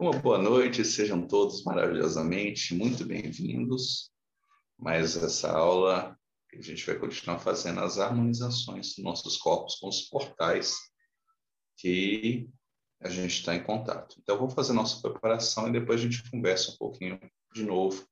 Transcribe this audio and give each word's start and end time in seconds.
Uma 0.00 0.12
boa 0.12 0.38
noite, 0.38 0.82
sejam 0.82 1.26
todos 1.28 1.62
maravilhosamente 1.62 2.74
muito 2.74 3.04
bem-vindos. 3.04 4.10
Mas 4.78 5.14
essa 5.14 5.52
aula 5.52 6.18
a 6.54 6.62
gente 6.62 6.86
vai 6.86 6.98
continuar 6.98 7.38
fazendo 7.38 7.80
as 7.80 7.98
harmonizações 7.98 8.94
dos 8.94 9.04
nossos 9.04 9.36
corpos 9.36 9.74
com 9.74 9.88
os 9.88 10.00
portais 10.08 10.74
que 11.76 12.48
a 12.98 13.10
gente 13.10 13.40
está 13.40 13.54
em 13.54 13.62
contato. 13.62 14.16
Então, 14.22 14.38
vou 14.38 14.48
fazer 14.48 14.72
nossa 14.72 15.02
preparação 15.02 15.68
e 15.68 15.72
depois 15.72 16.00
a 16.00 16.04
gente 16.04 16.30
conversa 16.30 16.72
um 16.72 16.78
pouquinho 16.78 17.20
de 17.52 17.62
novo 17.62 18.02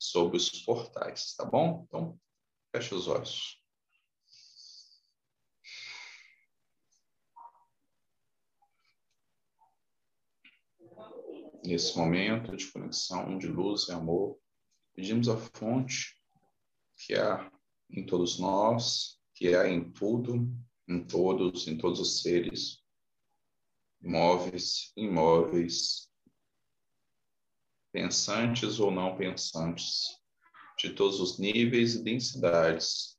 sobre 0.00 0.36
os 0.36 0.50
portais, 0.50 1.36
tá 1.36 1.44
bom? 1.44 1.84
Então, 1.86 2.18
feche 2.74 2.92
os 2.92 3.06
olhos. 3.06 3.59
Nesse 11.62 11.96
momento 11.96 12.56
de 12.56 12.66
conexão, 12.72 13.36
de 13.36 13.46
luz 13.46 13.88
e 13.88 13.92
amor, 13.92 14.38
pedimos 14.94 15.28
a 15.28 15.36
fonte 15.36 16.16
que 16.96 17.14
há 17.14 17.50
em 17.90 18.04
todos 18.06 18.38
nós, 18.38 19.18
que 19.34 19.54
há 19.54 19.68
em 19.68 19.90
tudo, 19.90 20.48
em 20.88 21.04
todos, 21.04 21.68
em 21.68 21.76
todos 21.76 22.00
os 22.00 22.22
seres, 22.22 22.82
móveis, 24.00 24.92
imóveis, 24.96 26.10
pensantes 27.92 28.80
ou 28.80 28.90
não 28.90 29.16
pensantes, 29.16 30.18
de 30.78 30.94
todos 30.94 31.20
os 31.20 31.38
níveis 31.38 31.94
e 31.94 32.02
densidades, 32.02 33.18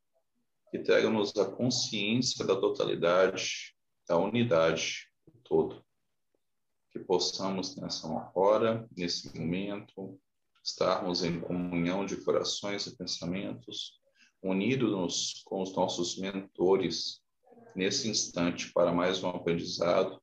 que 0.71 0.79
tragam-nos 0.79 1.37
a 1.37 1.51
consciência 1.51 2.43
da 2.45 2.55
totalidade, 2.55 3.75
da 4.07 4.17
unidade 4.17 5.07
do 5.27 5.39
todo. 5.41 5.85
Que 6.91 6.99
possamos 6.99 7.75
nessa 7.75 8.07
hora, 8.35 8.87
nesse 8.95 9.37
momento, 9.37 10.19
estarmos 10.63 11.23
em 11.23 11.39
comunhão 11.39 12.05
de 12.05 12.17
corações 12.17 12.85
e 12.85 12.95
pensamentos, 12.95 13.99
unidos 14.43 15.41
com 15.45 15.61
os 15.61 15.73
nossos 15.75 16.17
mentores 16.17 17.21
nesse 17.75 18.09
instante 18.09 18.71
para 18.73 18.91
mais 18.91 19.23
um 19.23 19.29
aprendizado 19.29 20.21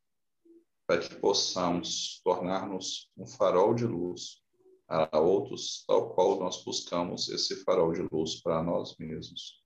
para 0.86 1.00
que 1.00 1.14
possamos 1.16 2.20
tornar-nos 2.24 3.10
um 3.16 3.26
farol 3.26 3.74
de 3.74 3.84
luz 3.84 4.42
a 4.88 5.18
outros, 5.18 5.84
tal 5.86 6.14
qual 6.14 6.40
nós 6.40 6.64
buscamos 6.64 7.28
esse 7.28 7.62
farol 7.62 7.92
de 7.92 8.00
luz 8.10 8.40
para 8.40 8.62
nós 8.62 8.96
mesmos. 8.96 9.62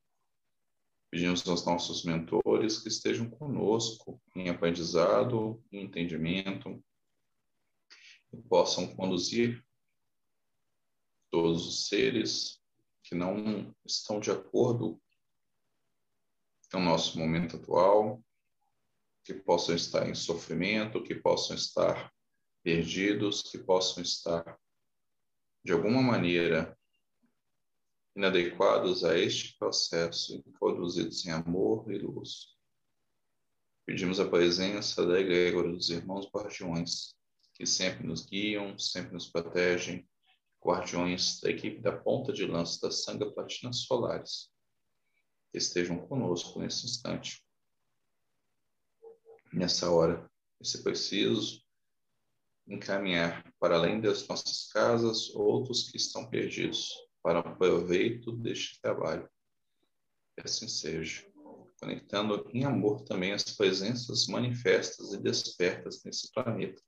Pedimos 1.13 1.47
aos 1.47 1.65
nossos 1.65 2.05
mentores 2.05 2.81
que 2.81 2.89
estejam 2.89 3.31
conosco 3.31 4.21
em 4.35 4.49
aprendizado, 4.49 5.63
em 5.71 5.85
entendimento, 5.85 6.83
e 8.33 8.41
possam 8.43 8.95
conduzir 8.95 9.65
todos 11.31 11.67
os 11.67 11.89
seres 11.89 12.61
que 13.03 13.15
não 13.15 13.75
estão 13.85 14.21
de 14.21 14.31
acordo 14.31 15.01
com 16.71 16.79
o 16.79 16.85
nosso 16.85 17.19
momento 17.19 17.57
atual, 17.57 18.23
que 19.25 19.35
possam 19.35 19.75
estar 19.75 20.09
em 20.09 20.15
sofrimento, 20.15 21.03
que 21.03 21.15
possam 21.15 21.55
estar 21.55 22.13
perdidos, 22.63 23.43
que 23.43 23.59
possam 23.59 24.03
estar, 24.03 24.59
de 25.65 25.73
alguma 25.73 26.03
maneira, 26.03 26.77
inadequados 28.15 29.05
a 29.05 29.19
este 29.19 29.57
processo 29.59 30.43
e 30.47 30.53
conduzidos 30.53 31.25
em 31.27 31.31
amor 31.31 31.91
e 31.93 31.99
luz. 31.99 32.57
Pedimos 33.85 34.21
a 34.21 34.29
presença 34.29 35.05
da 35.07 35.19
egrégora 35.19 35.71
dos 35.71 35.91
irmãos 35.91 36.29
guardiões, 36.33 37.15
que 37.63 37.67
sempre 37.69 38.05
nos 38.05 38.27
guiam, 38.27 38.77
sempre 38.77 39.13
nos 39.13 39.29
protegem, 39.29 40.05
guardiões 40.61 41.39
da 41.41 41.49
equipe 41.49 41.81
da 41.81 41.97
ponta 41.97 42.33
de 42.33 42.45
lança 42.45 42.81
da 42.81 42.91
Sanga 42.91 43.31
Platina 43.31 43.73
Solares, 43.73 44.51
que 45.53 45.59
estejam 45.59 46.05
conosco 46.09 46.59
nesse 46.59 46.87
instante 46.87 47.41
nessa 49.53 49.89
hora. 49.93 50.29
Se 50.61 50.83
preciso, 50.83 51.63
encaminhar 52.67 53.45
para 53.61 53.77
além 53.77 54.01
das 54.01 54.27
nossas 54.27 54.69
casas 54.73 55.33
outros 55.33 55.89
que 55.89 55.97
estão 55.97 56.29
perdidos 56.29 56.93
para 57.23 57.39
o 57.39 57.57
proveito 57.57 58.33
deste 58.33 58.81
trabalho. 58.81 59.31
Que 60.35 60.49
assim 60.49 60.67
seja. 60.67 61.25
Conectando 61.79 62.45
em 62.53 62.65
amor 62.65 63.03
também 63.03 63.33
as 63.33 63.45
presenças 63.45 64.27
manifestas 64.27 65.13
e 65.13 65.23
despertas 65.23 66.03
nesse 66.03 66.33
planeta, 66.33 66.83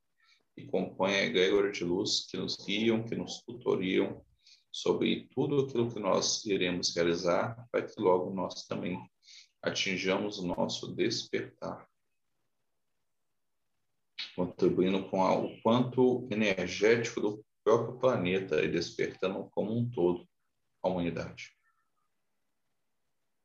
que 0.55 0.67
compõem 0.67 1.15
a 1.15 1.25
egrégora 1.25 1.71
de 1.71 1.85
luz, 1.85 2.27
que 2.31 2.37
nos 2.37 2.57
guiam, 2.57 3.05
que 3.05 3.17
nos 3.17 3.43
tutoriam 3.43 4.25
sobre 4.71 5.29
tudo 5.35 5.67
aquilo 5.67 5.93
que 5.93 6.01
nós 6.01 6.45
iremos 6.45 6.95
realizar, 6.95 7.67
para 7.71 7.83
que 7.83 8.01
logo 8.01 8.33
nós 8.35 8.65
também 8.67 8.99
atinjamos 9.63 10.39
o 10.39 10.47
nosso 10.47 10.95
despertar 10.95 11.89
contribuindo 14.35 15.09
com 15.09 15.23
o 15.23 15.61
quanto 15.63 16.29
energético 16.31 17.21
do 17.21 17.45
próprio 17.63 17.99
planeta 17.99 18.63
e 18.63 18.69
despertando 18.69 19.49
como 19.51 19.77
um 19.77 19.89
todo 19.91 20.29
a 20.83 20.89
humanidade. 20.89 21.57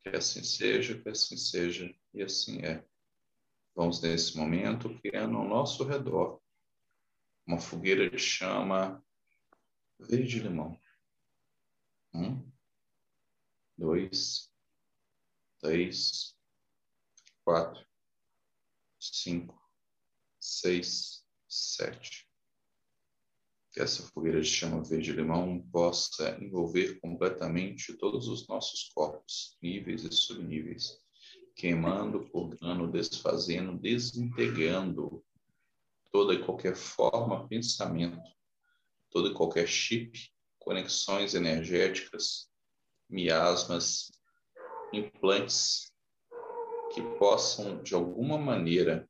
Que 0.01 0.09
assim 0.09 0.43
seja, 0.43 0.99
que 0.99 1.09
assim 1.09 1.37
seja 1.37 1.93
e 2.13 2.23
assim 2.23 2.59
é. 2.65 2.83
Vamos 3.75 4.01
nesse 4.01 4.35
momento 4.35 4.99
criando 4.99 5.37
ao 5.37 5.47
nosso 5.47 5.83
redor 5.83 6.41
uma 7.49 7.59
fogueira 7.59 8.07
de 8.07 8.19
chama 8.19 9.03
verde-limão. 9.99 10.79
Um, 12.13 12.47
dois, 13.75 14.53
três, 15.59 16.37
quatro, 17.43 17.83
cinco, 18.99 19.59
seis, 20.39 21.25
sete. 21.47 22.29
Que 23.71 23.81
essa 23.81 24.03
fogueira 24.03 24.41
de 24.41 24.47
chama 24.47 24.83
verde-limão 24.83 25.59
possa 25.71 26.37
envolver 26.39 26.99
completamente 26.99 27.95
todos 27.95 28.27
os 28.27 28.47
nossos 28.47 28.89
corpos, 28.89 29.57
níveis 29.59 30.03
e 30.03 30.11
subníveis, 30.11 31.03
queimando, 31.55 32.29
purgando, 32.29 32.91
desfazendo, 32.91 33.75
desintegrando 33.79 35.25
toda 36.11 36.33
e 36.33 36.43
qualquer 36.43 36.75
forma, 36.75 37.47
pensamento, 37.47 38.21
toda 39.09 39.29
e 39.29 39.33
qualquer 39.33 39.67
chip, 39.67 40.11
conexões 40.57 41.35
energéticas, 41.35 42.49
miasmas, 43.09 44.11
implantes 44.93 45.91
que 46.93 47.01
possam, 47.17 47.81
de 47.83 47.93
alguma 47.93 48.37
maneira, 48.37 49.07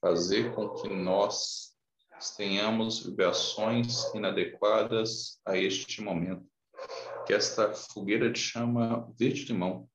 fazer 0.00 0.54
com 0.54 0.68
que 0.74 0.88
nós 0.88 1.74
tenhamos 2.36 3.04
vibrações 3.04 4.04
inadequadas 4.14 5.40
a 5.44 5.56
este 5.56 6.00
momento. 6.00 6.46
Que 7.26 7.34
esta 7.34 7.74
fogueira 7.74 8.30
de 8.30 8.38
chama 8.38 9.12
verde-limão 9.18 9.88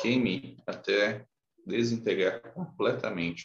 queime 0.00 0.56
até 0.66 1.26
desintegrar 1.66 2.40
completamente 2.52 3.44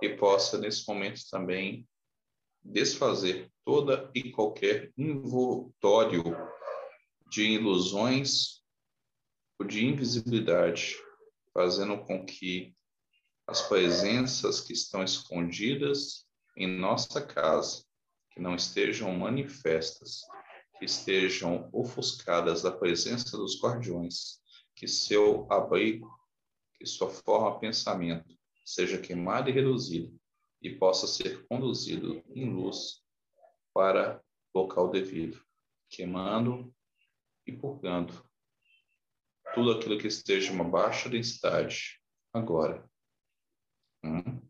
e 0.00 0.08
possa, 0.10 0.58
nesse 0.58 0.86
momento, 0.88 1.22
também 1.30 1.88
desfazer 2.64 3.50
toda 3.64 4.10
e 4.14 4.30
qualquer 4.30 4.92
envoltório 4.96 6.22
de 7.30 7.42
ilusões 7.42 8.62
ou 9.58 9.66
de 9.66 9.84
invisibilidade, 9.84 10.96
fazendo 11.52 11.98
com 12.04 12.24
que 12.24 12.74
as 13.46 13.62
presenças 13.62 14.60
que 14.60 14.72
estão 14.72 15.02
escondidas 15.02 16.26
em 16.56 16.66
nossa 16.66 17.20
casa, 17.20 17.84
que 18.30 18.40
não 18.40 18.54
estejam 18.54 19.12
manifestas, 19.14 20.20
que 20.78 20.84
estejam 20.84 21.68
ofuscadas 21.72 22.62
da 22.62 22.70
presença 22.70 23.36
dos 23.36 23.60
guardiões, 23.60 24.41
que 24.82 24.88
seu 24.88 25.46
abrigo, 25.48 26.12
que 26.74 26.84
sua 26.84 27.08
forma 27.08 27.60
pensamento 27.60 28.36
seja 28.64 29.00
queimado 29.00 29.48
e 29.48 29.52
reduzido 29.52 30.20
e 30.60 30.74
possa 30.74 31.06
ser 31.06 31.46
conduzido 31.46 32.20
em 32.34 32.52
luz 32.52 33.00
para 33.72 34.20
local 34.52 34.90
devido, 34.90 35.40
queimando 35.88 36.74
e 37.46 37.52
purgando 37.52 38.28
tudo 39.54 39.70
aquilo 39.70 39.96
que 39.96 40.08
esteja 40.08 40.52
uma 40.52 40.68
baixa 40.68 41.08
densidade 41.08 42.00
agora. 42.32 42.84
Um, 44.02 44.42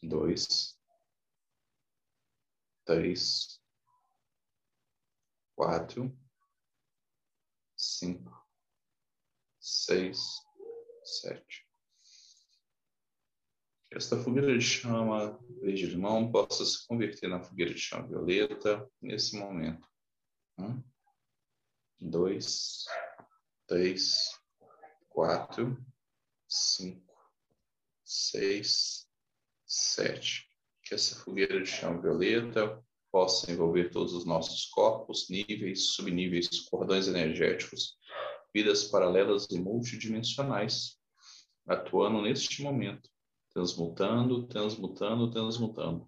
dois, 0.00 0.78
três, 2.84 3.60
quatro, 5.56 6.16
cinco, 7.76 8.32
seis, 9.60 10.42
sete. 11.04 11.66
Que 13.88 13.96
esta 13.96 14.16
fogueira 14.16 14.56
de 14.56 14.64
chama 14.64 15.38
verde-limão 15.60 16.30
possa 16.30 16.64
se 16.64 16.86
converter 16.86 17.28
na 17.28 17.42
fogueira 17.42 17.72
de 17.72 17.80
chama 17.80 18.08
violeta 18.08 18.90
nesse 19.00 19.36
momento. 19.36 19.88
Um, 20.58 20.82
dois, 22.00 22.86
três, 23.66 24.30
quatro, 25.08 25.84
cinco, 26.48 27.14
seis, 28.04 29.08
sete. 29.66 30.48
Que 30.82 30.94
essa 30.94 31.16
fogueira 31.16 31.60
de 31.60 31.66
chama 31.66 32.00
violeta 32.00 32.85
possa 33.16 33.50
envolver 33.50 33.88
todos 33.88 34.12
os 34.12 34.26
nossos 34.26 34.66
corpos, 34.66 35.30
níveis, 35.30 35.94
subníveis, 35.94 36.60
cordões 36.68 37.08
energéticos, 37.08 37.96
vidas 38.52 38.84
paralelas 38.84 39.46
e 39.50 39.58
multidimensionais, 39.58 40.98
atuando 41.66 42.20
neste 42.20 42.62
momento, 42.62 43.08
transmutando, 43.54 44.46
transmutando, 44.46 45.30
transmutando 45.30 46.06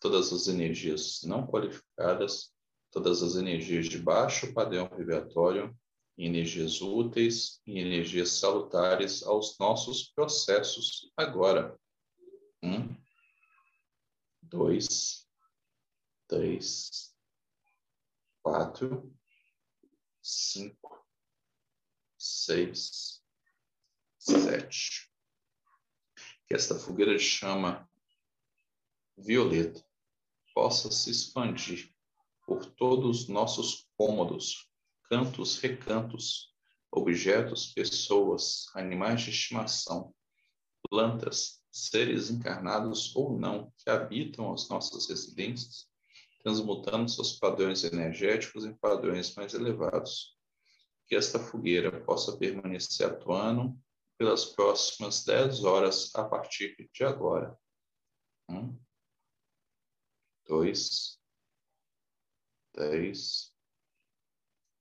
todas 0.00 0.32
as 0.32 0.48
energias 0.48 1.20
não 1.22 1.46
qualificadas, 1.46 2.50
todas 2.90 3.22
as 3.22 3.36
energias 3.36 3.86
de 3.86 3.98
baixo 3.98 4.52
padrão 4.52 4.90
vibratório, 4.96 5.72
energias 6.18 6.80
úteis 6.80 7.60
e 7.68 7.78
energias 7.78 8.32
salutares 8.32 9.22
aos 9.22 9.56
nossos 9.60 10.10
processos 10.12 11.08
agora. 11.16 11.78
Um, 12.64 12.96
dois, 14.42 15.27
três, 16.28 17.16
quatro, 18.42 19.10
cinco, 20.22 21.04
seis, 22.18 23.22
sete. 24.18 25.10
Que 26.46 26.54
esta 26.54 26.78
fogueira 26.78 27.16
de 27.16 27.22
chama 27.22 27.90
violeta 29.16 29.84
possa 30.54 30.90
se 30.90 31.10
expandir 31.10 31.94
por 32.46 32.64
todos 32.64 33.22
os 33.22 33.28
nossos 33.28 33.88
cômodos, 33.96 34.70
cantos, 35.04 35.58
recantos, 35.58 36.54
objetos, 36.90 37.72
pessoas, 37.72 38.66
animais 38.74 39.22
de 39.22 39.30
estimação, 39.30 40.14
plantas, 40.90 41.62
seres 41.70 42.30
encarnados 42.30 43.14
ou 43.14 43.38
não 43.38 43.72
que 43.78 43.88
habitam 43.88 44.52
as 44.52 44.68
nossas 44.68 45.08
residências 45.08 45.87
transmutando 46.48 47.10
seus 47.10 47.38
padrões 47.38 47.84
energéticos 47.84 48.64
em 48.64 48.72
padrões 48.72 49.34
mais 49.34 49.52
elevados. 49.52 50.34
Que 51.06 51.14
esta 51.14 51.38
fogueira 51.38 52.02
possa 52.04 52.36
permanecer 52.36 53.06
atuando 53.06 53.78
pelas 54.16 54.46
próximas 54.46 55.24
10 55.24 55.64
horas 55.64 56.14
a 56.14 56.24
partir 56.24 56.88
de 56.92 57.04
agora. 57.04 57.56
Um, 58.48 58.78
dois, 60.46 61.20
três, 62.72 63.54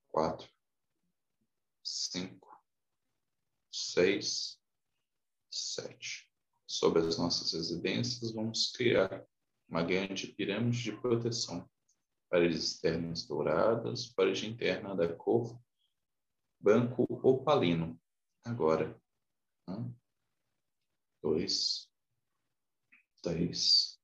quatro, 0.08 0.50
cinco, 1.84 2.62
seis, 3.72 4.58
sete. 5.50 6.32
Sobre 6.66 7.02
as 7.02 7.18
nossas 7.18 7.54
residências, 7.54 8.32
vamos 8.32 8.72
criar 8.72 9.26
uma 9.68 9.84
grande 9.84 10.28
pirâmide 10.28 10.82
de 10.82 10.92
proteção, 10.94 11.70
paredes 12.30 12.64
externas 12.64 13.26
douradas, 13.26 14.08
parede 14.08 14.48
interna 14.48 14.96
da 14.96 15.14
cor 15.14 15.60
branco 16.60 17.06
opalino. 17.24 18.00
Agora, 18.44 19.00
um, 19.68 19.94
dois, 21.22 21.92
três, 23.22 24.00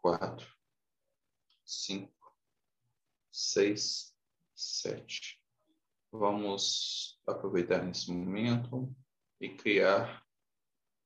quatro, 0.00 0.56
cinco, 1.64 2.36
seis, 3.32 4.14
sete. 4.54 5.42
Vamos 6.10 7.20
aproveitar 7.26 7.82
nesse 7.82 8.10
momento 8.10 8.94
e 9.40 9.50
criar 9.50 10.24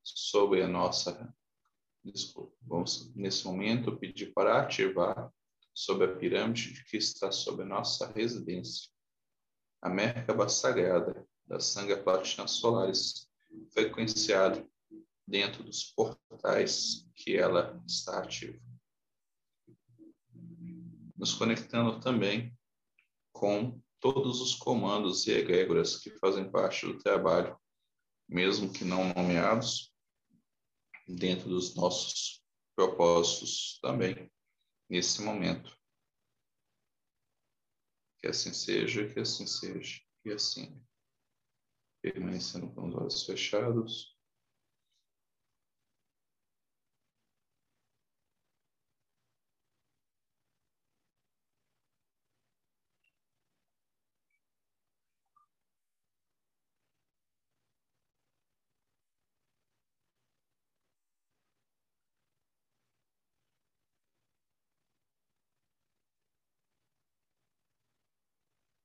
sobre 0.05 0.63
a 0.63 0.69
nossa 0.69 1.35
Desculpa, 2.05 2.53
vamos 2.63 3.15
nesse 3.15 3.45
momento 3.45 3.97
pedir 3.97 4.33
para 4.33 4.61
ativar 4.61 5.33
sobre 5.75 6.07
a 6.07 6.17
pirâmide 6.17 6.85
que 6.85 6.97
está 6.97 7.31
sobre 7.31 7.63
a 7.63 7.69
nossa 7.69 8.11
residência 8.13 8.93
a 9.83 9.89
Merkaba 9.89 10.49
sagrada 10.49 11.27
da 11.45 11.59
Sangha 11.59 12.01
Platina 12.01 12.47
Solaris, 12.47 13.29
frequenciada 13.73 14.65
dentro 15.27 15.65
dos 15.65 15.93
portais 15.93 17.05
que 17.17 17.37
ela 17.37 17.83
está 17.85 18.21
ativa. 18.21 18.61
Nos 21.17 21.35
conectando 21.35 21.99
também 21.99 22.57
com 23.33 23.81
todos 23.99 24.41
os 24.41 24.55
comandos 24.55 25.27
e 25.27 25.33
egrégoras 25.33 25.99
que 25.99 26.11
fazem 26.19 26.49
parte 26.49 26.87
do 26.87 26.99
trabalho, 26.99 27.59
mesmo 28.29 28.73
que 28.73 28.85
não 28.85 29.13
nomeados, 29.15 29.92
dentro 31.09 31.49
dos 31.49 31.75
nossos 31.75 32.43
propósitos 32.75 33.79
também, 33.81 34.31
nesse 34.89 35.23
momento. 35.23 35.77
Que 38.19 38.29
assim 38.29 38.53
seja, 38.53 39.13
que 39.13 39.21
assim 39.21 39.47
seja, 39.47 40.01
e 40.25 40.33
assim. 40.33 40.81
Permanecendo 42.01 42.73
com 42.73 42.89
os 42.89 42.95
olhos 42.95 43.23
fechados. 43.25 44.12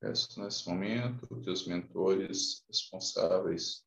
Peço 0.08 0.42
nesse 0.42 0.66
momento 0.70 1.28
que 1.42 1.50
os 1.50 1.68
mentores 1.68 2.64
responsáveis 2.70 3.86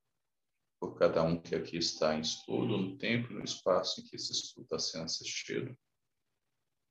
por 0.78 0.94
cada 0.98 1.22
um 1.22 1.40
que 1.40 1.54
aqui 1.54 1.78
está 1.78 2.14
em 2.14 2.20
estudo, 2.20 2.76
no 2.76 2.98
tempo 2.98 3.32
e 3.32 3.36
no 3.36 3.42
espaço 3.42 3.98
em 3.98 4.04
que 4.04 4.16
esse 4.16 4.30
estudo 4.30 4.64
está 4.64 4.78
sendo 4.78 5.04
assistido, 5.04 5.74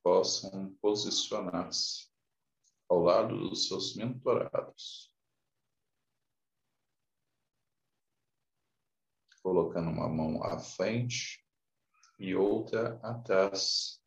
possam 0.04 0.76
posicionar-se 0.82 2.10
ao 2.90 3.02
lado 3.02 3.38
dos 3.38 3.68
seus 3.68 3.96
mentorados, 3.96 5.14
colocando 9.44 9.92
uma 9.92 10.10
mão 10.10 10.44
à 10.44 10.58
frente 10.58 11.46
e 12.18 12.34
outra 12.34 13.00
atrás, 13.04 14.02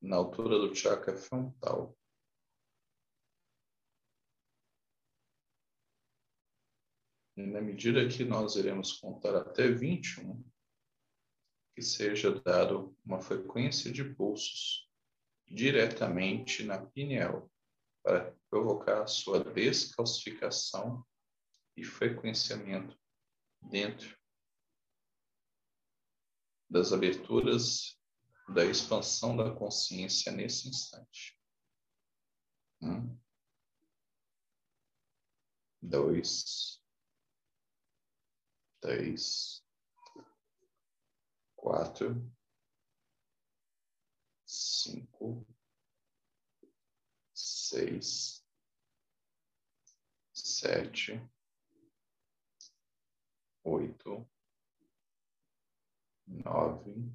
na 0.00 0.14
altura 0.14 0.60
do 0.60 0.72
chakra 0.72 1.16
frontal. 1.16 1.98
E 7.36 7.46
na 7.46 7.60
medida 7.60 8.06
que 8.08 8.24
nós 8.24 8.56
iremos 8.56 8.92
contar 8.92 9.34
até 9.36 9.68
21, 9.68 10.44
que 11.74 11.82
seja 11.82 12.38
dado 12.40 12.94
uma 13.04 13.20
frequência 13.20 13.90
de 13.90 14.04
pulsos 14.04 14.88
diretamente 15.46 16.62
na 16.62 16.84
pineal 16.86 17.50
para 18.02 18.34
provocar 18.50 19.02
a 19.02 19.06
sua 19.06 19.42
descalcificação 19.42 21.04
e 21.76 21.84
frequenciamento 21.84 22.98
dentro 23.62 24.18
das 26.68 26.92
aberturas 26.92 27.98
da 28.48 28.64
expansão 28.64 29.36
da 29.36 29.50
consciência 29.54 30.32
nesse 30.32 30.68
instante. 30.68 31.38
Um, 32.82 33.16
dois, 35.80 36.81
três, 38.82 39.64
quatro, 41.54 42.20
cinco, 44.44 45.46
seis, 47.32 48.44
sete, 50.34 51.12
oito, 53.62 54.28
nove, 56.26 57.08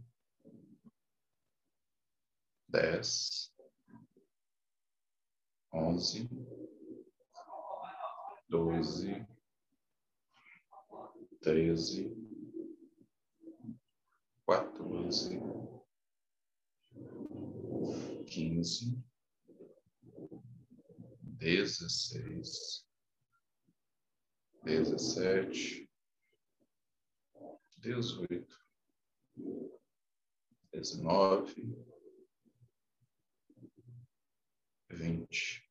dez, 2.69 3.53
onze, 5.73 6.29
doze 8.47 9.36
treze, 11.47 12.13
quatorze, 14.45 15.39
quinze, 18.25 19.01
dezesseis, 21.21 22.85
dezessete, 24.61 25.89
dezoito, 27.77 28.57
dezenove, 30.73 31.55
vinte. 34.89 35.66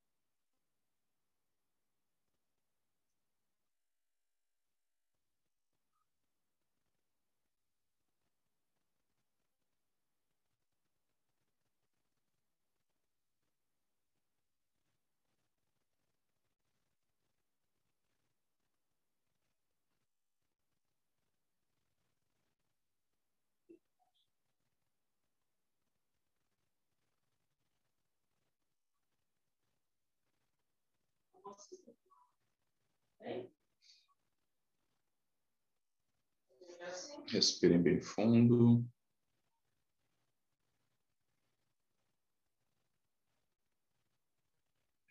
Respirem 37.28 37.82
bem 37.82 38.00
fundo. 38.00 38.84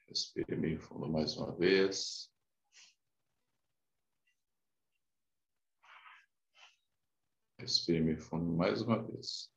Respire 0.07 0.55
bem 0.55 0.79
fundo 0.79 1.09
mais 1.09 1.35
uma 1.35 1.53
vez. 1.55 2.31
Respire 7.59 8.01
bem 8.01 8.17
fundo 8.17 8.53
mais 8.53 8.81
uma 8.81 9.03
vez. 9.03 9.54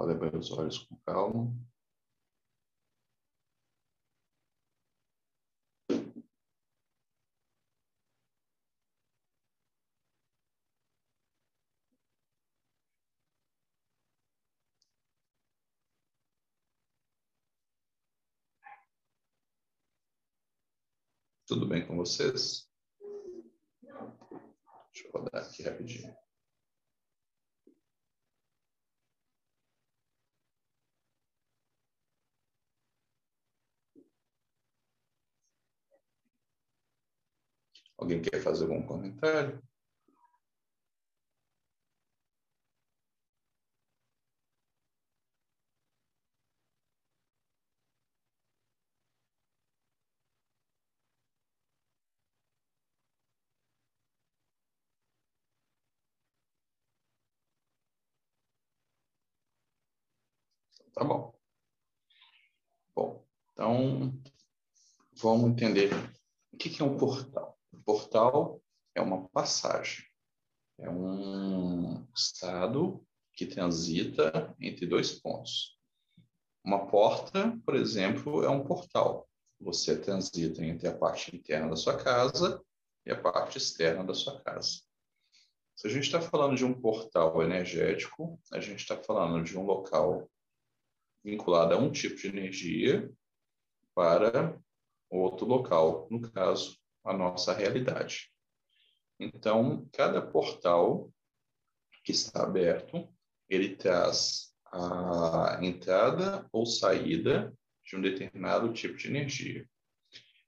Pode 0.00 0.12
abrir 0.12 0.34
os 0.34 0.50
olhos 0.52 0.78
com 0.78 0.96
calma. 1.04 1.54
Tudo 21.46 21.68
bem 21.68 21.86
com 21.86 21.98
vocês? 21.98 22.66
Deixa 24.94 25.08
eu 25.08 25.12
rodar 25.12 25.44
aqui 25.44 25.62
rapidinho. 25.62 26.29
Alguém 38.00 38.22
quer 38.22 38.40
fazer 38.42 38.64
algum 38.64 38.82
comentário? 38.82 39.62
Tá 60.94 61.04
bom. 61.04 61.34
Bom, 62.94 63.24
então 63.52 64.12
vamos 65.22 65.50
entender 65.50 65.90
o 66.52 66.56
que 66.56 66.80
é 66.82 66.84
um 66.84 66.96
portal. 66.96 67.59
Portal 67.90 68.62
é 68.94 69.02
uma 69.02 69.28
passagem, 69.30 70.04
é 70.78 70.88
um 70.88 72.06
estado 72.14 73.04
que 73.32 73.44
transita 73.44 74.54
entre 74.60 74.86
dois 74.86 75.10
pontos. 75.10 75.76
Uma 76.64 76.86
porta, 76.86 77.58
por 77.66 77.74
exemplo, 77.74 78.44
é 78.44 78.48
um 78.48 78.62
portal. 78.62 79.28
Você 79.60 79.98
transita 79.98 80.64
entre 80.64 80.86
a 80.86 80.96
parte 80.96 81.34
interna 81.34 81.70
da 81.70 81.74
sua 81.74 81.96
casa 81.96 82.64
e 83.04 83.10
a 83.10 83.20
parte 83.20 83.58
externa 83.58 84.04
da 84.04 84.14
sua 84.14 84.40
casa. 84.40 84.82
Se 85.74 85.88
a 85.88 85.90
gente 85.90 86.04
está 86.04 86.20
falando 86.20 86.54
de 86.54 86.64
um 86.64 86.72
portal 86.72 87.42
energético, 87.42 88.40
a 88.52 88.60
gente 88.60 88.82
está 88.82 88.96
falando 88.96 89.42
de 89.42 89.58
um 89.58 89.64
local 89.64 90.30
vinculado 91.24 91.74
a 91.74 91.76
um 91.76 91.90
tipo 91.90 92.14
de 92.14 92.28
energia 92.28 93.12
para 93.92 94.56
outro 95.10 95.44
local, 95.44 96.06
no 96.08 96.20
caso, 96.30 96.79
a 97.04 97.12
nossa 97.12 97.52
realidade. 97.52 98.30
Então, 99.18 99.88
cada 99.92 100.22
portal 100.22 101.12
que 102.04 102.12
está 102.12 102.42
aberto, 102.42 103.08
ele 103.48 103.76
traz 103.76 104.54
a 104.72 105.58
entrada 105.62 106.48
ou 106.52 106.64
saída 106.64 107.52
de 107.84 107.96
um 107.96 108.00
determinado 108.00 108.72
tipo 108.72 108.96
de 108.96 109.08
energia. 109.08 109.68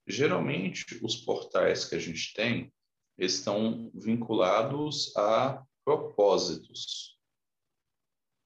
Geralmente, 0.07 0.99
os 1.03 1.17
portais 1.17 1.85
que 1.85 1.95
a 1.95 1.99
gente 1.99 2.33
tem 2.33 2.73
estão 3.17 3.91
vinculados 3.93 5.15
a 5.15 5.63
propósitos. 5.83 7.17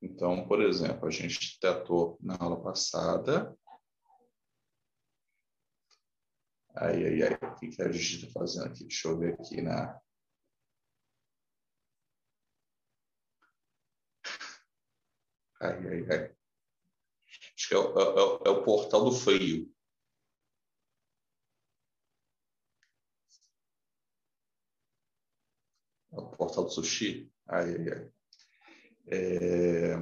Então, 0.02 0.48
por 0.48 0.62
exemplo, 0.62 1.08
a 1.08 1.12
gente 1.12 1.60
tratou 1.60 2.18
na 2.22 2.36
aula 2.40 2.62
passada 2.62 3.56
Ai, 6.80 7.00
ai, 7.08 7.22
ai, 7.24 7.34
o 7.42 7.56
que, 7.56 7.68
que 7.70 7.82
a 7.82 7.92
gente 7.92 8.16
está 8.26 8.32
fazendo 8.40 8.68
aqui? 8.68 8.84
Deixa 8.86 9.08
eu 9.10 9.18
ver 9.18 9.34
aqui 9.34 9.62
na. 9.62 10.00
Ai, 15.62 15.78
ai, 15.92 16.02
ai. 16.12 16.36
Acho 17.56 17.68
que 17.68 17.74
é 17.74 17.78
o, 17.78 18.00
é, 18.00 18.04
é, 18.04 18.48
é 18.48 18.50
o 18.52 18.64
portal 18.64 19.04
do 19.04 19.12
frio. 19.12 19.70
É 26.12 26.20
o 26.20 26.26
portal 26.32 26.66
do 26.66 26.70
sushi. 26.70 27.32
Ai, 27.48 27.76
ai, 27.76 27.90
ai. 27.94 28.12
É... 29.08 29.96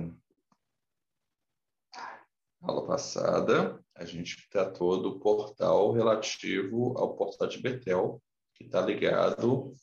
Aula 2.62 2.86
passada, 2.86 3.85
a 3.96 4.04
gente 4.06 4.48
tratou 4.50 5.02
do 5.02 5.20
portal 5.20 5.92
relativo 5.94 6.98
ao 6.98 7.16
portal 7.16 7.48
de 7.48 7.60
Betel, 7.60 8.22
que 8.54 8.66
está 8.66 8.82
ligado 8.82 9.74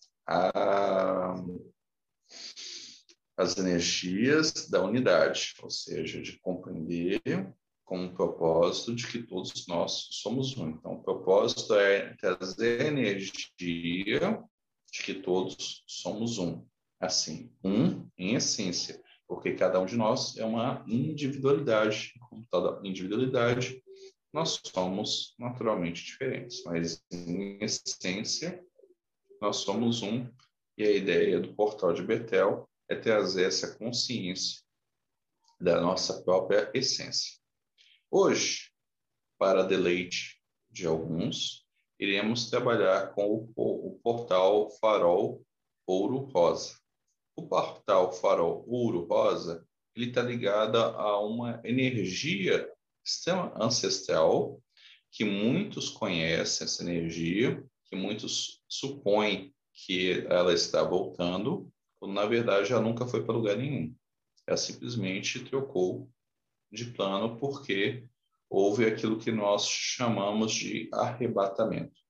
às 3.37 3.57
energias 3.57 4.69
da 4.69 4.83
unidade, 4.83 5.55
ou 5.63 5.71
seja, 5.71 6.21
de 6.21 6.39
compreender 6.41 7.21
com 7.85 8.07
o 8.07 8.15
propósito 8.15 8.95
de 8.95 9.07
que 9.07 9.23
todos 9.23 9.67
nós 9.67 10.09
somos 10.13 10.57
um. 10.57 10.71
Então, 10.71 10.95
o 10.95 11.03
propósito 11.03 11.75
é 11.75 12.15
trazer 12.15 12.87
energia 12.87 13.51
de 14.93 15.03
que 15.03 15.15
todos 15.15 15.83
somos 15.87 16.39
um. 16.39 16.65
Assim, 17.01 17.51
um 17.65 18.07
em 18.17 18.35
essência, 18.37 19.03
porque 19.27 19.55
cada 19.55 19.81
um 19.81 19.87
de 19.87 19.97
nós 19.97 20.37
é 20.37 20.45
uma 20.45 20.85
individualidade. 20.87 22.13
Como 22.29 22.47
toda 22.49 22.87
individualidade, 22.87 23.83
nós 24.33 24.61
somos 24.65 25.35
naturalmente 25.39 26.05
diferentes, 26.05 26.63
mas 26.65 27.03
em 27.13 27.59
essência 27.63 28.65
nós 29.41 29.57
somos 29.57 30.03
um 30.03 30.27
e 30.77 30.85
a 30.85 30.91
ideia 30.91 31.39
do 31.39 31.55
portal 31.55 31.93
de 31.93 32.03
Betel 32.03 32.69
é 32.89 32.97
trazer 32.97 33.47
essa 33.47 33.77
consciência 33.77 34.63
da 35.61 35.81
nossa 35.81 36.23
própria 36.23 36.71
essência. 36.73 37.39
Hoje, 38.11 38.71
para 39.39 39.65
deleite 39.65 40.41
de 40.71 40.87
alguns, 40.87 41.67
iremos 41.99 42.49
trabalhar 42.49 43.13
com 43.15 43.53
o, 43.55 43.89
o 43.89 44.01
portal 44.03 44.71
Farol 44.81 45.45
Ouro 45.87 46.19
Rosa. 46.33 46.79
O 47.37 47.47
portal 47.47 48.13
Farol 48.13 48.65
Ouro 48.67 49.07
Rosa 49.07 49.67
ele 49.95 50.09
está 50.09 50.23
ligado 50.23 50.79
a 50.79 51.21
uma 51.21 51.61
energia 51.65 52.72
sistema 53.05 53.53
ancestral 53.57 54.61
que 55.11 55.25
muitos 55.25 55.91
conhecem 55.91 56.65
essa 56.65 56.83
energia, 56.83 57.63
que 57.85 57.97
muitos 57.97 58.63
supõem 58.69 59.55
que 59.73 60.27
ela 60.29 60.53
está 60.53 60.83
voltando, 60.83 61.71
quando 61.99 62.15
na 62.15 62.25
verdade 62.25 62.73
ela 62.73 62.83
nunca 62.83 63.07
foi 63.07 63.25
para 63.25 63.35
lugar 63.35 63.57
nenhum. 63.57 63.95
Ela 64.47 64.57
simplesmente 64.57 65.45
trocou 65.45 66.11
de 66.71 66.87
plano 66.87 67.39
porque 67.39 68.07
houve 68.49 68.87
aquilo 68.87 69.19
que 69.19 69.31
nós 69.31 69.67
chamamos 69.67 70.53
de 70.53 70.89
arrebatamento. 70.93 72.01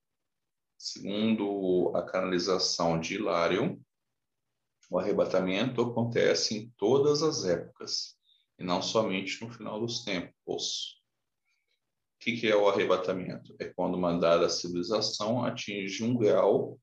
Segundo 0.79 1.93
a 1.95 2.03
canalização 2.03 2.99
de 2.99 3.15
Hilarion, 3.15 3.77
o 4.91 4.99
arrebatamento 4.99 5.81
acontece 5.81 6.57
em 6.57 6.71
todas 6.77 7.23
as 7.23 7.45
épocas, 7.45 8.17
e 8.63 8.67
não 8.67 8.81
somente 8.81 9.43
no 9.43 9.51
final 9.51 9.81
dos 9.81 10.05
tempos 10.05 11.03
que, 12.23 12.37
que 12.37 12.47
é 12.47 12.55
o 12.55 12.69
arrebatamento? 12.69 13.53
É 13.59 13.65
quando 13.65 13.97
uma 13.97 14.17
dada 14.17 14.49
civilização 14.49 15.45
atinge 15.45 16.05
um 16.05 16.17
grau 16.17 16.79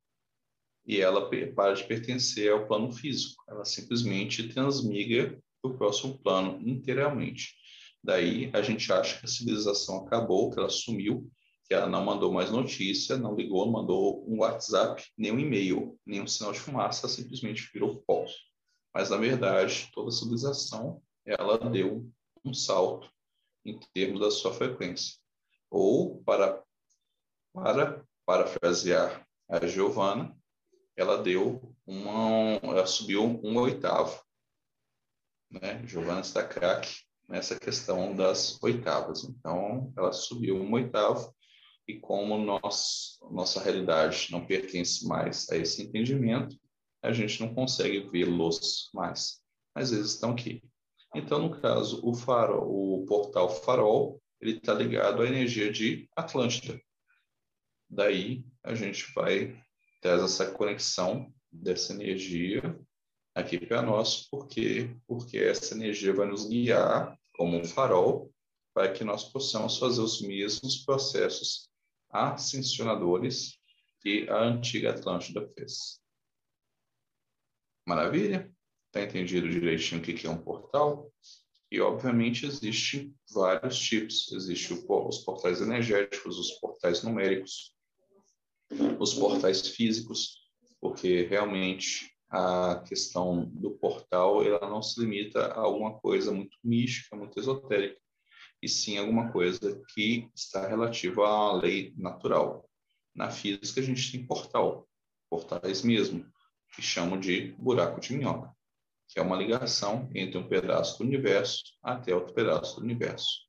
e 0.86 1.00
ela 1.00 1.29
para 1.55 1.74
de 1.74 1.86
pertencer 1.86 2.51
ao 2.51 2.67
plano 2.67 2.91
físico. 2.91 3.41
Ela 3.48 3.63
simplesmente 3.63 4.50
transmigra 4.50 5.41
para 5.62 5.71
o 5.71 5.77
próximo 5.77 6.19
plano 6.19 6.59
inteiramente. 6.67 7.55
Daí 8.03 8.50
a 8.53 8.62
gente 8.62 8.91
acha 8.91 9.17
que 9.17 9.25
a 9.25 9.29
civilização 9.29 10.05
acabou, 10.05 10.51
que 10.51 10.59
ela 10.59 10.69
sumiu, 10.69 11.31
que 11.65 11.74
ela 11.74 11.88
não 11.88 12.03
mandou 12.03 12.33
mais 12.33 12.51
notícia, 12.51 13.17
não 13.17 13.33
ligou, 13.33 13.65
não 13.65 13.71
mandou 13.71 14.25
um 14.29 14.39
WhatsApp, 14.39 15.01
nem 15.17 15.31
um 15.31 15.39
e-mail, 15.39 15.98
nem 16.05 16.21
um 16.21 16.27
sinal 16.27 16.51
de 16.51 16.59
fumaça, 16.59 17.07
simplesmente 17.07 17.69
virou 17.74 18.03
pó. 18.05 18.25
Mas 18.93 19.09
na 19.09 19.17
verdade, 19.17 19.89
toda 19.93 20.12
civilização 20.12 21.01
ela 21.29 21.57
deu 21.57 22.09
um 22.43 22.53
salto 22.53 23.12
em 23.63 23.79
termos 23.93 24.19
da 24.19 24.31
sua 24.31 24.53
frequência. 24.53 25.17
Ou, 25.69 26.24
para, 26.24 26.63
para 27.53 28.03
parafrasear 28.25 29.27
a 29.48 29.65
Giovana, 29.67 30.36
ela 30.95 31.21
deu 31.21 31.75
uma, 31.86 32.59
ela 32.63 32.86
subiu 32.88 33.24
um 33.43 33.57
oitavo. 33.57 34.24
Né? 35.51 35.86
Giovana 35.86 36.21
está 36.21 36.45
craque 36.45 37.03
nessa 37.27 37.59
questão 37.59 38.15
das 38.15 38.62
oitavas. 38.63 39.24
Então, 39.24 39.93
ela 39.95 40.12
subiu 40.12 40.55
um 40.55 40.74
oitavo 40.74 41.33
e 41.88 42.00
como 42.00 42.38
nós, 42.38 43.19
nossa 43.31 43.62
realidade 43.62 44.27
não 44.31 44.45
pertence 44.45 45.07
mais 45.07 45.50
a 45.50 45.57
esse 45.57 45.83
entendimento, 45.83 46.59
a 47.01 47.12
gente 47.12 47.39
não 47.39 47.53
consegue 47.53 48.01
vê-los 48.09 48.89
mais. 48.93 49.41
Às 49.74 49.91
vezes 49.91 50.13
estão 50.13 50.31
aqui. 50.31 50.63
Então, 51.15 51.39
no 51.39 51.59
caso, 51.59 51.99
o 52.03 52.13
farol, 52.13 53.01
o 53.01 53.05
portal 53.05 53.49
farol, 53.49 54.21
ele 54.39 54.57
está 54.57 54.73
ligado 54.73 55.21
à 55.21 55.27
energia 55.27 55.71
de 55.71 56.07
Atlântida. 56.15 56.79
Daí 57.89 58.45
a 58.63 58.75
gente 58.75 59.11
vai 59.13 59.59
ter 60.01 60.19
essa 60.19 60.51
conexão 60.51 61.33
dessa 61.51 61.93
energia 61.93 62.61
aqui 63.33 63.57
para 63.57 63.81
nós, 63.81 64.27
porque 64.29 64.95
porque 65.07 65.37
essa 65.37 65.73
energia 65.73 66.13
vai 66.13 66.27
nos 66.27 66.47
guiar 66.47 67.17
como 67.35 67.57
um 67.57 67.65
farol 67.65 68.31
para 68.73 68.93
que 68.93 69.03
nós 69.03 69.23
possamos 69.23 69.77
fazer 69.77 70.01
os 70.01 70.21
mesmos 70.21 70.77
processos 70.85 71.69
ascensionadores 72.09 73.57
que 74.01 74.29
a 74.29 74.39
antiga 74.41 74.91
Atlântida 74.91 75.47
fez. 75.55 75.99
Maravilha? 77.85 78.53
Está 78.89 79.03
entendido 79.03 79.48
direitinho 79.48 80.01
o 80.01 80.03
que 80.03 80.25
é 80.25 80.29
um 80.31 80.41
portal? 80.41 81.13
E, 81.72 81.79
obviamente, 81.79 82.48
existem 82.48 83.15
vários 83.31 83.77
tipos. 83.77 84.31
Existem 84.31 84.84
os 84.89 85.19
portais 85.19 85.62
energéticos, 85.62 86.39
os 86.39 86.51
portais 86.53 87.03
numéricos, 87.03 87.75
os 88.99 89.13
portais 89.13 89.67
físicos, 89.67 90.39
porque 90.82 91.21
realmente 91.28 92.12
a 92.32 92.84
questão 92.88 93.45
do 93.45 93.78
portal 93.78 94.43
ela 94.43 94.67
não 94.67 94.82
se 94.82 94.99
limita 94.99 95.39
a 95.39 95.60
alguma 95.60 95.99
coisa 95.99 96.32
muito 96.32 96.58
mística, 96.63 97.15
muito 97.15 97.39
esotérica, 97.39 97.99
e 98.60 98.67
sim 98.67 98.97
alguma 98.97 99.32
coisa 99.32 99.80
que 99.93 100.28
está 100.34 100.67
relativa 100.67 101.28
à 101.28 101.54
lei 101.54 101.93
natural. 101.95 102.67
Na 103.13 103.30
física, 103.30 103.82
a 103.82 103.84
gente 103.84 104.12
tem 104.12 104.25
portal, 104.25 104.89
portais 105.30 105.84
mesmo, 105.84 106.25
que 106.75 106.82
chamam 106.82 107.19
de 107.19 107.52
buraco 107.60 107.99
de 107.99 108.13
minhoca 108.13 108.58
que 109.10 109.19
é 109.19 109.24
uma 109.24 109.36
ligação 109.36 110.08
entre 110.13 110.38
um 110.38 110.48
pedaço 110.48 111.00
do 111.00 111.04
universo 111.04 111.63
até 111.82 112.13
outro 112.13 112.34
pedaço 112.34 112.76
do 112.76 112.84
universo. 112.84 113.48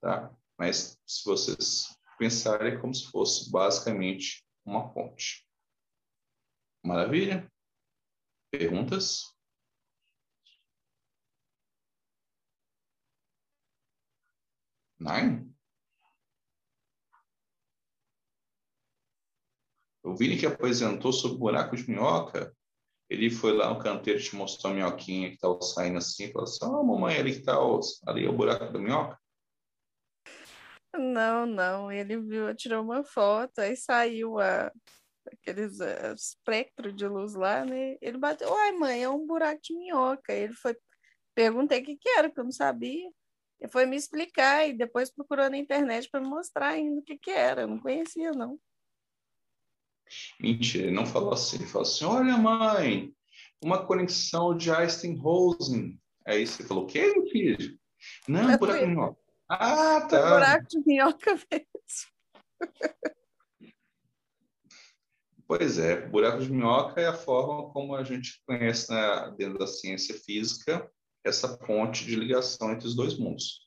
Tá? 0.00 0.34
Mas 0.58 1.00
se 1.06 1.24
vocês 1.24 1.96
pensarem, 2.18 2.74
é 2.74 2.76
como 2.76 2.92
se 2.92 3.08
fosse 3.10 3.50
basicamente 3.50 4.44
uma 4.64 4.92
ponte. 4.92 5.46
Maravilha? 6.84 7.50
Perguntas? 8.50 9.32
Nine? 14.98 15.54
O 20.02 20.16
Vini 20.16 20.38
que 20.38 20.46
apresentou 20.46 21.12
sobre 21.12 21.36
o 21.36 21.40
buraco 21.40 21.76
de 21.76 21.88
minhoca 21.88 22.55
ele 23.08 23.30
foi 23.30 23.52
lá 23.52 23.72
no 23.72 23.78
canteiro 23.78 24.20
te 24.20 24.34
mostrou 24.34 24.72
a 24.72 24.76
minhoquinha 24.76 25.28
que 25.28 25.36
estava 25.36 25.60
saindo 25.62 25.98
assim, 25.98 26.32
falou 26.32 26.44
assim, 26.44 26.58
ó, 26.62 26.80
oh, 26.80 26.84
mamãe, 26.84 27.16
ali 27.16 27.34
que 27.34 27.44
tá 27.44 27.56
ali 28.06 28.24
é 28.24 28.28
o 28.28 28.32
buraco 28.32 28.72
da 28.72 28.78
minhoca. 28.78 29.18
Não, 30.96 31.44
não, 31.46 31.92
ele 31.92 32.18
viu, 32.20 32.54
tirou 32.54 32.82
uma 32.82 33.04
foto, 33.04 33.58
aí 33.58 33.76
saiu 33.76 34.38
a, 34.38 34.72
aqueles 35.32 35.78
uh, 35.80 36.14
espectro 36.14 36.92
de 36.92 37.06
luz 37.06 37.34
lá, 37.34 37.64
né? 37.64 37.96
Ele 38.00 38.18
bateu, 38.18 38.48
uai, 38.50 38.72
mãe, 38.72 39.02
é 39.02 39.08
um 39.08 39.26
buraco 39.26 39.60
de 39.62 39.74
minhoca. 39.74 40.32
Ele 40.32 40.54
foi, 40.54 40.76
perguntei 41.34 41.80
o 41.80 41.84
que, 41.84 41.96
que 41.96 42.08
era, 42.08 42.30
que 42.30 42.40
eu 42.40 42.44
não 42.44 42.52
sabia. 42.52 43.10
Ele 43.60 43.70
foi 43.70 43.86
me 43.86 43.96
explicar 43.96 44.66
e 44.68 44.72
depois 44.72 45.10
procurou 45.10 45.50
na 45.50 45.56
internet 45.56 46.08
para 46.10 46.20
me 46.20 46.28
mostrar 46.28 46.68
ainda 46.68 47.00
o 47.00 47.02
que, 47.02 47.18
que 47.18 47.30
era. 47.30 47.62
Eu 47.62 47.68
não 47.68 47.78
conhecia, 47.78 48.32
não. 48.32 48.58
Mentira, 50.40 50.86
ele 50.86 50.94
não 50.94 51.06
falou 51.06 51.32
assim. 51.32 51.56
Ele 51.56 51.66
falou 51.66 51.86
assim: 51.86 52.04
Olha, 52.04 52.36
mãe, 52.36 53.12
uma 53.62 53.84
conexão 53.84 54.56
de 54.56 54.70
Einstein-Rosen. 54.70 55.98
Aí 56.26 56.46
você 56.46 56.62
falou: 56.64 56.84
O 56.84 56.86
quê, 56.86 57.12
filho? 57.30 57.78
Não, 58.28 58.56
buraco 58.58 58.80
de 58.80 58.86
minhoca. 58.86 59.20
Ah, 59.48 60.00
tá. 60.08 60.30
Buraco 60.30 60.66
de 60.68 60.82
minhoca 60.86 61.34
mesmo. 61.50 61.66
Pois 65.48 65.78
é, 65.78 66.04
buraco 66.08 66.42
de 66.42 66.50
minhoca 66.50 67.00
é 67.00 67.06
a 67.06 67.16
forma 67.16 67.70
como 67.70 67.94
a 67.94 68.02
gente 68.02 68.42
conhece 68.44 68.90
na, 68.90 69.30
dentro 69.30 69.58
da 69.58 69.66
ciência 69.66 70.14
física 70.18 70.90
essa 71.24 71.56
ponte 71.56 72.04
de 72.04 72.16
ligação 72.16 72.72
entre 72.72 72.86
os 72.86 72.96
dois 72.96 73.16
mundos 73.16 73.65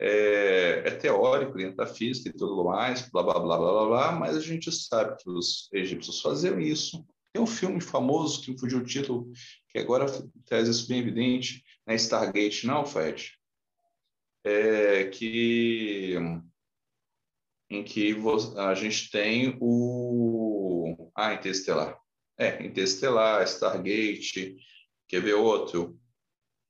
é, 0.00 0.82
é, 0.86 0.90
teórico 0.92 1.58
dentro 1.58 1.76
da 1.76 1.86
física 1.86 2.30
e 2.30 2.32
tudo 2.32 2.64
mais, 2.64 3.08
blá, 3.10 3.22
blá, 3.22 3.38
blá, 3.38 3.58
blá, 3.58 3.72
blá, 3.72 3.86
blá, 3.86 4.12
mas 4.12 4.34
a 4.34 4.40
gente 4.40 4.72
sabe 4.72 5.22
que 5.22 5.28
os 5.28 5.68
egípcios 5.72 6.22
faziam 6.22 6.58
isso. 6.58 7.06
Tem 7.32 7.42
um 7.42 7.46
filme 7.46 7.80
famoso 7.80 8.42
que 8.42 8.58
fugiu 8.58 8.78
o 8.78 8.84
título, 8.84 9.30
que 9.68 9.78
agora 9.78 10.06
traz 10.46 10.68
isso 10.68 10.88
bem 10.88 11.00
evidente, 11.00 11.62
né? 11.86 11.94
Stargate, 11.94 12.66
não, 12.66 12.84
Fred? 12.84 13.32
É, 14.42 15.04
que 15.04 16.16
em 17.68 17.84
que 17.84 18.16
a 18.56 18.74
gente 18.74 19.10
tem 19.10 19.56
o 19.60 21.12
ah, 21.14 21.34
Interestelar. 21.34 22.00
É, 22.38 22.64
Interestelar, 22.64 23.42
Stargate, 23.44 24.56
quer 25.06 25.20
ver 25.20 25.34
outro? 25.34 26.00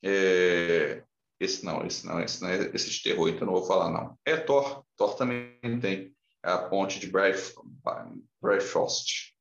É, 0.02 1.02
esse 1.40 1.64
não, 1.64 1.84
esse 1.86 2.06
não, 2.06 2.20
esse 2.20 2.42
não 2.42 2.50
é 2.50 2.70
esse 2.74 2.90
de 2.90 3.02
terror, 3.02 3.28
então 3.28 3.46
não 3.46 3.54
vou 3.54 3.64
falar 3.64 3.90
não. 3.90 4.16
É 4.26 4.36
Thor, 4.36 4.84
Thor 4.96 5.16
também 5.16 5.80
tem 5.80 6.14
a 6.42 6.58
ponte 6.58 7.00
de 7.00 7.06
Bifrost, 8.42 9.32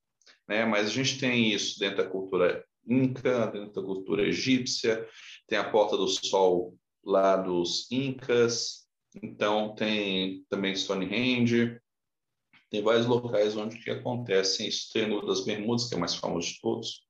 né? 0.48 0.66
Mas 0.66 0.88
a 0.88 0.92
gente 0.92 1.20
tem 1.20 1.52
isso 1.54 1.78
dentro 1.78 1.98
da 1.98 2.10
cultura 2.10 2.66
inca, 2.88 3.48
dentro 3.48 3.74
da 3.74 3.82
cultura 3.82 4.26
egípcia, 4.26 5.06
tem 5.48 5.60
a 5.60 5.70
Porta 5.70 5.98
do 5.98 6.08
Sol 6.08 6.76
lá 7.04 7.36
dos 7.36 7.92
incas, 7.92 8.88
então 9.22 9.76
tem 9.76 10.46
também 10.50 10.76
Stonehenge, 10.76 11.80
tem 12.70 12.82
vários 12.82 13.06
locais 13.06 13.58
onde 13.58 13.78
que 13.80 13.90
acontece 13.90 14.68
isso, 14.68 14.90
Triângulo 14.92 15.28
das 15.28 15.44
Bermudas, 15.44 15.88
que 15.88 15.96
é 15.96 15.98
o 15.98 16.00
mais 16.00 16.16
famoso 16.16 16.48
de 16.48 16.62
todos, 16.62 17.06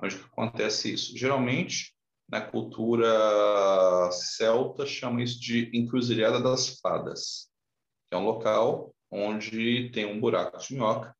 onde 0.00 0.16
que 0.16 0.24
acontece 0.24 0.92
isso. 0.92 1.16
Geralmente 1.16 1.94
na 2.30 2.40
cultura 2.40 4.10
celta, 4.12 4.86
chama 4.86 5.22
isso 5.22 5.40
de 5.40 5.70
Encruzilhada 5.76 6.40
das 6.40 6.78
Fadas, 6.78 7.50
que 8.08 8.14
é 8.14 8.16
um 8.16 8.24
local 8.24 8.94
onde 9.10 9.90
tem 9.90 10.06
um 10.06 10.20
buraco 10.20 10.58
de 10.58 10.74
minhoca. 10.74 11.14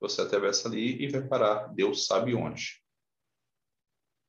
Você 0.00 0.22
atravessa 0.22 0.68
ali 0.68 1.02
e 1.02 1.08
vai 1.08 1.22
parar, 1.22 1.68
Deus 1.74 2.06
sabe 2.06 2.34
onde. 2.34 2.82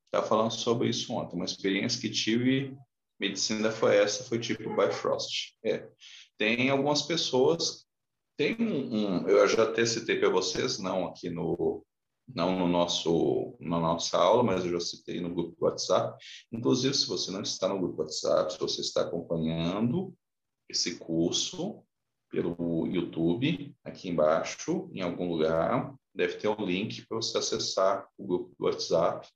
Estava 0.07 0.27
falando 0.27 0.51
sobre 0.51 0.89
isso 0.89 1.13
ontem, 1.13 1.35
uma 1.35 1.45
experiência 1.45 1.99
que 2.01 2.09
tive 2.09 2.77
medicina 3.19 3.71
foi 3.71 3.95
essa, 3.95 4.23
foi 4.25 4.39
tipo 4.39 4.75
Bifrost. 4.75 5.55
É. 5.63 5.89
Tem 6.37 6.69
algumas 6.69 7.01
pessoas, 7.01 7.85
tem 8.37 8.55
um, 8.59 9.23
um 9.23 9.29
eu 9.29 9.47
já 9.47 9.63
até 9.63 9.85
citei 9.85 10.19
para 10.19 10.29
vocês, 10.29 10.79
não 10.79 11.07
aqui 11.07 11.29
no, 11.29 11.85
não 12.27 12.57
no 12.57 12.67
nosso, 12.67 13.55
na 13.59 13.79
nossa 13.79 14.17
aula, 14.17 14.43
mas 14.43 14.65
eu 14.65 14.71
já 14.71 14.79
citei 14.79 15.19
no 15.21 15.33
grupo 15.33 15.55
do 15.57 15.65
WhatsApp. 15.65 16.17
Inclusive, 16.51 16.93
se 16.93 17.07
você 17.07 17.31
não 17.31 17.41
está 17.41 17.67
no 17.67 17.79
grupo 17.79 17.95
do 17.95 18.01
WhatsApp, 18.03 18.53
se 18.53 18.59
você 18.59 18.81
está 18.81 19.01
acompanhando 19.01 20.13
esse 20.69 20.97
curso 20.97 21.83
pelo 22.29 22.87
YouTube, 22.87 23.75
aqui 23.83 24.09
embaixo, 24.09 24.89
em 24.91 25.01
algum 25.01 25.29
lugar, 25.29 25.93
deve 26.13 26.37
ter 26.37 26.47
um 26.47 26.65
link 26.65 27.05
para 27.05 27.17
você 27.17 27.37
acessar 27.37 28.07
o 28.17 28.25
grupo 28.25 28.55
do 28.57 28.65
WhatsApp 28.65 29.27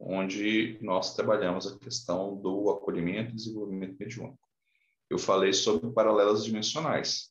onde 0.00 0.78
nós 0.80 1.14
trabalhamos 1.14 1.66
a 1.66 1.76
questão 1.78 2.36
do 2.36 2.70
acolhimento 2.70 3.32
e 3.32 3.34
desenvolvimento 3.34 3.96
mediúnico. 3.98 4.38
Eu 5.10 5.18
falei 5.18 5.52
sobre 5.52 5.90
paralelas 5.90 6.44
dimensionais. 6.44 7.30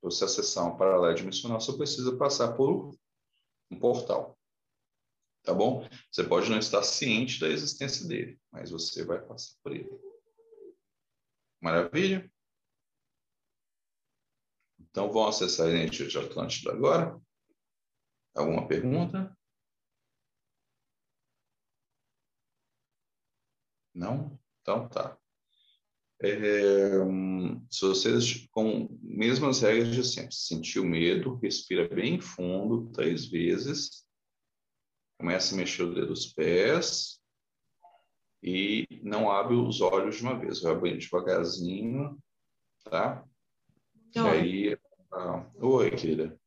Para 0.00 0.10
você 0.10 0.24
acessar 0.24 0.66
um 0.66 0.76
paralelo 0.76 1.14
dimensional, 1.14 1.60
você 1.60 1.76
precisa 1.76 2.16
passar 2.16 2.52
por 2.52 2.94
um 3.70 3.78
portal. 3.78 4.37
Tá 5.42 5.54
bom? 5.54 5.88
Você 6.10 6.24
pode 6.24 6.50
não 6.50 6.58
estar 6.58 6.82
ciente 6.82 7.40
da 7.40 7.48
existência 7.48 8.06
dele, 8.06 8.38
mas 8.52 8.70
você 8.70 9.04
vai 9.04 9.20
passar 9.20 9.54
por 9.62 9.72
ele. 9.72 9.88
Maravilha? 11.60 12.30
Então, 14.78 15.10
vamos 15.12 15.36
acessar 15.36 15.66
a 15.66 15.70
energia 15.70 16.06
de 16.06 16.18
Atlântida 16.18 16.72
agora? 16.72 17.20
Alguma 18.34 18.66
pergunta? 18.68 19.36
Não? 23.94 24.38
Então 24.62 24.88
tá. 24.88 25.18
É, 26.20 26.90
se 27.70 27.80
vocês, 27.86 28.46
com 28.50 28.88
mesmas 29.00 29.60
regras 29.60 29.94
de 29.94 30.04
sempre, 30.04 30.34
sentiu 30.34 30.84
medo, 30.84 31.36
respira 31.36 31.88
bem 31.88 32.20
fundo 32.20 32.90
três 32.92 33.26
vezes, 33.26 34.07
começa 35.18 35.54
a 35.54 35.58
mexer 35.58 35.82
o 35.82 35.94
dedo 35.94 36.08
dos 36.08 36.32
pés 36.32 37.20
e 38.42 38.86
não 39.02 39.30
abre 39.30 39.54
os 39.54 39.80
olhos 39.80 40.16
de 40.16 40.22
uma 40.22 40.38
vez, 40.38 40.60
vai 40.62 40.72
abrindo 40.72 41.00
devagarzinho, 41.00 42.16
tá? 42.84 43.24
Oi. 44.16 44.22
E 44.22 44.68
aí, 44.70 44.78
ah, 45.12 45.44
oi, 45.56 45.90
querida. 45.90 46.38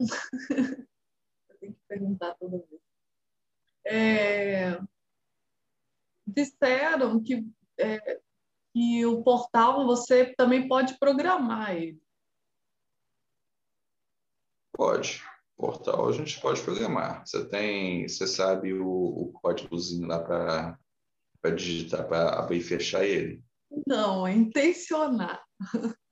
Eu 1.50 1.58
tenho 1.58 1.74
que 1.74 1.80
perguntar 1.88 2.34
toda 2.34 2.58
vez. 2.58 2.80
É, 3.84 4.78
disseram 6.26 7.22
que, 7.22 7.46
é, 7.78 8.20
que 8.72 9.06
o 9.06 9.22
portal 9.22 9.86
você 9.86 10.34
também 10.34 10.68
pode 10.68 10.98
programar 10.98 11.76
ele. 11.76 12.00
Pode. 14.72 15.24
Portal 15.56 16.08
a 16.08 16.12
gente 16.12 16.40
pode 16.40 16.60
programar. 16.62 17.26
Você 17.26 17.44
tem, 17.48 18.06
você 18.06 18.26
sabe 18.26 18.74
o, 18.74 18.86
o 18.86 19.32
códigozinho 19.40 20.06
lá 20.06 20.18
para 20.18 20.78
digitar, 21.54 22.06
para 22.06 22.38
abrir 22.38 22.58
e 22.58 22.62
fechar 22.62 23.04
ele? 23.04 23.42
Não, 23.86 24.26
é 24.26 24.32
intencionar. 24.32 25.42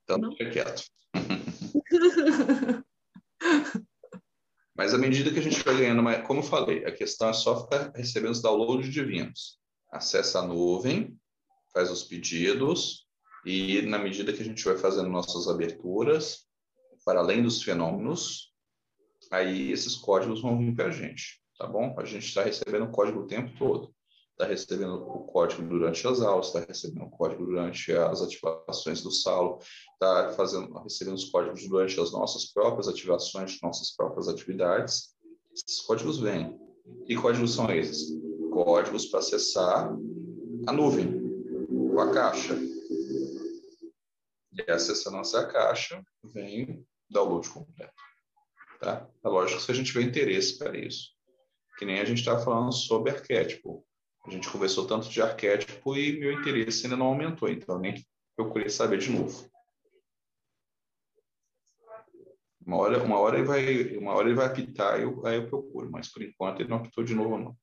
Então 0.05 0.19
Não. 0.19 0.31
fica 0.33 0.51
quieto. 0.51 0.85
Mas 4.77 4.93
à 4.93 4.99
medida 4.99 5.31
que 5.31 5.39
a 5.39 5.43
gente 5.43 5.63
vai 5.63 5.77
ganhando, 5.77 6.03
como 6.27 6.41
eu 6.41 6.45
falei, 6.45 6.85
a 6.85 6.91
questão 6.91 7.29
é 7.29 7.33
só 7.33 7.63
ficar 7.63 7.93
recebendo 7.95 8.33
os 8.33 8.43
downloads 8.43 8.93
divinos 8.93 9.59
acessa 9.95 10.41
a 10.41 10.47
nuvem, 10.47 11.17
faz 11.73 11.91
os 11.91 12.03
pedidos 12.03 13.07
e 13.47 13.83
na 13.83 13.99
medida 13.99 14.33
que 14.33 14.43
a 14.43 14.45
gente 14.45 14.65
vai 14.65 14.77
fazendo 14.77 15.09
nossas 15.09 15.47
aberturas, 15.49 16.47
para 17.05 17.21
além 17.21 17.43
dos 17.43 17.63
fenômenos, 17.63 18.54
aí 19.31 19.71
esses 19.71 19.97
códigos 19.97 20.43
vão 20.43 20.59
vir 20.59 20.75
para 20.75 20.87
a 20.87 20.91
gente, 20.91 21.41
tá 21.59 21.67
bom? 21.67 21.95
A 21.99 22.05
gente 22.05 22.27
está 22.27 22.43
recebendo 22.43 22.85
o 22.85 22.91
código 22.91 23.21
o 23.21 23.27
tempo 23.27 23.57
todo. 23.59 23.95
Está 24.33 24.47
recebendo 24.47 24.95
o 24.95 25.25
código 25.27 25.63
durante 25.63 26.05
as 26.09 26.21
aulas, 26.21 26.49
está 26.49 26.61
recebendo 26.61 27.05
o 27.05 27.11
código 27.11 27.47
durante 27.47 27.93
as 27.93 28.21
ativações 28.21 29.01
do 29.01 29.13
Saulo, 29.13 29.61
está 29.93 30.31
recebendo 30.83 31.15
os 31.15 31.27
códigos 31.27 31.69
durante 31.69 32.01
as 32.01 32.11
nossas 32.11 32.47
próprias 32.53 32.89
ativações, 32.89 33.61
nossas 33.63 33.95
próprias 33.95 34.27
atividades. 34.27 35.15
Esses 35.55 35.81
códigos 35.83 36.19
vêm. 36.19 36.59
Que 37.07 37.15
códigos 37.15 37.55
são 37.55 37.71
esses? 37.71 38.25
códigos 38.55 39.07
para 39.07 39.19
acessar 39.19 39.93
a 40.67 40.73
nuvem, 40.73 41.21
a 42.01 42.13
caixa. 42.13 42.55
E 44.53 44.71
acessando 44.71 45.17
essa 45.19 45.45
caixa, 45.47 46.01
vem 46.23 46.63
o 46.63 46.87
download 47.11 47.49
completo. 47.51 47.93
Tá? 48.81 49.09
É 49.23 49.29
lógico 49.29 49.61
se 49.61 49.71
a 49.71 49.75
gente 49.75 49.93
tiver 49.93 50.03
interesse 50.05 50.59
para 50.59 50.77
isso. 50.79 51.15
Que 51.79 51.85
nem 51.85 52.01
a 52.01 52.05
gente 52.05 52.19
estava 52.19 52.45
falando 52.45 52.73
sobre 52.73 53.11
arquétipo. 53.11 53.85
A 54.27 54.31
gente 54.31 54.51
conversou 54.51 54.87
tanto 54.87 55.09
de 55.09 55.21
arquétipo 55.21 55.97
e 55.97 56.19
meu 56.19 56.33
interesse 56.33 56.85
ainda 56.85 56.97
não 56.97 57.07
aumentou, 57.07 57.49
então 57.49 57.79
nem 57.79 58.05
procurei 58.35 58.69
saber 58.69 58.99
de 58.99 59.11
novo. 59.11 59.51
Uma 62.67 62.79
hora, 62.79 63.03
uma 63.03 63.19
hora 63.19 63.37
ele 63.37 63.47
vai, 63.47 63.97
uma 63.99 64.15
hora 64.15 64.27
ele 64.27 64.37
vai 64.37 64.47
apitar, 64.47 64.99
eu, 64.99 65.25
aí 65.27 65.37
eu 65.37 65.49
procuro, 65.49 65.91
mas 65.91 66.11
por 66.11 66.23
enquanto 66.23 66.61
ele 66.61 66.71
não 66.71 66.79
apitou 66.79 67.05
de 67.05 67.15
novo 67.15 67.37
não. 67.37 67.57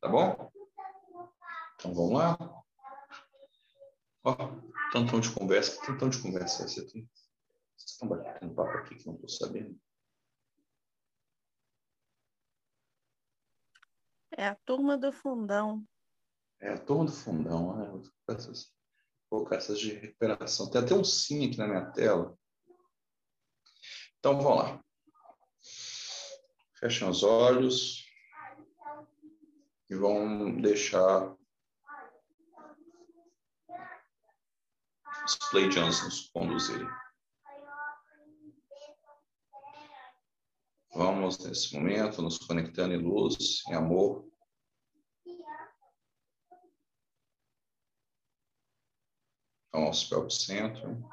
Tá 0.00 0.08
bom? 0.08 0.50
Então 1.76 1.94
vamos 1.94 2.12
lá. 2.12 2.36
Ó, 4.22 4.34
tantão 4.92 5.20
de 5.20 5.30
conversa, 5.30 5.80
tantão 5.86 6.10
de 6.10 6.20
conversa. 6.20 6.68
Você 6.68 6.84
tem... 6.86 7.08
Vocês 7.76 7.92
estão 7.92 8.08
batendo 8.08 8.54
papo 8.54 8.76
aqui 8.76 8.96
que 8.96 9.06
não 9.06 9.14
estou 9.14 9.28
sabendo. 9.28 9.78
É 14.38 14.48
a 14.48 14.54
turma 14.54 14.98
do 14.98 15.10
fundão. 15.10 15.82
É 16.60 16.68
a 16.68 16.78
turma 16.78 17.06
do 17.06 17.12
fundão, 17.12 17.76
né? 17.76 18.10
Essas, 18.28 18.70
colocar 19.30 19.56
essas 19.56 19.80
de 19.80 19.94
recuperação. 19.94 20.70
Tem 20.70 20.82
até 20.82 20.94
um 20.94 21.02
sim 21.02 21.46
aqui 21.46 21.56
na 21.56 21.66
minha 21.66 21.90
tela. 21.90 22.36
Então 24.18 24.38
vamos 24.38 24.58
lá. 24.58 24.84
Fechem 26.78 27.08
os 27.08 27.22
olhos 27.22 28.04
e 29.88 29.94
vão 29.94 30.60
deixar 30.60 31.34
os 35.24 35.36
Pleiadianos 35.50 36.04
nos 36.04 36.28
conduzirem. 36.28 36.86
Vamos, 40.96 41.36
nesse 41.40 41.74
momento, 41.74 42.22
nos 42.22 42.38
conectando 42.38 42.94
em 42.94 42.96
luz, 42.96 43.62
em 43.68 43.74
amor. 43.74 44.26
ao 49.70 49.82
nosso 49.82 50.08
próprio 50.08 50.30
centro, 50.30 51.06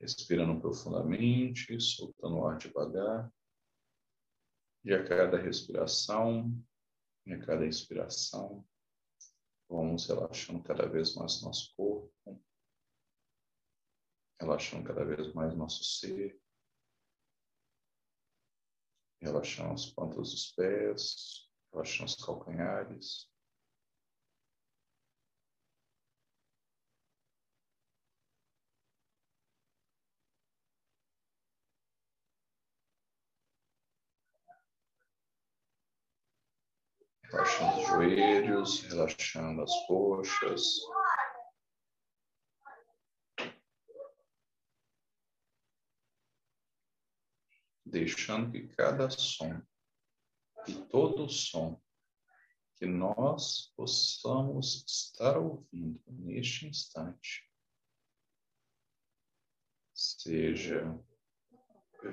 respirando 0.00 0.60
profundamente, 0.60 1.80
soltando 1.80 2.38
o 2.38 2.48
ar 2.48 2.58
devagar. 2.58 3.32
E 4.84 4.92
a 4.92 5.06
cada 5.06 5.38
respiração, 5.38 6.52
e 7.24 7.32
a 7.32 7.38
cada 7.38 7.64
inspiração, 7.64 8.66
vamos 9.68 10.08
relaxando 10.08 10.60
cada 10.64 10.88
vez 10.88 11.14
mais 11.14 11.40
nosso 11.42 11.72
corpo, 11.76 12.12
relaxando 14.40 14.82
cada 14.82 15.04
vez 15.04 15.32
mais 15.32 15.56
nosso 15.56 15.84
ser, 15.84 16.42
relaxando 19.24 19.72
as 19.72 19.86
pontas 19.86 20.30
dos 20.30 20.52
pés, 20.52 21.48
relaxando 21.72 22.10
os 22.10 22.24
calcanhares. 22.24 23.32
relaxando 37.34 37.80
os 37.80 37.86
joelhos, 37.88 38.82
relaxando 38.84 39.62
as 39.62 39.86
coxas. 39.86 40.62
Deixando 47.94 48.50
que 48.50 48.66
cada 48.74 49.08
som, 49.08 49.62
e 50.66 50.74
todo 50.86 51.28
som 51.28 51.80
que 52.74 52.86
nós 52.86 53.72
possamos 53.76 54.84
estar 54.84 55.38
ouvindo 55.38 56.02
neste 56.08 56.66
instante, 56.66 57.48
seja 59.94 60.82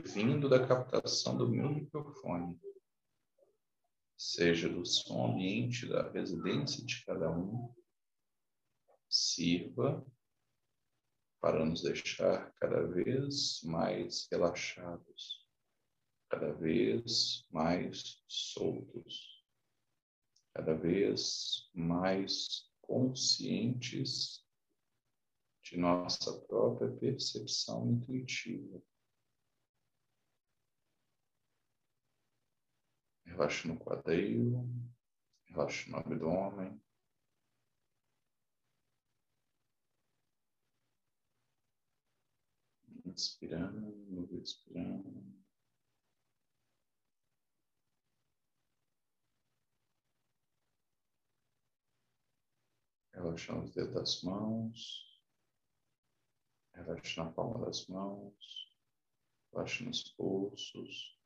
vindo 0.05 0.47
da 0.47 0.67
captação 0.67 1.35
do 1.35 1.49
meu 1.49 1.67
microfone, 1.73 2.61
seja 4.15 4.69
do 4.69 4.85
som 4.85 5.31
ambiente 5.31 5.89
da 5.89 6.11
residência 6.11 6.85
de 6.85 7.03
cada 7.03 7.31
um, 7.31 7.73
sirva 9.09 10.05
para 11.39 11.65
nos 11.65 11.81
deixar 11.81 12.53
cada 12.59 12.85
vez 12.85 13.63
mais 13.63 14.27
relaxados, 14.31 15.40
cada 16.31 16.53
vez 16.53 17.45
mais 17.51 18.23
soltos, 18.25 19.45
cada 20.53 20.73
vez 20.73 21.69
mais 21.73 22.71
conscientes 22.79 24.41
de 25.61 25.77
nossa 25.77 26.39
própria 26.47 26.89
percepção 26.89 27.91
intuitiva. 27.91 28.81
Relaxe 33.25 33.67
no 33.67 33.77
quadril, 33.77 34.65
relaxe 35.47 35.91
no 35.91 35.97
abdômen. 35.97 36.81
Inspirando, 43.05 44.29
expirando. 44.41 45.30
Relaxando 53.21 53.65
os 53.65 53.75
dedos 53.75 53.93
das 53.93 54.23
mãos. 54.23 55.21
Relaxe 56.73 57.19
na 57.19 57.31
palma 57.31 57.63
das 57.63 57.85
mãos. 57.85 58.67
Relaxe 59.53 59.83
nos 59.83 60.03
pulsos. 60.13 61.19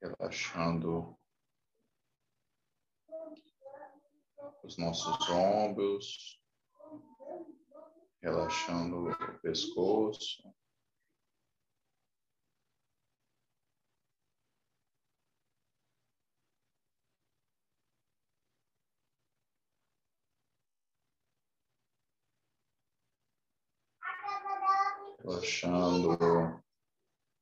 Relaxando 0.00 1.18
os 4.62 4.78
nossos 4.78 5.28
ombros, 5.28 6.40
relaxando 8.22 9.10
o 9.10 9.38
pescoço. 9.40 10.56
Relaxando 25.26 26.12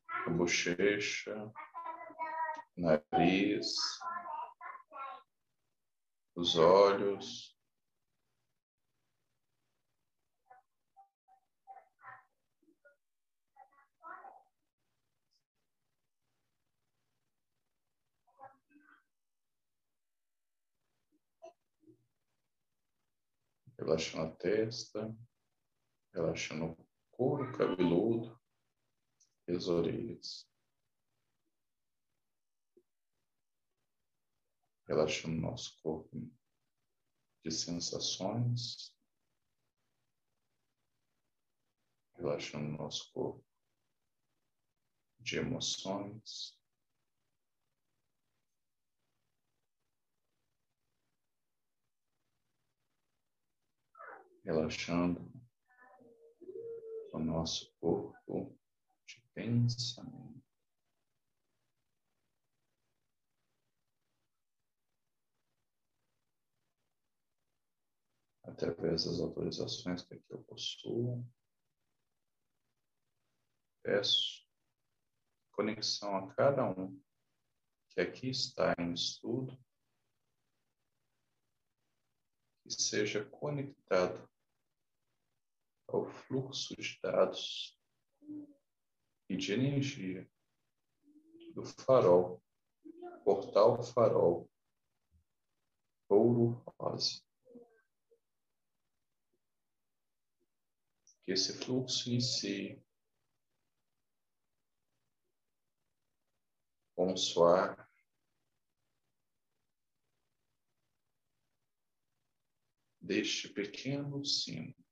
a 0.08 0.30
bochecha, 0.30 1.52
nariz, 2.74 3.74
os 6.34 6.56
olhos. 6.56 7.54
Relaxando 23.78 24.32
a 24.32 24.36
testa, 24.36 25.14
relaxando 26.14 26.64
o 26.64 26.83
couro 27.16 27.52
cabeludo 27.56 28.38
e 29.48 29.52
as 29.52 29.68
orelhas. 29.68 30.48
relaxando 34.86 35.40
nosso 35.40 35.80
corpo 35.82 36.30
de 37.42 37.50
sensações, 37.50 38.94
relaxando 42.16 42.76
nosso 42.76 43.12
corpo 43.12 43.44
de 45.20 45.38
emoções. 45.38 46.58
Relaxando 54.44 55.33
o 57.14 57.18
nosso 57.20 57.72
corpo 57.80 58.58
de 59.06 59.20
pensamento. 59.32 60.42
através 68.46 69.04
das 69.04 69.18
autorizações 69.18 70.02
que 70.02 70.14
aqui 70.14 70.30
eu 70.30 70.40
possuo. 70.44 71.26
Peço 73.82 74.46
conexão 75.50 76.16
a 76.16 76.34
cada 76.34 76.64
um 76.70 77.02
que 77.90 78.00
aqui 78.00 78.28
está 78.28 78.74
em 78.78 78.92
estudo, 78.92 79.58
que 82.62 82.70
seja 82.70 83.24
conectado 83.24 84.28
ao 85.88 86.06
fluxo 86.06 86.74
de 86.76 86.98
dados 87.02 87.78
e 89.28 89.36
de 89.36 89.52
energia 89.52 90.30
do 91.54 91.64
farol, 91.64 92.42
portal 93.24 93.82
farol, 93.82 94.50
ouro 96.08 96.62
rosa. 96.78 97.22
que 101.24 101.32
esse 101.32 101.54
fluxo 101.54 102.10
inicie 102.10 102.84
com 106.94 107.12
um 107.12 107.16
suar 107.16 107.90
deste 113.00 113.48
pequeno 113.48 114.22
sino 114.24 114.83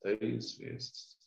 três 0.00 0.56
vezes. 0.58 1.17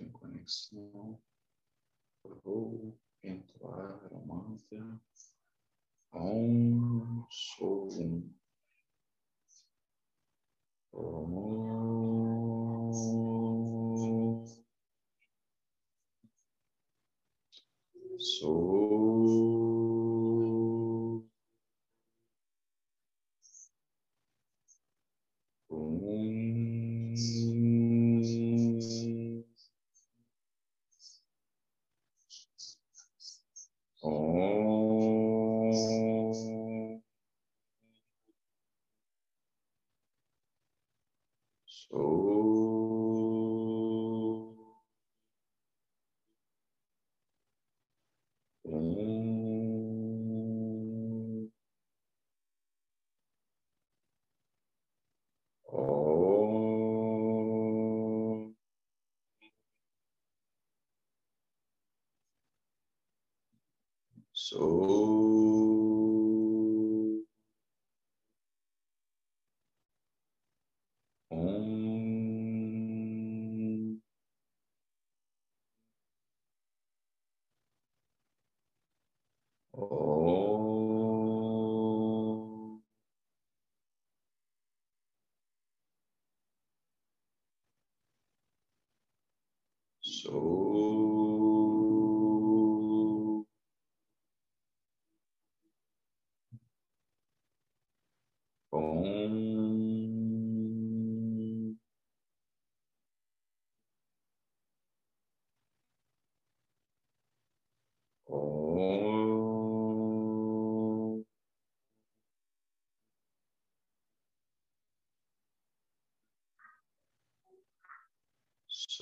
Em 0.00 0.10
conexão, 0.10 1.20
vou 2.42 2.98
entrar 3.22 4.12
o 4.12 4.26
mantra 4.26 5.00
Om 6.12 7.26
Sou? 7.30 7.88
Um. 7.90 8.34
Om 10.92 11.66
Sou 18.18 18.95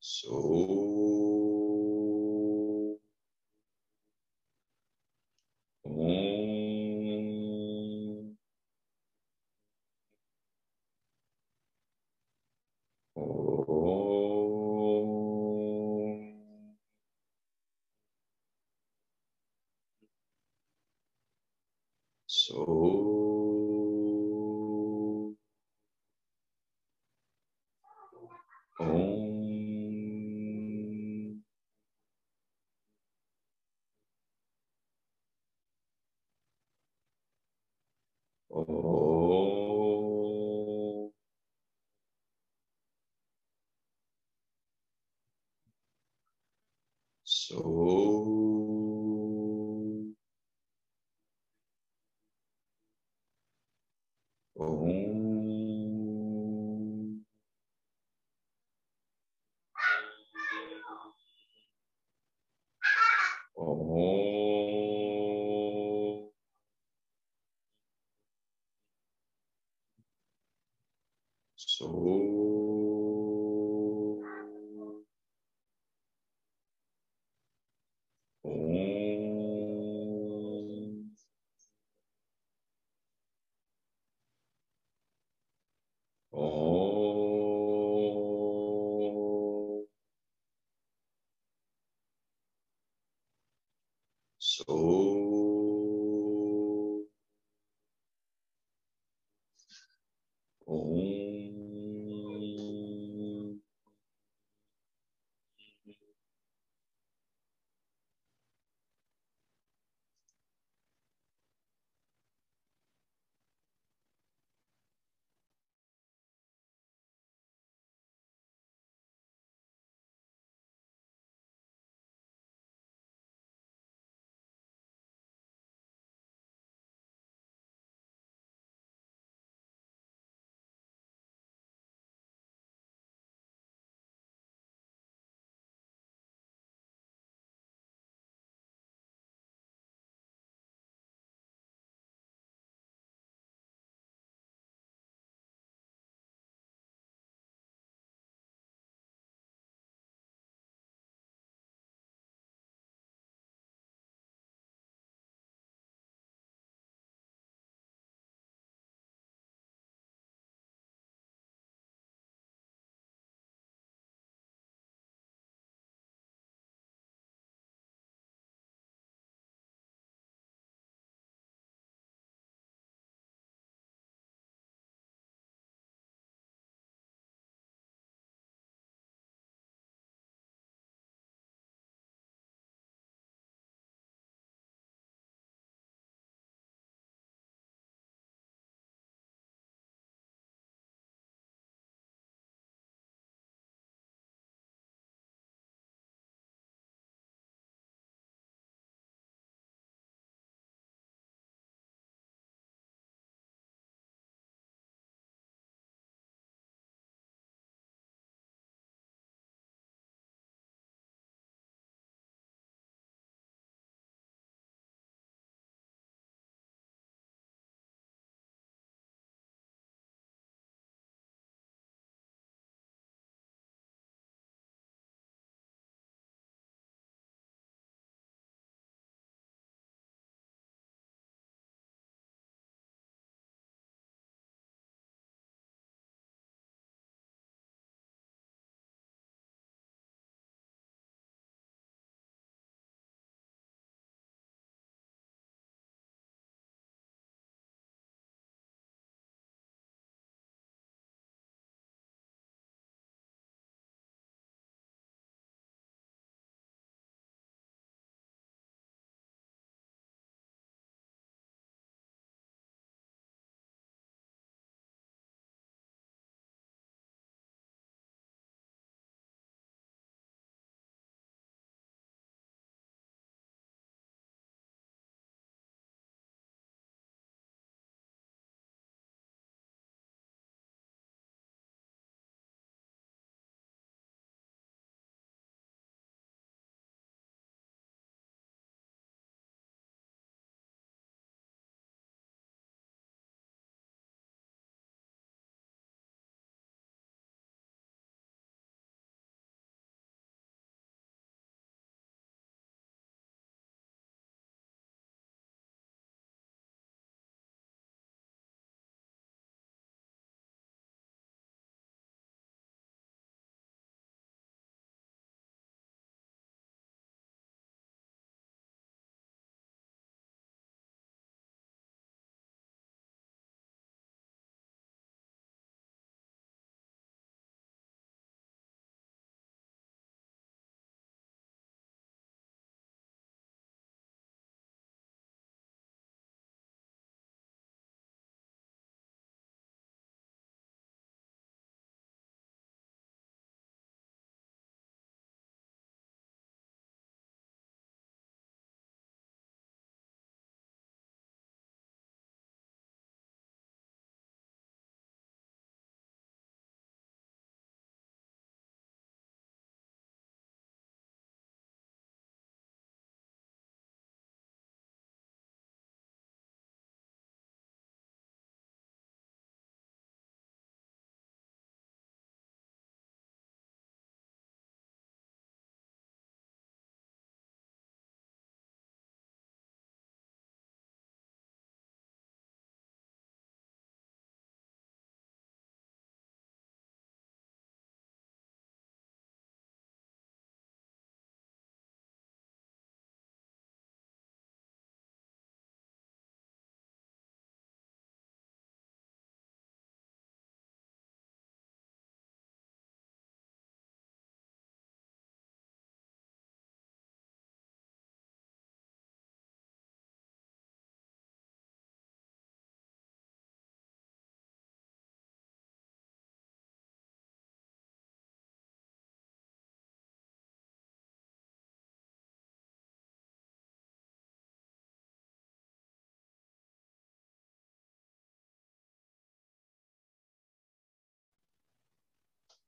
So 0.00 0.83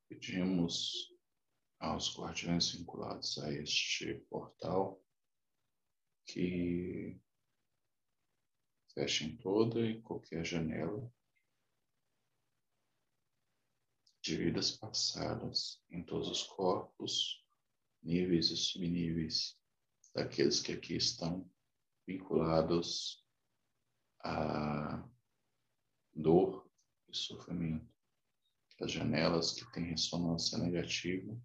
Pedimos 0.08 1.12
aos 1.78 2.16
guardiões 2.16 2.70
vinculados 2.70 3.38
a 3.38 3.52
este 3.52 4.14
portal 4.30 5.02
que 6.24 7.20
fechem 8.94 9.36
toda 9.36 9.80
e 9.80 10.00
qualquer 10.00 10.44
janela 10.44 11.12
de 14.22 14.36
vidas 14.36 14.72
passadas 14.72 15.80
em 15.90 16.02
todos 16.02 16.28
os 16.28 16.42
corpos, 16.42 17.44
níveis 18.02 18.50
e 18.50 18.56
subníveis 18.56 19.56
daqueles 20.14 20.60
que 20.60 20.72
aqui 20.72 20.96
estão 20.96 21.48
vinculados 22.06 23.24
a 24.20 25.08
dor 26.14 26.68
e 27.08 27.16
sofrimento. 27.16 27.95
As 28.80 28.92
janelas 28.92 29.52
que 29.52 29.72
têm 29.72 29.84
ressonância 29.84 30.58
negativa 30.58 31.40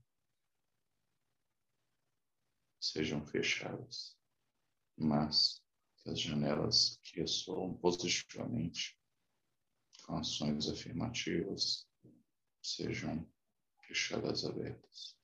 sejam 2.80 3.26
fechadas, 3.26 4.18
mas 4.98 5.64
que 5.98 6.10
as 6.10 6.20
janelas 6.20 7.00
que 7.04 7.22
ressoam 7.22 7.78
positivamente 7.78 9.00
com 10.06 10.18
ações 10.18 10.68
afirmativas 10.68 11.88
sejam 12.62 13.26
fechadas 13.88 14.44
abertas. 14.44 15.21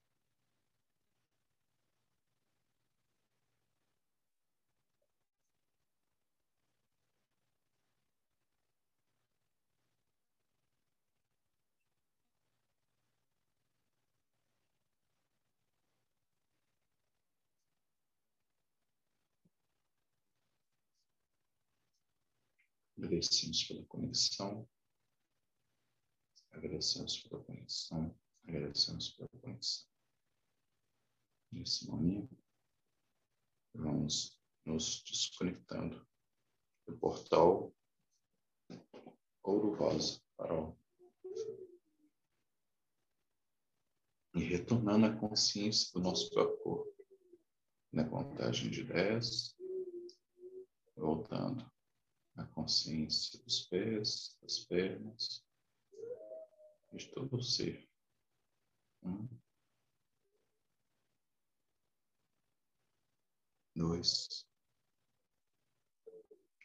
Agradecemos 22.98 23.64
pela 23.66 23.86
conexão. 23.86 24.68
Agradecemos 26.50 27.20
pela 27.22 27.44
conexão. 27.44 28.20
Agradecemos 28.48 29.10
pela 29.12 29.30
conexão. 29.40 29.88
Nesse 31.52 31.88
momento, 31.88 32.36
vamos 33.74 34.42
nos 34.66 35.04
desconectando 35.04 36.06
do 36.88 36.98
portal 36.98 37.72
Ouro 39.44 39.76
Rosa 39.76 40.20
Farol. 40.36 40.76
E 44.34 44.40
retornando 44.40 45.06
à 45.06 45.16
consciência 45.16 45.92
do 45.94 46.00
nosso 46.00 46.32
próprio 46.32 46.58
corpo. 46.64 47.06
Na 47.92 48.10
contagem 48.10 48.70
de 48.72 48.84
10, 48.84 49.56
voltando 50.96 51.77
a 52.38 52.46
consciência 52.46 53.40
dos 53.44 53.62
pés, 53.62 54.38
das 54.42 54.60
pernas, 54.60 55.44
de 56.94 57.08
todo 57.12 57.36
o 57.36 57.42
ser. 57.42 57.90
Um, 59.04 59.28
dois, 63.76 64.48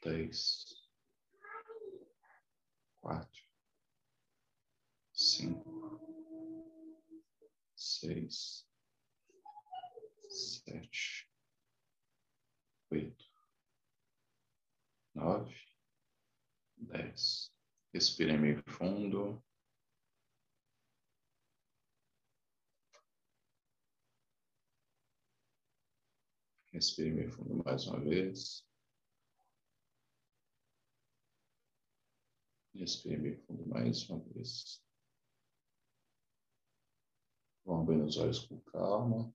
três, 0.00 0.90
quatro, 3.00 3.42
cinco, 5.12 6.00
seis, 7.76 8.66
sete, 10.28 11.30
oito 12.90 13.32
nove, 15.14 15.61
dez. 16.92 17.50
Respire 17.92 18.36
meio 18.36 18.62
fundo. 18.66 19.42
Respire 26.72 27.10
meio 27.10 27.30
fundo 27.30 27.62
mais 27.64 27.86
uma 27.86 28.00
vez. 28.00 28.64
Respire 32.74 33.18
meio 33.18 33.38
fundo 33.46 33.66
mais 33.66 34.08
uma 34.08 34.20
vez. 34.30 34.82
Vamos 37.64 37.82
abrir 37.82 38.02
os 38.02 38.16
olhos 38.16 38.46
com 38.46 38.60
calma. 38.60 39.32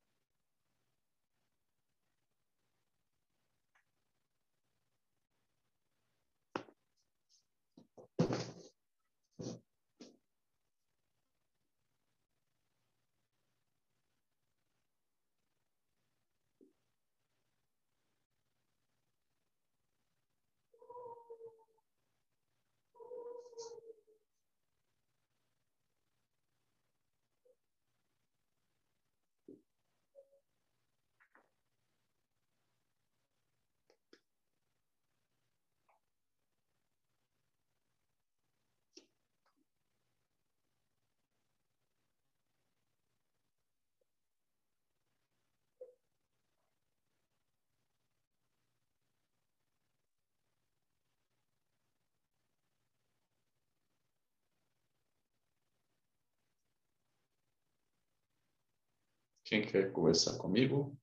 Quem 59.47 59.61
quer 59.61 59.93
conversar 59.93 60.37
comigo? 60.37 60.93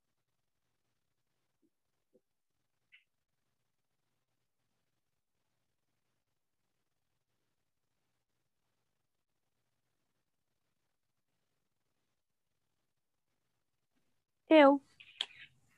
Eu. 14.47 14.83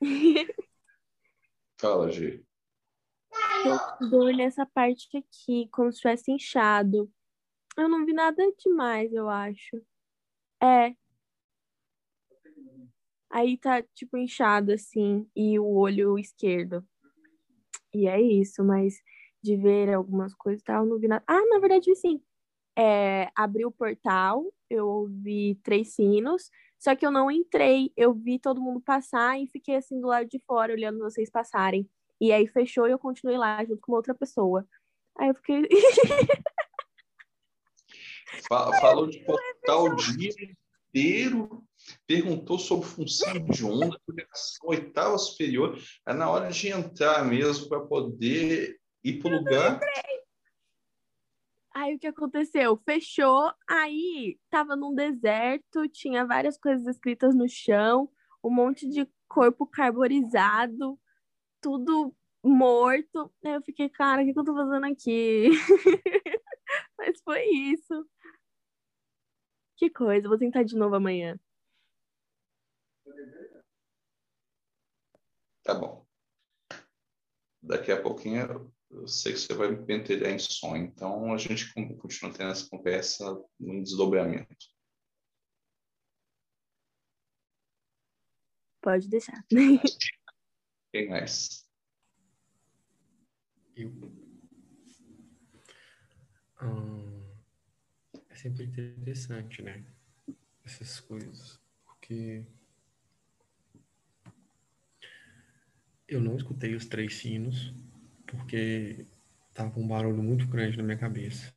Fala, 1.79 2.11
Gi. 2.11 2.45
Tô 4.01 4.09
dor 4.09 4.35
nessa 4.35 4.67
parte 4.67 5.17
aqui, 5.17 5.69
como 5.71 5.93
se 5.93 6.01
tivesse 6.01 6.33
inchado. 6.33 7.09
Eu 7.77 7.89
não 7.89 8.05
vi 8.05 8.13
nada 8.13 8.43
demais, 8.59 9.13
eu 9.13 9.29
acho. 9.29 9.81
É, 10.61 10.97
Aí 13.31 13.57
tá, 13.57 13.83
tipo, 13.95 14.17
inchado, 14.17 14.73
assim, 14.73 15.29
e 15.35 15.59
o 15.59 15.67
olho 15.67 16.19
esquerdo. 16.19 16.85
E 17.93 18.07
é 18.07 18.21
isso, 18.21 18.65
mas 18.65 19.01
de 19.43 19.57
ver 19.57 19.93
algumas 19.93 20.35
coisas 20.35 20.61
e 20.61 20.65
tal, 20.65 20.87
não 20.87 20.99
vi 20.99 21.09
nada. 21.09 21.25
Ah, 21.27 21.45
na 21.47 21.59
verdade, 21.59 21.95
sim. 21.95 22.21
É, 22.79 23.31
abri 23.35 23.65
o 23.65 23.71
portal, 23.71 24.45
eu 24.69 24.87
ouvi 24.87 25.59
três 25.63 25.95
sinos, 25.95 26.51
só 26.79 26.95
que 26.95 27.07
eu 27.07 27.11
não 27.11 27.31
entrei. 27.31 27.93
Eu 27.97 28.13
vi 28.13 28.39
todo 28.39 28.61
mundo 28.61 28.81
passar 28.81 29.41
e 29.41 29.47
fiquei 29.47 29.77
assim 29.77 30.01
do 30.01 30.09
lado 30.09 30.29
de 30.29 30.39
fora, 30.41 30.73
olhando 30.73 30.99
vocês 30.99 31.31
passarem. 31.31 31.89
E 32.21 32.33
aí 32.33 32.47
fechou 32.47 32.87
e 32.87 32.91
eu 32.91 32.99
continuei 32.99 33.39
lá 33.39 33.65
junto 33.65 33.81
com 33.81 33.93
outra 33.93 34.15
pessoa. 34.15 34.67
Aí 35.19 35.29
eu 35.29 35.35
fiquei. 35.35 35.63
Falou 38.49 39.07
de 39.07 39.25
portal 39.25 39.95
dia 39.97 40.33
inteiro 40.97 41.63
perguntou 42.07 42.59
sobre 42.59 42.87
função 42.87 43.39
de 43.45 43.65
onda, 43.65 43.97
oitava 44.65 45.17
superior, 45.19 45.79
é 46.07 46.15
na 46.15 46.29
hora 46.31 46.51
de 46.51 46.69
entrar 46.69 47.25
mesmo 47.25 47.69
para 47.69 47.81
poder 47.81 48.81
ir 49.05 49.21
para 49.21 49.31
o 49.31 49.39
lugar. 49.39 49.81
Aí 51.75 51.95
o 51.95 51.99
que 51.99 52.07
aconteceu? 52.07 52.81
Fechou, 52.85 53.53
aí 53.69 54.39
tava 54.49 54.75
num 54.75 54.95
deserto, 54.95 55.87
tinha 55.89 56.25
várias 56.25 56.57
coisas 56.57 56.87
escritas 56.87 57.35
no 57.35 57.47
chão, 57.47 58.11
um 58.43 58.51
monte 58.51 58.89
de 58.89 59.07
corpo 59.29 59.67
carburizado, 59.67 60.99
tudo 61.61 62.17
morto. 62.43 63.31
Aí 63.45 63.53
eu 63.53 63.63
fiquei, 63.63 63.91
cara, 63.91 64.23
o 64.23 64.25
que, 64.25 64.33
que 64.33 64.39
eu 64.39 64.45
tô 64.45 64.55
fazendo 64.55 64.87
aqui? 64.87 65.51
Mas 66.99 67.21
foi 67.23 67.45
isso. 67.45 68.07
Que 69.77 69.91
coisa, 69.91 70.29
vou 70.29 70.39
tentar 70.39 70.63
de 70.63 70.75
novo 70.75 70.95
amanhã. 70.95 71.39
Tá 75.63 75.75
bom. 75.75 76.07
Daqui 77.63 77.93
a 77.93 78.01
pouquinho 78.01 78.73
eu 78.91 79.09
sei 79.09 79.33
que 79.33 79.41
você 79.41 79.53
vai 79.53 79.69
me 79.71 79.85
pentelhar 79.85 80.31
em 80.31 80.39
sonho, 80.39 80.85
então 80.85 81.33
a 81.33 81.39
gente 81.39 81.73
continua 81.99 82.33
tendo 82.33 82.51
essa 82.51 82.69
conversa 82.69 83.25
no 83.59 83.83
desdobramento. 83.83 84.57
Pode 88.81 89.09
deixar. 89.09 89.45
Quem 90.93 91.09
mais? 91.09 91.69
Eu. 93.75 93.91
Hum, 96.63 97.06
sempre 98.47 98.65
interessante, 98.65 99.61
né? 99.61 99.83
Essas 100.65 101.01
coisas. 101.01 101.59
Porque 101.85 102.45
eu 106.07 106.21
não 106.21 106.37
escutei 106.37 106.75
os 106.77 106.87
três 106.87 107.17
sinos, 107.17 107.75
porque 108.27 109.05
tava 109.53 109.79
um 109.81 109.89
barulho 109.89 110.23
muito 110.23 110.47
grande 110.47 110.77
na 110.77 110.85
minha 110.85 110.97
cabeça. 110.97 111.53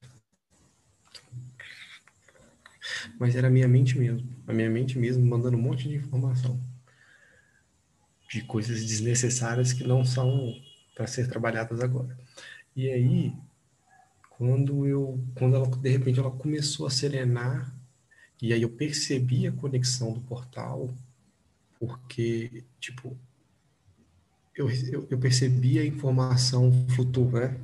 Mas 3.19 3.35
era 3.35 3.47
a 3.47 3.51
minha 3.51 3.67
mente 3.67 3.97
mesmo. 3.97 4.27
A 4.47 4.53
minha 4.53 4.69
mente 4.69 4.97
mesmo 4.97 5.23
mandando 5.23 5.57
um 5.57 5.61
monte 5.61 5.87
de 5.87 5.95
informação. 5.95 6.59
De 8.31 8.43
coisas 8.43 8.83
desnecessárias 8.83 9.73
que 9.73 9.83
não 9.83 10.03
são 10.03 10.55
para 10.95 11.05
ser 11.05 11.27
trabalhadas 11.27 11.81
agora. 11.81 12.17
E 12.75 12.89
aí, 12.89 13.33
quando 14.39 14.87
eu, 14.87 15.21
quando 15.35 15.57
ela 15.57 15.67
de 15.67 15.89
repente 15.89 16.17
ela 16.17 16.31
começou 16.31 16.87
a 16.87 16.89
serenar, 16.89 17.75
e 18.41 18.53
aí 18.53 18.61
eu 18.61 18.69
percebi 18.69 19.45
a 19.45 19.51
conexão 19.51 20.13
do 20.13 20.21
portal, 20.21 20.89
porque 21.77 22.63
tipo 22.79 23.17
eu, 24.55 24.69
eu, 24.71 25.07
eu 25.09 25.19
percebi 25.19 25.77
a 25.77 25.85
informação 25.85 26.71
flutuar, 26.95 27.51
né? 27.51 27.61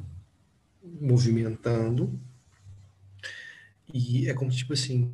movimentando, 1.00 2.20
e 3.94 4.28
é 4.28 4.34
como 4.34 4.52
tipo 4.52 4.74
assim, 4.74 5.14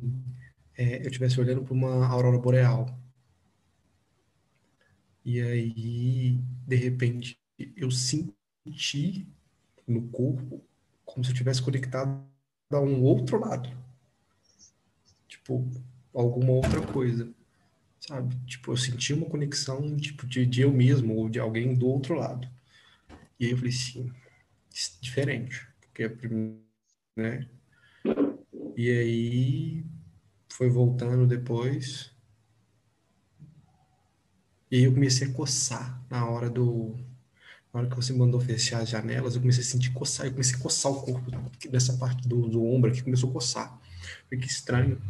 é, 0.76 0.98
eu 0.98 1.06
estivesse 1.06 1.40
olhando 1.40 1.62
para 1.62 1.74
uma 1.74 2.06
aurora 2.08 2.38
boreal. 2.38 2.98
E 5.24 5.40
aí, 5.40 6.40
de 6.66 6.76
repente, 6.76 7.38
eu 7.76 7.90
senti 7.92 9.28
no 9.86 10.08
corpo 10.08 10.64
como 11.12 11.24
se 11.24 11.30
eu 11.30 11.36
tivesse 11.36 11.62
conectado 11.62 12.24
a 12.70 12.80
um 12.80 13.02
outro 13.02 13.38
lado. 13.38 13.68
Tipo, 15.28 15.68
alguma 16.14 16.52
outra 16.52 16.80
coisa. 16.80 17.32
Sabe? 18.00 18.34
Tipo, 18.46 18.72
eu 18.72 18.76
senti 18.76 19.12
uma 19.12 19.26
conexão 19.26 19.96
tipo, 19.96 20.26
de, 20.26 20.46
de 20.46 20.62
eu 20.62 20.72
mesmo 20.72 21.14
ou 21.16 21.28
de 21.28 21.38
alguém 21.38 21.74
do 21.74 21.86
outro 21.86 22.14
lado. 22.14 22.48
E 23.38 23.46
aí 23.46 23.50
eu 23.52 23.56
falei 23.56 23.72
assim, 23.72 24.10
diferente. 25.00 25.68
Porque 25.80 26.04
é 26.04 26.16
né? 27.16 27.48
E 28.76 28.90
aí 28.90 29.84
foi 30.48 30.68
voltando 30.68 31.26
depois. 31.26 32.10
E 34.70 34.76
aí 34.76 34.84
eu 34.84 34.94
comecei 34.94 35.28
a 35.28 35.32
coçar 35.32 36.02
na 36.10 36.26
hora 36.28 36.48
do, 36.48 36.96
na 37.72 37.80
hora 37.80 37.88
que 37.88 37.96
você 37.96 38.12
mandou 38.12 38.40
fechar 38.40 38.82
as 38.82 38.88
janelas, 38.88 39.34
eu 39.34 39.40
comecei 39.40 39.62
a 39.62 39.66
sentir 39.66 39.92
coçar, 39.92 40.26
eu 40.26 40.32
comecei 40.32 40.58
a 40.58 40.62
coçar 40.62 40.92
o 40.92 41.02
corpo 41.02 41.30
nessa 41.70 41.96
parte 41.96 42.28
do, 42.28 42.48
do 42.48 42.64
ombro 42.64 42.90
aqui, 42.90 43.02
começou 43.02 43.30
a 43.30 43.32
coçar. 43.32 43.80
Foi 44.28 44.36
que 44.36 44.46
estranho. 44.46 45.00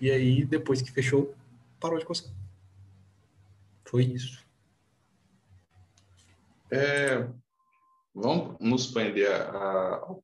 E 0.00 0.10
aí, 0.10 0.44
depois 0.44 0.80
que 0.80 0.90
fechou, 0.90 1.34
parou 1.78 1.98
de 1.98 2.06
coçar. 2.06 2.32
Foi 3.84 4.04
isso. 4.04 4.44
É, 6.70 7.28
vamos 8.14 8.56
nos 8.60 8.86
prender 8.86 9.30
a, 9.30 10.16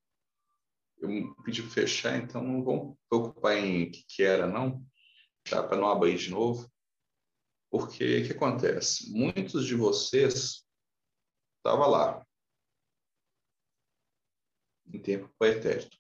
eu 1.03 1.35
pedi 1.45 1.63
fechar, 1.63 2.17
então 2.17 2.43
não 2.43 2.65
vamos 2.65 2.97
preocupar 3.09 3.59
em 3.59 3.91
que, 3.91 4.05
que 4.09 4.23
era, 4.23 4.47
não, 4.47 4.83
tá? 5.49 5.63
para 5.63 5.77
não 5.77 5.89
abrir 5.89 6.17
de 6.17 6.31
novo. 6.31 6.71
Porque 7.71 8.21
o 8.21 8.27
que 8.27 8.33
acontece? 8.33 9.13
Muitos 9.13 9.67
de 9.67 9.75
vocês 9.75 10.65
estava 11.63 11.87
lá, 11.87 12.27
em 14.93 14.99
tempo 14.99 15.31
pretérito. 15.39 15.97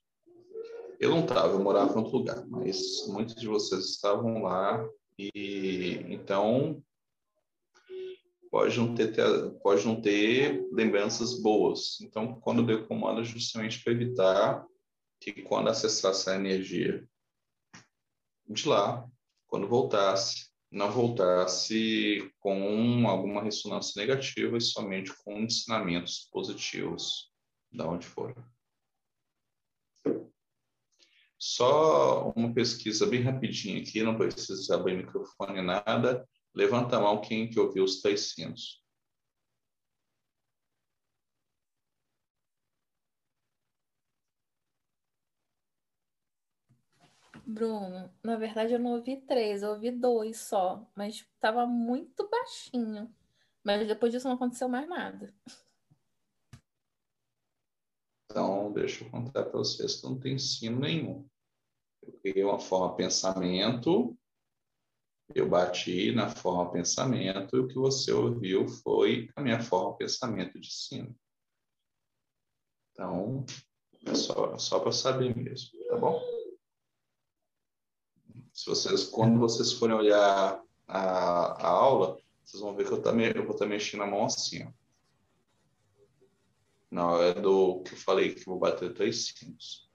Eu 0.99 1.11
não 1.11 1.21
estava, 1.21 1.53
eu 1.53 1.63
morava 1.63 1.93
em 1.93 1.97
outro 1.97 2.19
lugar, 2.19 2.45
mas 2.47 3.07
muitos 3.09 3.37
de 3.37 3.47
vocês 3.47 3.87
estavam 3.87 4.43
lá 4.43 4.85
e 5.19 6.05
então 6.09 6.83
pode 8.51 8.77
não 8.79 8.95
ter, 8.95 9.15
pode 9.63 9.87
não 9.87 10.01
ter 10.01 10.69
lembranças 10.73 11.41
boas. 11.41 12.01
Então, 12.03 12.39
quando 12.41 12.61
eu 12.61 12.67
dei 12.67 12.87
comando, 12.87 13.23
é 13.23 13.25
justamente 13.25 13.83
para 13.83 13.93
evitar 13.93 14.67
que 15.19 15.43
quando 15.43 15.69
acessasse 15.69 16.29
a 16.29 16.35
energia 16.35 17.09
de 18.47 18.69
lá, 18.69 19.09
quando 19.47 19.69
voltasse, 19.69 20.52
não 20.73 20.91
voltasse 20.91 22.33
com 22.41 23.07
alguma 23.07 23.43
ressonância 23.43 24.01
negativa 24.01 24.57
e 24.57 24.61
somente 24.61 25.13
com 25.23 25.39
ensinamentos 25.39 26.29
positivos 26.33 27.31
da 27.71 27.87
onde 27.87 28.07
for. 28.07 28.35
Só 31.39 32.31
uma 32.35 32.55
pesquisa 32.55 33.07
bem 33.07 33.21
rapidinha 33.21 33.83
aqui, 33.83 34.03
não 34.03 34.17
precisa 34.17 34.75
abrir 34.75 34.97
microfone 34.97 35.61
nada. 35.61 36.27
Levanta 36.55 36.97
a 36.97 37.01
mão 37.01 37.21
quem 37.21 37.51
que 37.51 37.61
ouviu 37.61 37.85
os 37.85 38.01
três 38.01 38.33
sinos. 38.33 38.82
Bruno, 47.45 48.11
na 48.23 48.37
verdade 48.37 48.73
eu 48.73 48.79
não 48.79 48.93
ouvi 48.93 49.21
três, 49.21 49.63
eu 49.63 49.71
ouvi 49.71 49.91
dois 49.91 50.39
só, 50.39 50.87
mas 50.95 51.27
tava 51.41 51.67
muito 51.67 52.29
baixinho. 52.29 53.13
Mas 53.65 53.87
depois 53.87 54.13
disso 54.13 54.27
não 54.27 54.35
aconteceu 54.35 54.69
mais 54.69 54.89
nada. 54.89 55.33
Então, 58.25 58.73
deixa 58.73 59.05
eu 59.05 59.11
contar 59.11 59.45
para 59.45 59.59
vocês 59.59 59.97
que 59.97 60.05
não 60.05 60.19
tem 60.19 60.35
ensino 60.35 60.81
nenhum. 60.81 61.29
Eu 62.03 62.13
peguei 62.23 62.43
uma 62.43 62.59
forma 62.59 62.97
pensamento, 62.97 64.17
eu 65.35 65.49
bati 65.49 66.13
na 66.13 66.29
forma 66.29 66.73
pensamento, 66.73 67.57
e 67.57 67.61
o 67.61 67.69
que 67.69 67.75
você 67.75 68.11
ouviu 68.11 68.67
foi 68.67 69.29
a 69.37 69.43
minha 69.43 69.61
forma 69.61 69.97
pensamento 69.97 70.59
de 70.59 70.73
cima. 70.73 71.15
Então, 72.93 73.45
é 74.07 74.15
só, 74.15 74.57
só 74.59 74.81
para 74.81 74.93
saber 74.93 75.37
mesmo, 75.37 75.79
tá 75.87 75.97
bom? 75.97 76.32
Se 78.53 78.67
vocês, 78.67 79.05
quando 79.05 79.39
vocês 79.39 79.73
forem 79.73 79.97
olhar 79.97 80.63
a, 80.87 80.99
a 80.99 81.69
aula, 81.69 82.19
vocês 82.45 82.63
vão 82.63 82.75
ver 82.75 82.87
que 82.87 82.93
eu, 82.93 83.03
também, 83.03 83.33
eu 83.35 83.45
vou 83.45 83.53
estar 83.53 83.67
mexendo 83.67 84.03
a 84.03 84.07
mão 84.07 84.25
assim, 84.25 84.65
ó. 84.65 84.71
Na 86.91 87.07
hora 87.07 87.41
do 87.41 87.83
que 87.83 87.95
eu 87.95 87.99
falei 87.99 88.35
que 88.35 88.41
eu 88.41 88.45
vou 88.53 88.59
bater 88.59 88.93
três 88.93 89.29
sinos. 89.29 89.89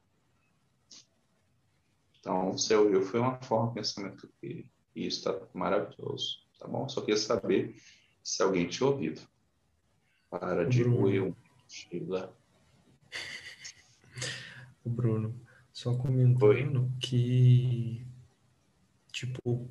Então, 2.20 2.52
você 2.52 2.76
ouviu, 2.76 3.04
foi 3.04 3.20
uma 3.20 3.40
forma 3.42 3.68
de 3.68 3.76
pensamento 3.76 4.28
que 4.42 4.68
e 4.98 5.06
isso 5.06 5.20
está 5.20 5.48
maravilhoso, 5.54 6.40
tá 6.58 6.68
bom? 6.68 6.90
Só 6.90 7.02
queria 7.02 7.18
saber 7.18 7.80
se 8.24 8.42
alguém 8.42 8.68
tinha 8.68 8.90
ouvido. 8.90 9.22
Para 10.28 10.68
de 10.68 10.82
ruir 10.82 11.22
um 11.22 11.36
Sheila. 11.68 12.36
O 14.84 14.90
Bruno, 14.90 15.40
só 15.72 15.96
comentando 15.96 16.86
Oi. 16.86 16.92
que 17.00 18.07
Tipo, 19.18 19.68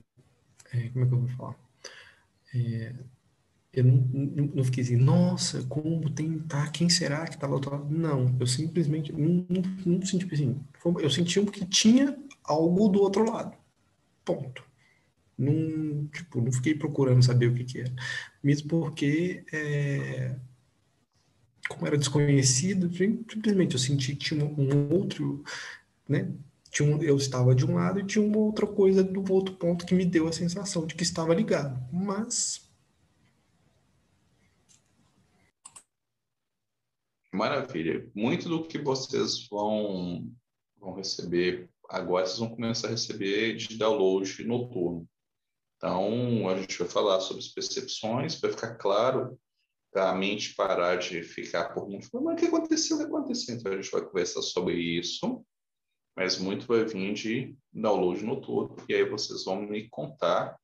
é, 0.73 0.89
como 0.89 1.05
é 1.05 1.09
que 1.09 1.15
eu 1.15 1.21
vou 1.21 1.29
falar? 1.37 1.57
É, 2.53 2.95
eu 3.73 3.85
não, 3.85 3.97
não, 3.97 4.47
não, 4.57 4.65
fiquei 4.65 4.83
assim, 4.83 4.97
nossa, 4.97 5.63
como 5.67 6.11
tentar, 6.11 6.73
quem 6.73 6.89
será 6.89 7.25
que 7.29 7.37
estava 7.37 7.53
do 7.53 7.55
outro 7.55 7.71
lado? 7.71 7.89
Não, 7.89 8.37
eu 8.41 8.47
simplesmente 8.47 9.13
não, 9.13 9.47
não, 9.49 9.63
não 9.87 10.03
senti 10.03 10.19
tipo 10.19 10.35
assim, 10.35 10.61
eu 11.01 11.11
senti 11.11 11.41
que 11.47 11.65
tinha 11.65 12.19
algo 12.43 12.89
do 12.89 13.01
outro 13.01 13.31
lado, 13.31 13.57
ponto. 14.25 14.65
Não, 15.39 16.07
tipo, 16.09 16.41
não 16.41 16.51
fiquei 16.51 16.75
procurando 16.75 17.23
saber 17.23 17.49
o 17.49 17.55
que 17.55 17.65
que 17.65 17.81
era, 17.83 17.93
mesmo 18.43 18.69
porque, 18.69 19.45
é, 19.53 20.35
como 21.69 21.87
era 21.87 21.97
desconhecido, 21.97 22.93
simplesmente 22.93 23.75
eu 23.75 23.79
senti 23.79 24.17
que 24.17 24.25
tinha 24.25 24.45
um 24.45 24.93
outro, 24.93 25.45
né, 26.09 26.33
tinha 26.77 26.95
um, 26.95 27.03
eu 27.03 27.17
estava 27.17 27.55
de 27.55 27.65
um 27.65 27.77
lado 27.77 28.01
e 28.01 28.07
tinha 28.07 28.23
uma 28.23 28.37
outra 28.37 28.67
coisa 28.67 29.03
do 29.03 29.33
outro 29.33 29.55
ponto 29.55 29.87
que 29.87 29.95
me 29.95 30.05
deu 30.05 30.29
a 30.29 30.33
sensação 30.33 30.85
de 30.85 30.95
que 30.95 31.03
estava 31.03 31.35
ligado. 31.35 31.75
Mas. 31.91 32.71
Maravilha. 37.33 38.11
Muito 38.15 38.47
do 38.47 38.67
que 38.69 38.79
vocês 38.79 39.49
vão, 39.49 40.31
vão 40.79 40.95
receber 40.95 41.71
agora 41.89 42.27
vocês 42.27 42.41
vão 42.41 42.51
começar 42.51 42.89
a 42.89 42.91
receber 42.91 43.57
de 43.57 43.79
download 43.79 44.45
noturno. 44.45 45.09
Então, 45.77 46.49
a 46.49 46.61
gente 46.61 46.79
vai 46.79 46.89
falar 46.89 47.21
sobre 47.21 47.43
as 47.43 47.49
percepções, 47.49 48.35
para 48.35 48.51
ficar 48.51 48.75
claro, 48.75 49.39
para 49.93 50.11
a 50.11 50.15
mente 50.15 50.55
parar 50.55 50.97
de 50.97 51.23
ficar 51.23 51.73
por 51.73 51.89
muito, 51.89 52.09
mas 52.13 52.35
o 52.35 52.37
que 52.37 52.47
aconteceu, 52.47 52.97
o 52.97 52.99
que 53.01 53.07
aconteceu? 53.07 53.55
Então, 53.55 53.73
a 53.73 53.77
gente 53.77 53.91
vai 53.91 54.03
conversar 54.03 54.43
sobre 54.43 54.75
isso, 54.75 55.45
mas 56.17 56.39
muito 56.39 56.67
vai 56.67 56.85
vir 56.85 57.13
de 57.13 57.57
download 57.73 58.25
noturno, 58.25 58.77
e 58.89 58.95
aí 58.95 59.05
vocês 59.05 59.45
vão 59.45 59.61
me 59.61 59.89
contar 59.89 60.59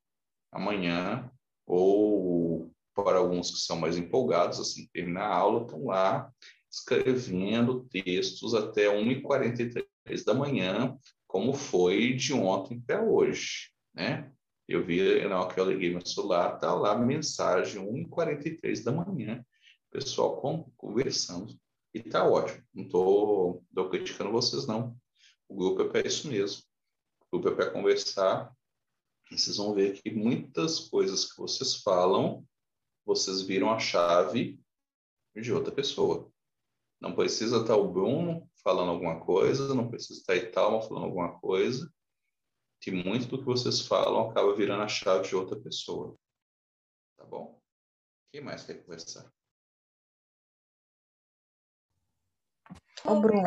amanhã, 0.51 1.31
ou 1.67 2.71
para 2.95 3.19
alguns 3.19 3.51
que 3.51 3.59
são 3.59 3.79
mais 3.79 3.97
empolgados, 3.97 4.59
assim, 4.59 4.89
terminar 4.93 5.25
a 5.25 5.37
aula, 5.37 5.63
estão 5.63 5.85
lá 5.85 6.31
escrevendo 6.71 7.87
textos 7.91 8.55
até 8.55 8.87
1h43 8.87 10.25
da 10.25 10.35
manhã, 10.35 10.97
como 11.27 11.53
foi 11.53 12.15
de 12.15 12.33
ontem 12.33 12.83
até 12.83 13.01
hoje, 13.01 13.71
né? 13.95 14.33
Eu 14.69 14.85
vi, 14.85 15.27
na 15.29 15.41
hora 15.41 15.53
que 15.53 15.61
eu 15.61 15.71
liguei 15.71 15.91
meu 15.91 16.05
celular, 16.07 16.59
tá 16.59 16.73
lá 16.75 16.97
mensagem 16.97 17.83
1h43 17.83 18.83
da 18.85 18.93
manhã, 18.93 19.45
pessoal 19.91 20.41
conversando. 20.77 21.55
E 21.93 22.01
tá 22.01 22.27
ótimo. 22.27 22.63
Não 22.73 22.89
tô, 22.89 23.63
tô 23.75 23.91
criticando 23.91 24.31
vocês, 24.31 24.67
não. 24.67 24.97
O 25.53 25.55
grupo 25.55 25.83
é 25.83 25.89
para 25.89 26.09
isso 26.09 26.29
mesmo. 26.29 26.63
O 27.31 27.39
grupo 27.39 27.49
é 27.51 27.55
para 27.55 27.71
conversar. 27.71 28.57
E 29.31 29.39
vocês 29.39 29.59
vão 29.59 29.75
ver 29.75 30.01
que 30.01 30.11
muitas 30.11 30.81
coisas 30.89 31.31
que 31.31 31.37
vocês 31.37 31.77
falam, 31.83 32.43
vocês 33.05 33.43
viram 33.43 33.71
a 33.71 33.79
chave 33.79 34.59
de 35.37 35.53
outra 35.53 35.71
pessoa. 35.71 36.33
Não 36.99 37.15
precisa 37.15 37.59
estar 37.61 37.77
o 37.77 37.93
Bruno 37.93 38.51
falando 38.65 38.93
alguma 38.93 39.23
coisa, 39.27 39.75
não 39.75 39.91
precisa 39.91 40.21
estar 40.21 40.33
a 40.33 40.37
Italma 40.37 40.81
falando 40.81 41.05
alguma 41.05 41.39
coisa, 41.39 41.93
que 42.81 42.91
muito 42.91 43.27
do 43.27 43.39
que 43.39 43.45
vocês 43.45 43.87
falam 43.87 44.31
acaba 44.31 44.55
virando 44.55 44.85
a 44.85 44.89
chave 44.89 45.29
de 45.29 45.37
outra 45.37 45.61
pessoa. 45.61 46.17
Tá 47.19 47.27
bom? 47.27 47.61
Quem 48.33 48.41
mais 48.41 48.65
quer 48.65 48.83
conversar? 48.83 49.31
Ô, 53.05 53.21
Bruno. 53.21 53.43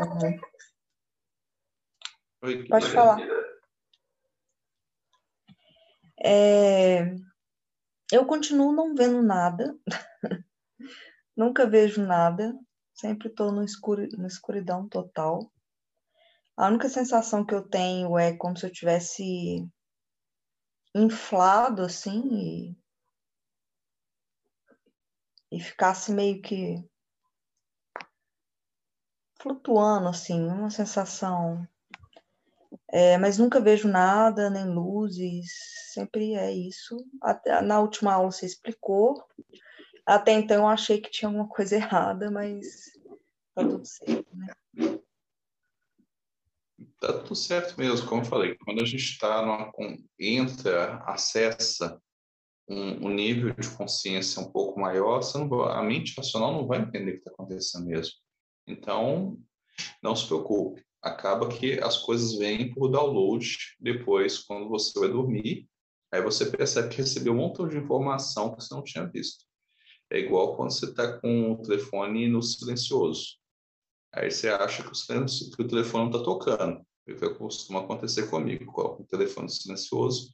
Oi, 2.46 2.64
Pode 2.68 2.91
falar. 2.91 3.18
É, 6.24 7.16
eu 8.12 8.24
continuo 8.28 8.72
não 8.72 8.93
vendo 8.93 9.24
nada. 9.24 9.76
Nunca 11.36 11.66
vejo 11.68 12.06
nada. 12.06 12.56
Sempre 12.93 13.30
estou 13.30 13.52
no 13.52 13.64
escuro, 13.64 14.08
na 14.16 14.28
escuridão 14.28 14.88
total. 14.88 15.52
A 16.56 16.68
única 16.68 16.88
sensação 16.88 17.43
que 17.43 17.56
eu 17.56 17.68
tenho 17.68 18.16
é 18.16 18.38
como 18.38 18.56
se 18.56 18.68
eu 18.68 18.72
tivesse 18.72 19.68
inflado 20.93 21.82
assim 21.82 22.76
e, 25.52 25.58
e 25.58 25.60
ficasse 25.60 26.12
meio 26.12 26.43
que 26.43 26.76
flutuando 29.41 30.10
assim, 30.10 30.46
uma 30.48 30.70
sensação. 30.70 31.68
É, 32.96 33.18
mas 33.18 33.38
nunca 33.38 33.60
vejo 33.60 33.89
nada, 33.89 34.50
nem 34.50 34.74
luzes, 34.74 35.52
sempre 35.91 36.34
é 36.34 36.50
isso. 36.50 36.96
Até, 37.22 37.62
na 37.62 37.82
última 37.82 38.14
aula 38.14 38.32
você 38.32 38.46
explicou, 38.46 39.22
até 40.06 40.32
então 40.32 40.62
eu 40.64 40.68
achei 40.70 41.02
que 41.02 41.12
tinha 41.12 41.28
alguma 41.28 41.46
coisa 41.46 41.76
errada, 41.76 42.32
mas 42.32 42.66
tá 43.54 43.68
tudo 43.68 43.86
certo, 43.86 44.38
né? 44.38 44.48
Tá 46.98 47.20
tudo 47.20 47.36
certo 47.36 47.78
mesmo, 47.78 48.08
como 48.08 48.22
eu 48.22 48.26
falei, 48.26 48.56
quando 48.64 48.82
a 48.82 48.86
gente 48.86 49.04
está 49.04 49.43
entra, 50.18 51.04
acessa 51.04 52.02
um, 52.66 53.08
um, 53.08 53.10
nível 53.10 53.54
de 53.56 53.70
consciência 53.72 54.41
um 54.41 54.50
pouco 54.50 54.80
maior, 54.80 55.20
não, 55.20 55.64
a 55.64 55.84
mente 55.84 56.14
racional 56.16 56.54
não 56.54 56.66
vai 56.66 56.80
entender 56.80 57.12
o 57.12 57.14
que 57.16 57.20
está 57.20 57.32
acontecendo 57.32 57.88
mesmo. 57.88 58.14
Então, 58.66 59.38
não 60.01 60.15
se 60.15 60.26
preocupe. 60.26 60.84
Acaba 61.01 61.47
que 61.47 61.80
as 61.80 61.97
coisas 61.97 62.36
vêm 62.36 62.73
por 62.73 62.89
download 62.89 63.47
depois, 63.80 64.39
quando 64.39 64.67
você 64.67 64.99
vai 64.99 65.09
dormir. 65.09 65.67
Aí 66.11 66.21
você 66.21 66.45
percebe 66.45 66.89
que 66.89 66.97
recebeu 66.97 67.34
um 67.34 67.38
montão 67.38 67.67
de 67.67 67.78
informação 67.78 68.55
que 68.55 68.63
você 68.63 68.73
não 68.73 68.84
tinha 68.84 69.05
visto. 69.05 69.45
É 70.09 70.19
igual 70.19 70.55
quando 70.55 70.71
você 70.71 70.86
está 70.86 71.19
com 71.19 71.51
o 71.51 71.61
telefone 71.61 72.28
no 72.28 72.41
silencioso. 72.41 73.38
Aí 74.13 74.32
você 74.32 74.49
acha 74.49 74.84
que 74.84 74.89
o, 74.89 75.55
que 75.55 75.61
o 75.61 75.67
telefone 75.67 76.05
não 76.05 76.11
está 76.11 76.23
tocando. 76.23 76.86
É 77.07 77.11
o 77.11 77.17
que 77.17 77.30
costuma 77.36 77.82
acontecer 77.82 78.30
comigo. 78.30 78.71
Coloco 78.71 79.03
o 79.03 79.05
telefone 79.05 79.49
silencioso 79.49 80.34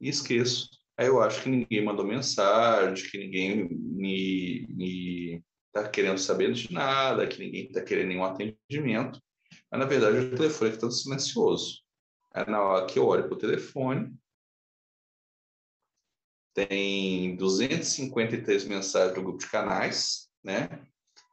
e 0.00 0.08
esqueço. 0.08 0.68
Aí 0.96 1.08
eu 1.08 1.20
acho 1.20 1.42
que 1.42 1.50
ninguém 1.50 1.84
mandou 1.84 2.06
mensagem, 2.06 3.10
que 3.10 3.18
ninguém 3.18 3.68
me, 3.68 4.66
me 4.70 5.44
tá 5.82 5.88
querendo 5.88 6.18
saber 6.18 6.52
de 6.52 6.72
nada, 6.72 7.26
que 7.26 7.38
ninguém 7.38 7.66
está 7.66 7.82
querendo 7.82 8.08
nenhum 8.08 8.24
atendimento. 8.24 9.20
Mas, 9.70 9.80
na 9.80 9.86
verdade, 9.86 10.18
o 10.18 10.36
telefone 10.36 10.70
está 10.70 10.90
silencioso. 10.90 11.82
Aí, 12.32 12.48
na 12.48 12.62
hora 12.62 12.86
que 12.86 12.98
eu 12.98 13.06
olho 13.06 13.24
para 13.24 13.34
o 13.34 13.38
telefone, 13.38 14.14
tem 16.54 17.36
253 17.36 18.64
mensagens 18.64 19.14
do 19.14 19.22
grupo 19.22 19.38
de 19.38 19.50
canais, 19.50 20.30
né? 20.42 20.86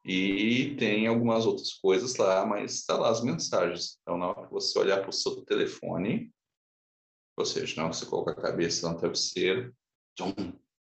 E 0.06 0.76
tem 0.78 1.08
algumas 1.08 1.46
outras 1.46 1.74
coisas 1.76 2.18
lá, 2.18 2.46
mas 2.46 2.74
está 2.74 2.98
lá 2.98 3.10
as 3.10 3.24
mensagens. 3.24 3.98
Então, 4.02 4.18
na 4.18 4.28
hora 4.28 4.48
que 4.48 4.52
você 4.52 4.78
olhar 4.78 5.00
para 5.00 5.10
o 5.10 5.14
seu 5.14 5.41
telefone, 5.46 6.30
ou 7.38 7.46
seja, 7.46 7.76
na 7.78 7.84
hora 7.84 7.91
que 7.91 8.00
você 8.00 8.06
coloca 8.06 8.32
a 8.32 8.41
cabeça 8.41 8.91
no 8.91 8.98
travesseiro, 8.98 9.74
tchum, 10.16 10.34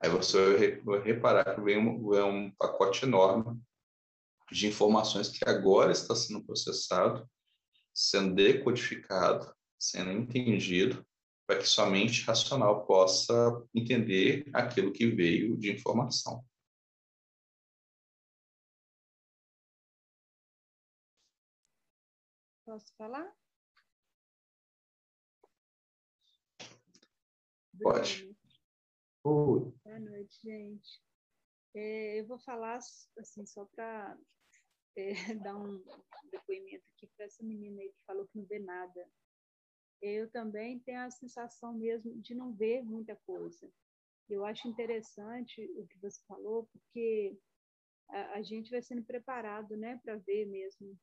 aí 0.03 0.11
você 0.11 0.81
vai 0.81 1.01
reparar 1.01 1.55
que 1.55 1.61
vem 1.61 1.79
um, 1.79 2.11
vem 2.11 2.23
um 2.23 2.51
pacote 2.51 3.05
enorme 3.05 3.63
de 4.51 4.67
informações 4.67 5.29
que 5.29 5.49
agora 5.49 5.93
está 5.93 6.15
sendo 6.15 6.45
processado, 6.45 7.29
sendo 7.95 8.35
decodificado, 8.35 9.55
sendo 9.79 10.11
entendido, 10.11 11.07
para 11.47 11.59
que 11.59 11.67
sua 11.67 11.89
mente 11.89 12.25
racional 12.25 12.85
possa 12.85 13.65
entender 13.75 14.45
aquilo 14.53 14.93
que 14.93 15.07
veio 15.07 15.57
de 15.57 15.73
informação. 15.73 16.45
Posso 22.65 22.93
falar? 22.97 23.31
Pode. 27.81 28.32
Boa 29.85 30.01
noite, 30.01 30.39
gente. 30.43 31.01
É, 31.75 32.21
eu 32.21 32.27
vou 32.27 32.39
falar 32.39 32.79
assim 33.19 33.47
só 33.47 33.65
para 33.67 34.19
é, 34.97 35.13
dar 35.43 35.57
um 35.57 35.83
depoimento 36.31 36.85
aqui 36.95 37.07
para 37.17 37.27
essa 37.27 37.43
menina 37.43 37.81
aí 37.81 37.89
que 37.89 38.05
falou 38.07 38.27
que 38.29 38.39
não 38.39 38.45
vê 38.45 38.59
nada 38.59 39.09
eu 40.03 40.29
também 40.29 40.81
tenho 40.81 41.01
a 41.01 41.11
sensação 41.11 41.73
mesmo 41.73 42.21
de 42.21 42.35
não 42.35 42.53
ver 42.53 42.83
muita 42.83 43.15
coisa. 43.25 43.73
Eu 44.29 44.45
acho 44.45 44.67
interessante 44.67 45.65
o 45.77 45.87
que 45.87 45.97
você 45.99 46.21
falou, 46.27 46.69
porque 46.73 47.39
a, 48.09 48.39
a 48.39 48.43
gente 48.43 48.71
vai 48.71 48.83
sendo 48.83 49.05
preparado 49.05 49.77
né, 49.77 50.01
para 50.03 50.17
ver 50.17 50.47
mesmo. 50.47 50.99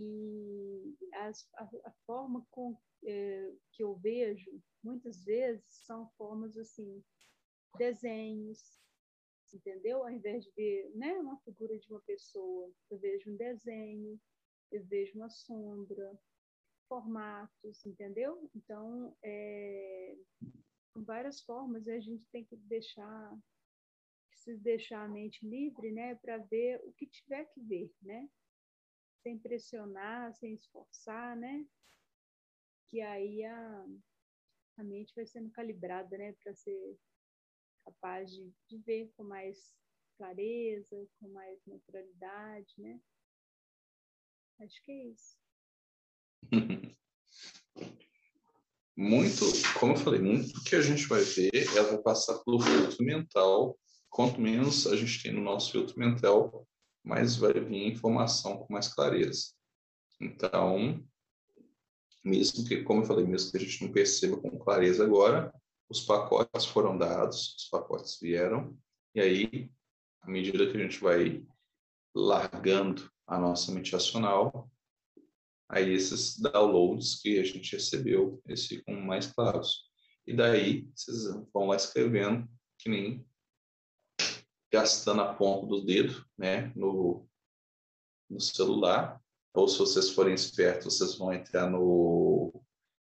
E 0.00 0.96
as, 1.14 1.48
a, 1.54 1.64
a, 1.64 1.92
forma 2.04 2.44
com, 2.50 2.76
é, 3.04 3.52
que 3.72 3.84
eu 3.84 3.94
vejo, 3.94 4.60
muitas 4.82 5.24
vezes, 5.24 5.64
são 5.68 6.10
formas 6.16 6.56
assim, 6.56 7.04
desenhos, 7.78 8.80
entendeu? 9.52 10.02
Ao 10.02 10.10
invés 10.10 10.44
de 10.44 10.50
ver 10.52 10.90
né, 10.94 11.12
uma 11.18 11.38
figura 11.40 11.78
de 11.78 11.90
uma 11.90 12.00
pessoa, 12.00 12.70
eu 12.90 12.98
vejo 12.98 13.30
um 13.30 13.36
desenho, 13.36 14.20
eu 14.70 14.84
vejo 14.84 15.16
uma 15.16 15.28
sombra, 15.28 16.18
formatos, 16.88 17.84
entendeu? 17.86 18.50
Então, 18.54 19.16
é, 19.22 20.16
com 20.92 21.04
várias 21.04 21.40
formas, 21.42 21.86
a 21.88 22.00
gente 22.00 22.24
tem 22.32 22.44
que 22.44 22.56
deixar 22.56 23.38
se 24.32 24.56
deixar 24.56 25.04
a 25.04 25.08
mente 25.08 25.46
livre, 25.46 25.92
né, 25.92 26.14
para 26.14 26.38
ver 26.38 26.80
o 26.84 26.92
que 26.94 27.06
tiver 27.06 27.44
que 27.52 27.60
ver, 27.60 27.92
né? 28.00 28.28
Sem 29.22 29.38
pressionar, 29.38 30.32
sem 30.34 30.54
esforçar, 30.54 31.36
né? 31.36 31.66
Que 32.88 33.02
aí 33.02 33.44
a, 33.44 33.86
a 34.78 34.82
mente 34.82 35.14
vai 35.14 35.26
sendo 35.26 35.50
calibrada, 35.50 36.16
né, 36.16 36.32
para 36.42 36.54
ser 36.54 36.98
capaz 37.84 38.30
de, 38.30 38.52
de 38.68 38.78
ver 38.78 39.10
com 39.16 39.24
mais 39.24 39.74
clareza, 40.16 41.08
com 41.18 41.28
mais 41.28 41.58
naturalidade, 41.66 42.74
né? 42.78 43.00
Acho 44.60 44.82
que 44.82 44.92
é 44.92 45.06
isso. 45.06 45.38
muito, 49.00 49.46
como 49.78 49.94
eu 49.94 49.96
falei, 49.96 50.20
muito 50.20 50.62
que 50.62 50.76
a 50.76 50.82
gente 50.82 51.06
vai 51.06 51.22
ver, 51.22 51.50
ela 51.74 51.92
vai 51.92 52.02
passar 52.02 52.38
pelo 52.40 52.60
filtro 52.60 53.02
mental. 53.02 53.78
Quanto 54.10 54.38
menos 54.38 54.86
a 54.86 54.94
gente 54.94 55.22
tem 55.22 55.32
no 55.32 55.40
nosso 55.40 55.72
filtro 55.72 55.98
mental, 55.98 56.68
mais 57.02 57.36
vai 57.36 57.54
vir 57.54 57.86
informação 57.86 58.58
com 58.58 58.72
mais 58.72 58.88
clareza. 58.88 59.52
Então, 60.20 61.02
mesmo 62.22 62.68
que, 62.68 62.82
como 62.82 63.00
eu 63.00 63.06
falei, 63.06 63.24
mesmo 63.24 63.50
que 63.50 63.56
a 63.56 63.60
gente 63.60 63.82
não 63.82 63.90
perceba 63.90 64.36
com 64.36 64.58
clareza 64.58 65.02
agora, 65.02 65.50
os 65.90 66.00
pacotes 66.00 66.66
foram 66.66 66.96
dados, 66.96 67.56
os 67.56 67.68
pacotes 67.68 68.18
vieram, 68.20 68.78
e 69.12 69.20
aí, 69.20 69.72
à 70.22 70.30
medida 70.30 70.70
que 70.70 70.76
a 70.76 70.80
gente 70.80 71.00
vai 71.00 71.44
largando 72.14 73.10
a 73.26 73.38
nossa 73.38 73.72
mente 73.72 73.92
racional, 73.92 74.70
aí 75.68 75.92
esses 75.92 76.38
downloads 76.38 77.20
que 77.20 77.40
a 77.40 77.44
gente 77.44 77.72
recebeu, 77.74 78.40
eles 78.46 78.66
ficam 78.66 78.94
mais 79.00 79.26
claros. 79.26 79.90
E 80.26 80.34
daí, 80.34 80.88
vocês 80.94 81.24
vão 81.52 81.66
lá 81.66 81.76
escrevendo, 81.76 82.48
que 82.78 82.88
nem 82.88 83.26
gastando 84.72 85.22
a 85.22 85.34
ponta 85.34 85.66
do 85.66 85.84
dedo, 85.84 86.24
né, 86.38 86.72
no, 86.76 87.28
no 88.28 88.40
celular, 88.40 89.20
ou 89.52 89.66
se 89.66 89.76
vocês 89.76 90.10
forem 90.10 90.34
espertos, 90.34 90.98
vocês 90.98 91.18
vão 91.18 91.32
entrar 91.32 91.68
no, 91.68 92.62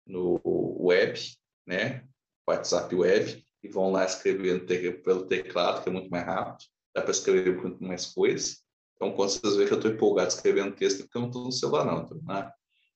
no 0.07 0.41
web, 0.83 1.19
né, 1.67 2.07
WhatsApp 2.47 2.93
web, 2.95 3.45
e 3.63 3.67
vão 3.67 3.91
lá 3.91 4.05
escrevendo 4.05 4.65
pelo 5.03 5.27
teclado, 5.27 5.83
que 5.83 5.89
é 5.89 5.91
muito 5.91 6.09
mais 6.09 6.25
rápido, 6.25 6.65
dá 6.93 7.01
para 7.01 7.11
escrever 7.11 7.55
muito 7.61 7.83
mais 7.83 8.07
coisas. 8.07 8.63
Então, 8.95 9.13
quando 9.13 9.29
vocês 9.29 9.55
veem 9.55 9.67
que 9.67 9.73
eu 9.73 9.77
estou 9.77 9.91
empolgado 9.91 10.29
escrevendo 10.29 10.75
texto, 10.75 11.03
porque 11.03 11.17
eu 11.17 11.21
não 11.21 11.29
estou 11.29 11.43
no 11.45 11.51
celular, 11.51 11.85
não, 11.85 12.03
estou 12.03 12.21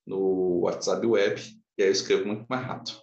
no 0.06 0.60
WhatsApp 0.62 1.06
web, 1.06 1.41
e 1.78 1.84
aí 1.84 1.89
eu 1.89 1.91
escrevo 1.91 2.26
muito 2.26 2.46
mais 2.48 2.66
rápido, 2.66 3.02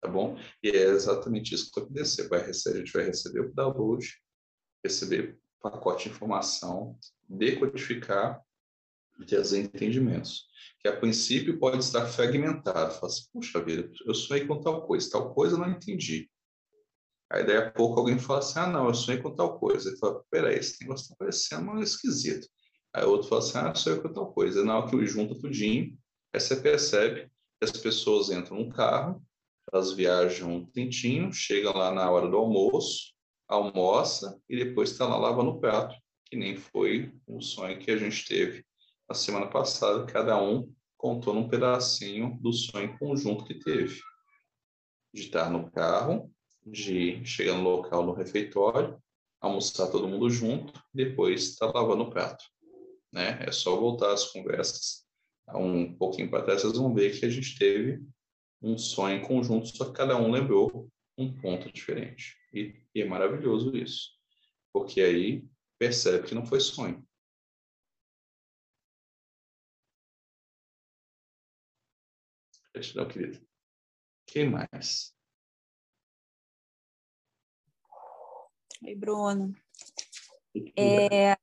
tá 0.00 0.08
bom? 0.08 0.38
E 0.62 0.70
é 0.70 0.84
exatamente 0.84 1.54
isso 1.54 1.70
que 1.70 1.80
vai 1.80 1.84
acontecer. 1.84 2.28
Vai 2.28 2.46
receber, 2.46 2.76
a 2.76 2.78
gente 2.80 2.92
vai 2.92 3.04
receber 3.04 3.40
o 3.40 3.52
download, 3.52 4.06
receber 4.84 5.38
pacote 5.60 6.08
de 6.08 6.14
informação, 6.14 6.96
decodificar 7.28 8.42
e 9.20 9.26
trazer 9.26 9.60
entendimentos. 9.60 10.48
Que 10.80 10.88
a 10.88 10.96
princípio 10.96 11.58
pode 11.58 11.78
estar 11.78 12.06
fragmentado. 12.06 12.94
Fala 12.94 13.06
assim, 13.06 13.24
puxa 13.32 13.62
vida, 13.62 13.90
eu 14.06 14.14
sonhei 14.14 14.46
com 14.46 14.60
tal 14.60 14.86
coisa, 14.86 15.10
tal 15.10 15.34
coisa 15.34 15.54
eu 15.54 15.60
não 15.60 15.70
entendi. 15.70 16.30
Aí 17.30 17.46
daí 17.46 17.58
a 17.58 17.70
pouco 17.70 18.00
alguém 18.00 18.18
fala 18.18 18.40
assim, 18.40 18.58
ah 18.58 18.66
não, 18.66 18.88
eu 18.88 18.94
sonhei 18.94 19.20
com 19.20 19.34
tal 19.34 19.58
coisa. 19.58 19.88
Ele 19.88 19.98
fala, 19.98 20.24
peraí, 20.30 20.58
esse 20.58 20.80
negócio 20.80 21.04
está 21.04 21.14
parecendo 21.16 21.80
esquisito. 21.82 22.48
Aí 22.92 23.04
outro 23.04 23.28
fala 23.28 23.42
assim, 23.42 23.58
ah, 23.58 23.74
sonhei 23.74 24.00
com 24.00 24.12
tal 24.12 24.32
coisa. 24.32 24.64
Na 24.64 24.78
hora 24.78 24.90
que 24.90 25.06
junta 25.06 25.38
tudinho, 25.38 25.96
aí 26.32 26.40
você 26.40 26.56
percebe 26.56 27.30
que 27.60 27.64
as 27.64 27.72
pessoas 27.72 28.30
entram 28.30 28.58
no 28.58 28.70
carro, 28.70 29.22
elas 29.72 29.92
viajam 29.92 30.56
um 30.56 30.66
tentinho, 30.66 31.32
chegam 31.32 31.76
lá 31.76 31.92
na 31.92 32.10
hora 32.10 32.28
do 32.28 32.36
almoço, 32.36 33.12
almoça 33.46 34.40
e 34.48 34.56
depois 34.64 34.90
está 34.90 35.06
lá 35.06 35.16
lavando 35.16 35.50
o 35.50 35.60
prato, 35.60 35.94
que 36.26 36.36
nem 36.36 36.56
foi 36.56 37.12
o 37.26 37.40
sonho 37.40 37.78
que 37.78 37.90
a 37.90 37.96
gente 37.96 38.26
teve 38.26 38.64
na 39.10 39.14
semana 39.14 39.48
passada. 39.48 40.06
Cada 40.06 40.40
um 40.40 40.72
contou 40.96 41.34
num 41.34 41.48
pedacinho 41.48 42.38
do 42.40 42.52
sonho 42.52 42.96
conjunto 42.96 43.44
que 43.44 43.54
teve. 43.54 44.00
De 45.12 45.22
estar 45.22 45.50
no 45.50 45.68
carro, 45.72 46.32
de 46.64 47.24
chegar 47.24 47.56
no 47.56 47.64
local 47.64 48.06
no 48.06 48.12
refeitório, 48.12 48.96
almoçar 49.40 49.88
todo 49.88 50.06
mundo 50.06 50.30
junto, 50.30 50.80
depois 50.94 51.48
estar 51.48 51.72
tá 51.72 51.80
lavando 51.80 52.04
o 52.04 52.10
prato. 52.10 52.44
Né? 53.12 53.42
É 53.44 53.50
só 53.50 53.74
voltar 53.74 54.12
as 54.12 54.26
conversas 54.30 55.04
um 55.52 55.92
pouquinho 55.96 56.30
para 56.30 56.44
trás, 56.44 56.62
vocês 56.62 56.78
vão 56.78 56.94
ver 56.94 57.18
que 57.18 57.26
a 57.26 57.28
gente 57.28 57.58
teve 57.58 58.00
um 58.62 58.78
sonho 58.78 59.26
conjunto, 59.26 59.66
só 59.76 59.86
que 59.86 59.92
cada 59.92 60.16
um 60.16 60.30
lembrou 60.30 60.88
um 61.18 61.34
ponto 61.40 61.72
diferente. 61.72 62.36
E, 62.54 62.80
e 62.94 63.02
é 63.02 63.04
maravilhoso 63.04 63.76
isso, 63.76 64.10
porque 64.72 65.00
aí 65.00 65.44
percebe 65.76 66.28
que 66.28 66.36
não 66.36 66.46
foi 66.46 66.60
sonho. 66.60 67.04
Gratidão, 72.72 73.08
querido. 73.08 73.40
Quem 74.26 74.48
mais? 74.48 75.14
Oi, 78.84 78.94
Bruno. 78.94 79.54
É, 80.76 81.36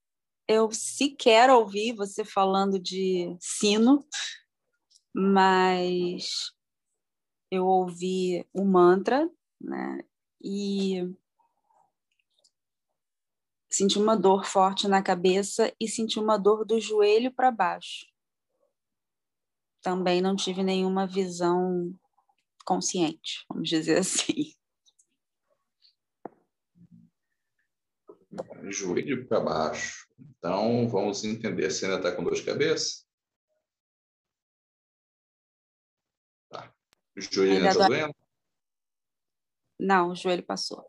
eu 0.47 0.71
sequer 0.71 1.49
ouvi 1.49 1.91
você 1.91 2.23
falando 2.23 2.79
de 2.79 3.35
sino, 3.39 4.07
mas 5.13 6.53
eu 7.51 7.65
ouvi 7.65 8.47
o 8.53 8.63
mantra, 8.63 9.29
né? 9.59 9.99
E 10.41 11.13
senti 13.69 13.99
uma 13.99 14.15
dor 14.15 14.45
forte 14.45 14.87
na 14.87 15.03
cabeça 15.03 15.73
e 15.79 15.87
senti 15.87 16.19
uma 16.19 16.37
dor 16.37 16.65
do 16.65 16.79
joelho 16.79 17.33
para 17.33 17.51
baixo. 17.51 18.07
Também 19.87 20.19
não 20.19 20.35
tive 20.35 20.63
nenhuma 20.63 21.07
visão 21.07 21.97
consciente, 22.65 23.45
vamos 23.47 23.69
dizer 23.69 23.99
assim. 23.99 24.53
Joelho 28.69 29.25
para 29.29 29.39
baixo. 29.39 30.05
Então, 30.19 30.89
vamos 30.89 31.23
entender. 31.23 31.71
Você 31.71 31.85
ainda 31.85 31.99
está 31.99 32.13
com 32.13 32.21
dor 32.21 32.33
de 32.35 32.43
cabeça? 32.43 33.05
Tá. 36.49 36.75
O 37.15 37.21
joelho 37.21 37.53
ainda 37.53 37.69
está 37.69 37.87
doendo? 37.87 38.15
Não, 39.79 40.09
o 40.09 40.15
joelho 40.15 40.43
passou. 40.43 40.85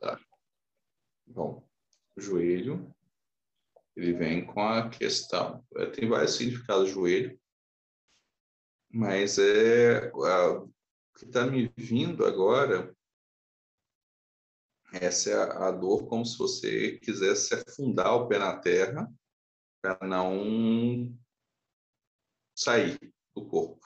Tá. 0.00 0.20
Bom, 1.24 1.64
joelho, 2.16 2.92
ele 3.98 4.12
vem 4.12 4.46
com 4.46 4.60
a 4.62 4.88
questão. 4.88 5.66
É, 5.76 5.86
tem 5.86 6.08
vários 6.08 6.36
significados 6.36 6.90
joelho, 6.90 7.38
mas 8.88 9.38
é 9.38 10.08
o 10.14 10.68
que 11.16 11.24
está 11.24 11.44
me 11.44 11.68
vindo 11.76 12.24
agora. 12.24 12.94
Essa 14.92 15.30
é 15.30 15.34
a, 15.34 15.70
dor 15.72 16.08
como 16.08 16.24
se 16.24 16.38
você 16.38 16.98
quisesse 16.98 17.54
afundar 17.54 18.14
o 18.14 18.28
pé 18.28 18.38
na 18.38 18.56
terra 18.56 19.12
para 19.82 20.06
não 20.06 21.12
sair 22.56 22.98
do 23.34 23.46
corpo. 23.46 23.84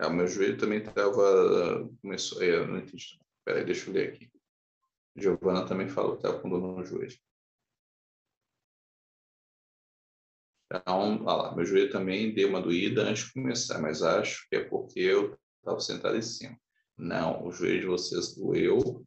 É, 0.00 0.06
o 0.06 0.12
meu 0.12 0.26
joelho 0.26 0.58
também 0.58 0.80
estava. 0.80 1.88
Começou. 2.02 2.42
É, 2.42 2.66
não 2.66 2.78
entendi. 2.78 3.20
Peraí, 3.44 3.64
deixa 3.64 3.88
eu 3.88 3.94
ler 3.94 4.12
aqui. 4.12 4.37
Giovana 5.20 5.66
também 5.66 5.88
falou 5.88 6.12
que 6.12 6.18
estava 6.18 6.40
com 6.40 6.48
dor 6.48 6.60
no 6.60 6.84
joelho. 6.84 7.18
Então, 10.70 11.24
olha 11.24 11.42
lá, 11.42 11.56
meu 11.56 11.64
joelho 11.64 11.90
também 11.90 12.34
deu 12.34 12.48
uma 12.48 12.60
doída 12.60 13.02
antes 13.02 13.24
de 13.24 13.32
começar, 13.32 13.80
mas 13.80 14.02
acho 14.02 14.46
que 14.48 14.56
é 14.56 14.64
porque 14.64 15.00
eu 15.00 15.38
estava 15.58 15.80
sentado 15.80 16.16
em 16.16 16.22
cima. 16.22 16.58
Não, 16.96 17.46
o 17.46 17.52
joelho 17.52 17.80
de 17.80 17.86
vocês 17.86 18.34
doeu 18.34 19.04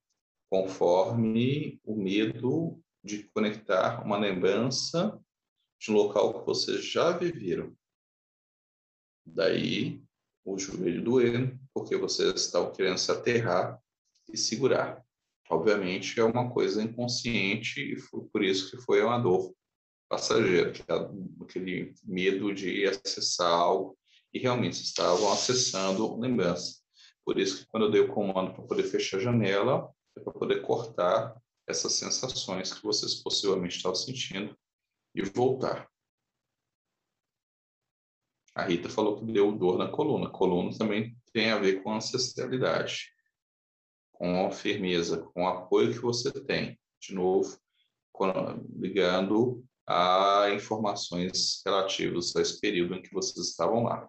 conforme 0.49 1.79
o 1.83 1.95
medo 1.95 2.81
de 3.03 3.23
conectar 3.29 4.03
uma 4.03 4.17
lembrança 4.17 5.19
de 5.79 5.91
um 5.91 5.95
local 5.95 6.39
que 6.39 6.45
vocês 6.45 6.83
já 6.85 7.15
viveram. 7.15 7.75
Daí 9.25 10.03
o 10.43 10.57
joelho 10.57 11.03
doendo, 11.03 11.59
porque 11.73 11.95
vocês 11.95 12.33
estavam 12.41 12.71
querendo 12.71 12.97
se 12.97 13.11
aterrar 13.11 13.79
e 14.31 14.37
segurar. 14.37 15.05
Obviamente 15.51 16.17
é 16.17 16.23
uma 16.23 16.49
coisa 16.49 16.81
inconsciente 16.81 17.81
e 17.81 17.99
foi 17.99 18.21
por 18.31 18.41
isso 18.41 18.71
que 18.71 18.81
foi 18.83 19.03
uma 19.03 19.19
dor 19.19 19.53
passageira, 20.07 20.71
aquele 21.41 21.93
medo 22.05 22.53
de 22.53 22.85
acessar 22.85 23.51
algo 23.51 23.97
e 24.33 24.39
realmente 24.39 24.81
estavam 24.81 25.29
acessando 25.29 26.17
lembrança. 26.17 26.79
Por 27.25 27.37
isso 27.37 27.59
que 27.59 27.67
quando 27.67 27.87
eu 27.87 27.91
dei 27.91 27.99
o 27.99 28.13
comando 28.13 28.53
para 28.53 28.63
poder 28.63 28.83
fechar 28.83 29.17
a 29.17 29.19
janela, 29.19 29.89
é 30.17 30.21
para 30.21 30.31
poder 30.31 30.61
cortar 30.61 31.35
essas 31.67 31.93
sensações 31.93 32.73
que 32.73 32.83
vocês 32.83 33.15
possivelmente 33.15 33.75
estavam 33.75 33.95
sentindo 33.95 34.57
e 35.13 35.21
voltar. 35.21 35.89
A 38.55 38.63
Rita 38.63 38.89
falou 38.89 39.19
que 39.19 39.31
deu 39.31 39.51
dor 39.51 39.77
na 39.77 39.89
coluna. 39.89 40.29
Coluna 40.29 40.77
também 40.77 41.13
tem 41.33 41.51
a 41.51 41.59
ver 41.59 41.83
com 41.83 41.93
ancestralidade, 41.93 43.11
com 44.21 44.45
a 44.45 44.51
firmeza, 44.51 45.17
com 45.17 45.45
o 45.45 45.47
apoio 45.47 45.91
que 45.91 45.97
você 45.97 46.31
tem. 46.31 46.79
De 47.01 47.15
novo, 47.15 47.57
ligando 48.77 49.65
a 49.87 50.51
informações 50.53 51.59
relativas 51.65 52.35
a 52.35 52.41
esse 52.41 52.61
período 52.61 52.93
em 52.93 53.01
que 53.01 53.11
vocês 53.11 53.47
estavam 53.47 53.81
lá. 53.81 54.07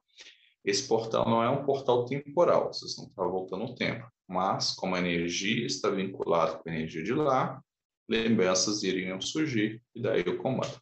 Esse 0.63 0.87
portal 0.87 1.27
não 1.27 1.43
é 1.43 1.49
um 1.49 1.65
portal 1.65 2.05
temporal, 2.05 2.71
vocês 2.71 2.95
não 2.99 3.07
estão 3.07 3.31
voltando 3.31 3.65
no 3.65 3.75
tempo, 3.75 4.07
mas 4.29 4.73
como 4.75 4.95
a 4.95 4.99
energia 4.99 5.65
está 5.65 5.89
vinculada 5.89 6.59
com 6.59 6.69
a 6.69 6.75
energia 6.75 7.03
de 7.03 7.15
lá, 7.15 7.59
lembranças 8.07 8.83
iriam 8.83 9.19
surgir 9.19 9.83
e 9.95 10.03
daí 10.03 10.21
o 10.21 10.37
comando. 10.37 10.79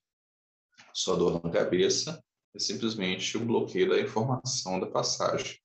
Sua 0.92 1.16
dor 1.16 1.40
na 1.44 1.50
cabeça 1.50 2.20
é 2.52 2.58
simplesmente 2.58 3.36
o 3.36 3.46
bloqueio 3.46 3.90
da 3.90 4.00
informação 4.00 4.80
da 4.80 4.88
passagem. 4.88 5.56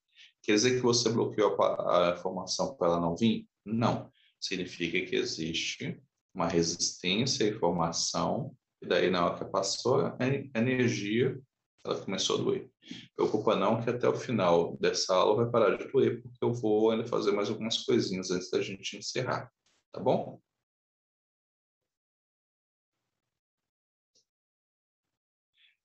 Quer 0.43 0.53
dizer 0.53 0.75
que 0.75 0.81
você 0.81 1.09
bloqueou 1.09 1.59
a, 1.59 2.11
a 2.11 2.13
informação 2.13 2.75
para 2.75 2.89
ela 2.89 3.01
não 3.01 3.15
vir? 3.15 3.47
Não. 3.65 4.11
Significa 4.39 5.03
que 5.09 5.15
existe 5.15 6.01
uma 6.33 6.47
resistência 6.47 7.45
à 7.45 7.49
informação, 7.49 8.55
E 8.81 8.87
daí, 8.87 9.09
na 9.09 9.25
hora 9.25 9.37
que 9.43 9.51
passou 9.51 10.05
a 10.05 10.17
energia, 10.55 11.39
ela 11.83 11.99
começou 12.03 12.39
a 12.39 12.43
doer. 12.43 12.69
Preocupa 13.15 13.55
não 13.55 13.81
que 13.81 13.89
até 13.89 14.07
o 14.07 14.15
final 14.15 14.77
dessa 14.77 15.15
aula 15.15 15.43
vai 15.43 15.51
parar 15.51 15.77
de 15.77 15.87
doer, 15.91 16.21
porque 16.21 16.43
eu 16.43 16.53
vou 16.53 16.91
ainda 16.91 17.05
fazer 17.07 17.31
mais 17.31 17.49
algumas 17.49 17.83
coisinhas 17.83 18.31
antes 18.31 18.49
da 18.51 18.61
gente 18.61 18.97
encerrar, 18.97 19.51
tá 19.91 19.99
bom? 19.99 20.39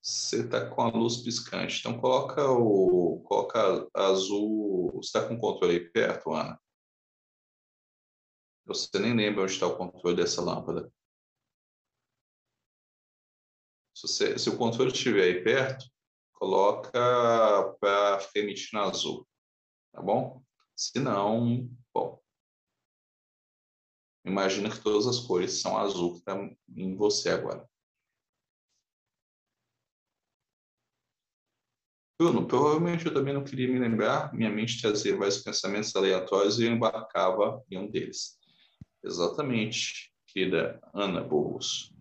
Você 0.03 0.45
está 0.45 0.69
com 0.69 0.83
a 0.83 0.89
luz 0.91 1.19
piscante, 1.19 1.81
então 1.81 1.99
coloca 2.01 2.43
o 2.51 3.21
coloca 3.25 3.89
azul. 3.95 4.91
Você 4.95 5.07
está 5.19 5.27
com 5.29 5.35
o 5.35 5.39
controle 5.39 5.75
aí 5.75 5.81
perto, 5.91 6.33
Ana? 6.33 6.59
Você 8.71 9.01
nem 9.01 9.17
lembra 9.17 9.43
onde 9.43 9.53
está 9.53 9.67
o 9.67 9.77
controle 9.77 10.15
dessa 10.15 10.41
lâmpada. 10.41 10.89
Se, 13.93 14.07
você, 14.07 14.39
se 14.39 14.49
o 14.49 14.57
controle 14.57 14.93
estiver 14.93 15.25
aí 15.25 15.43
perto, 15.43 15.87
coloca 16.35 16.93
para 17.81 18.21
ficar 18.21 18.39
emitindo 18.39 18.81
azul, 18.81 19.27
tá 19.91 20.01
bom? 20.01 20.41
Se 20.77 21.01
não, 21.01 21.69
bom. 21.93 22.23
Imagina 24.25 24.71
que 24.71 24.81
todas 24.81 25.05
as 25.09 25.19
cores 25.19 25.61
são 25.61 25.77
azul 25.77 26.13
que 26.13 26.19
está 26.21 26.37
em 26.77 26.95
você 26.95 27.31
agora. 27.31 27.69
Bruno, 32.17 32.47
provavelmente 32.47 33.05
eu 33.05 33.13
também 33.13 33.35
não 33.35 33.43
queria 33.43 33.67
me 33.67 33.81
lembrar, 33.81 34.33
minha 34.33 34.51
mente 34.51 34.81
trazia 34.81 35.17
vários 35.17 35.39
pensamentos 35.39 35.97
aleatórios 35.97 36.61
e 36.61 36.67
eu 36.67 36.73
embarcava 36.73 37.65
em 37.69 37.77
um 37.77 37.91
deles. 37.91 38.40
Exatamente, 39.03 40.13
querida 40.27 40.81
Ana 40.95 41.23
Burros 41.23 41.93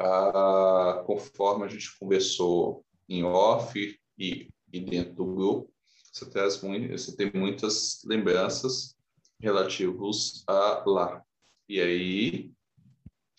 ah, 0.00 1.02
conforme 1.06 1.64
a 1.64 1.68
gente 1.68 1.98
conversou 1.98 2.84
em 3.08 3.22
off 3.22 3.78
e, 4.18 4.48
e 4.72 4.80
dentro 4.80 5.14
do 5.14 5.26
grupo, 5.26 5.72
você, 6.12 6.28
traz 6.28 6.62
muito, 6.62 6.90
você 6.90 7.14
tem 7.14 7.30
muitas 7.32 8.02
lembranças 8.04 8.96
relativas 9.38 10.42
a 10.46 10.82
lá. 10.86 11.22
E 11.68 11.80
aí, 11.80 12.52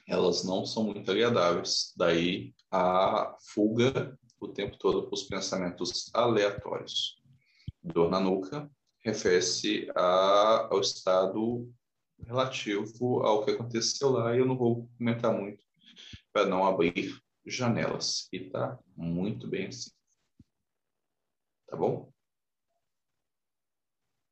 elas 0.08 0.44
não 0.44 0.66
são 0.66 0.84
muito 0.84 1.10
agradáveis. 1.10 1.94
Daí, 1.98 2.54
a 2.72 3.36
fuga 3.54 4.18
o 4.40 4.48
tempo 4.48 4.78
todo 4.78 5.04
para 5.04 5.14
os 5.14 5.24
pensamentos 5.24 6.10
aleatórios. 6.14 7.22
Dor 7.84 8.10
na 8.10 8.20
nuca 8.20 8.70
refere-se 9.04 9.88
ao 9.96 10.80
estado 10.80 11.72
relativo 12.26 13.24
ao 13.24 13.44
que 13.46 13.52
aconteceu 13.52 14.12
lá, 14.12 14.36
e 14.36 14.40
eu 14.40 14.46
não 14.46 14.58
vou 14.58 14.90
comentar 14.98 15.34
muito 15.34 15.64
para 16.32 16.46
não 16.46 16.66
abrir 16.66 17.22
janelas. 17.46 18.28
E 18.32 18.50
tá 18.50 18.80
muito 18.96 19.48
bem 19.48 19.68
assim. 19.68 19.92
Tá 21.68 21.76
bom? 21.76 22.12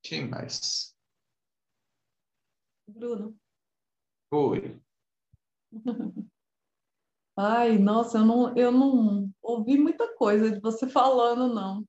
Quem 0.03 0.27
mais? 0.27 0.95
Bruno. 2.87 3.35
Oi. 4.31 4.81
Ai, 7.41 7.77
nossa, 7.77 8.17
eu 8.17 8.25
não, 8.25 8.57
eu 8.57 8.69
não 8.71 9.31
ouvi 9.41 9.77
muita 9.77 10.13
coisa 10.15 10.51
de 10.51 10.59
você 10.59 10.89
falando, 10.89 11.53
não. 11.53 11.85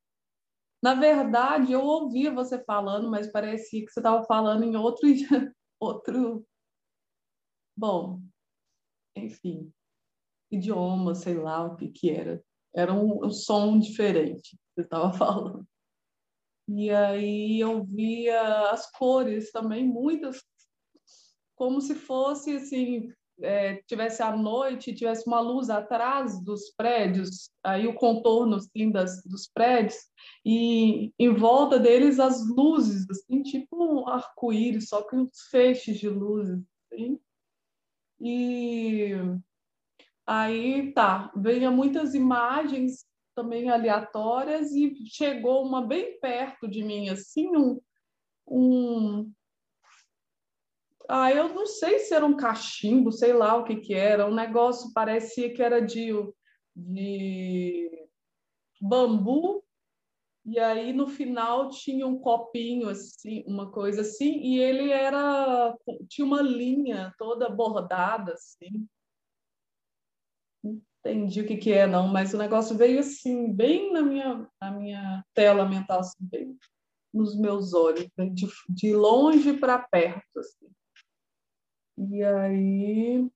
Na 0.82 0.94
verdade, 0.94 1.72
eu 1.72 1.80
ouvia 1.82 2.32
você 2.32 2.62
falando, 2.64 3.10
mas 3.10 3.30
parecia 3.32 3.84
que 3.84 3.90
você 3.90 3.98
estava 3.98 4.24
falando 4.24 4.62
em 4.62 4.76
outro, 4.76 5.08
outro. 5.80 6.46
Bom, 7.76 8.22
enfim 9.16 9.72
idioma, 10.50 11.14
sei 11.14 11.34
lá 11.34 11.64
o 11.64 11.76
que 11.76 11.88
que 11.88 12.10
era. 12.10 12.42
Era 12.74 12.92
um, 12.92 13.24
um 13.24 13.30
som 13.30 13.78
diferente 13.78 14.56
que 14.56 14.74
você 14.74 14.80
estava 14.82 15.12
falando. 15.14 15.66
E 16.68 16.90
aí 16.90 17.60
eu 17.60 17.84
via 17.84 18.70
as 18.70 18.90
cores 18.92 19.50
também, 19.50 19.86
muitas, 19.86 20.42
como 21.56 21.80
se 21.80 21.94
fosse 21.94 22.56
assim, 22.56 23.12
é, 23.42 23.76
tivesse 23.86 24.22
a 24.22 24.36
noite, 24.36 24.94
tivesse 24.94 25.26
uma 25.26 25.40
luz 25.40 25.70
atrás 25.70 26.42
dos 26.42 26.70
prédios, 26.76 27.50
aí 27.64 27.86
o 27.86 27.94
contorno 27.94 28.56
assim, 28.56 28.90
das, 28.90 29.22
dos 29.24 29.48
prédios, 29.48 29.96
e 30.44 31.12
em 31.18 31.34
volta 31.34 31.78
deles 31.78 32.18
as 32.18 32.46
luzes, 32.48 33.08
assim, 33.10 33.42
tipo 33.42 33.76
um 33.76 34.08
arco-íris, 34.08 34.88
só 34.88 35.02
que 35.02 35.16
uns 35.16 35.30
feixes 35.50 35.98
de 35.98 36.08
luzes. 36.08 36.62
Assim. 36.92 37.18
E 38.20 39.14
Aí 40.30 40.92
tá, 40.92 41.32
veio 41.34 41.72
muitas 41.72 42.14
imagens 42.14 43.04
também 43.34 43.68
aleatórias 43.68 44.70
e 44.70 44.94
chegou 45.06 45.66
uma 45.66 45.84
bem 45.84 46.20
perto 46.20 46.68
de 46.68 46.84
mim, 46.84 47.08
assim, 47.08 47.48
um. 47.56 47.80
um... 48.46 49.32
Ah, 51.12 51.32
eu 51.32 51.48
não 51.48 51.66
sei 51.66 51.98
se 51.98 52.14
era 52.14 52.24
um 52.24 52.36
cachimbo, 52.36 53.10
sei 53.10 53.32
lá 53.32 53.56
o 53.56 53.64
que 53.64 53.76
que 53.76 53.94
era, 53.94 54.26
um 54.26 54.34
negócio 54.34 54.92
parecia 54.92 55.52
que 55.52 55.62
era 55.62 55.80
de, 55.80 56.12
de 56.76 58.08
bambu, 58.80 59.64
e 60.46 60.58
aí 60.58 60.92
no 60.92 61.08
final 61.08 61.68
tinha 61.70 62.06
um 62.06 62.18
copinho 62.18 62.88
assim, 62.88 63.44
uma 63.46 63.70
coisa 63.70 64.02
assim, 64.02 64.38
e 64.40 64.60
ele 64.60 64.90
era 64.90 65.76
tinha 66.08 66.24
uma 66.24 66.40
linha 66.42 67.12
toda 67.18 67.50
bordada 67.50 68.32
assim 68.34 68.86
entendi 71.04 71.40
o 71.40 71.46
que, 71.46 71.56
que 71.56 71.72
é, 71.72 71.86
não, 71.86 72.06
mas 72.06 72.34
o 72.34 72.38
negócio 72.38 72.76
veio 72.76 73.00
assim, 73.00 73.52
bem 73.52 73.92
na 73.92 74.02
minha, 74.02 74.48
na 74.60 74.70
minha 74.70 75.24
tela 75.34 75.66
mental, 75.66 76.00
assim, 76.00 76.16
bem 76.20 76.58
nos 77.12 77.36
meus 77.36 77.74
olhos, 77.74 78.06
de, 78.32 78.46
de 78.68 78.94
longe 78.94 79.54
para 79.54 79.78
perto. 79.78 80.38
Assim. 80.38 80.68
E 82.08 82.24
aí. 82.24 83.30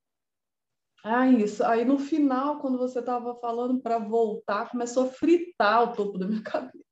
Ah, 1.05 1.29
isso. 1.29 1.63
Aí 1.65 1.85
no 1.85 1.99
final, 1.99 2.61
quando 2.61 2.79
você 2.79 3.01
estava 3.01 3.35
falando 3.35 3.81
para 3.81 3.99
voltar, 3.99 4.71
começou 4.71 5.05
a 5.05 5.11
fritar 5.11 5.83
o 5.83 5.95
topo 5.95 6.19
da 6.19 6.27
minha 6.27 6.43
cabeça. 6.43 6.85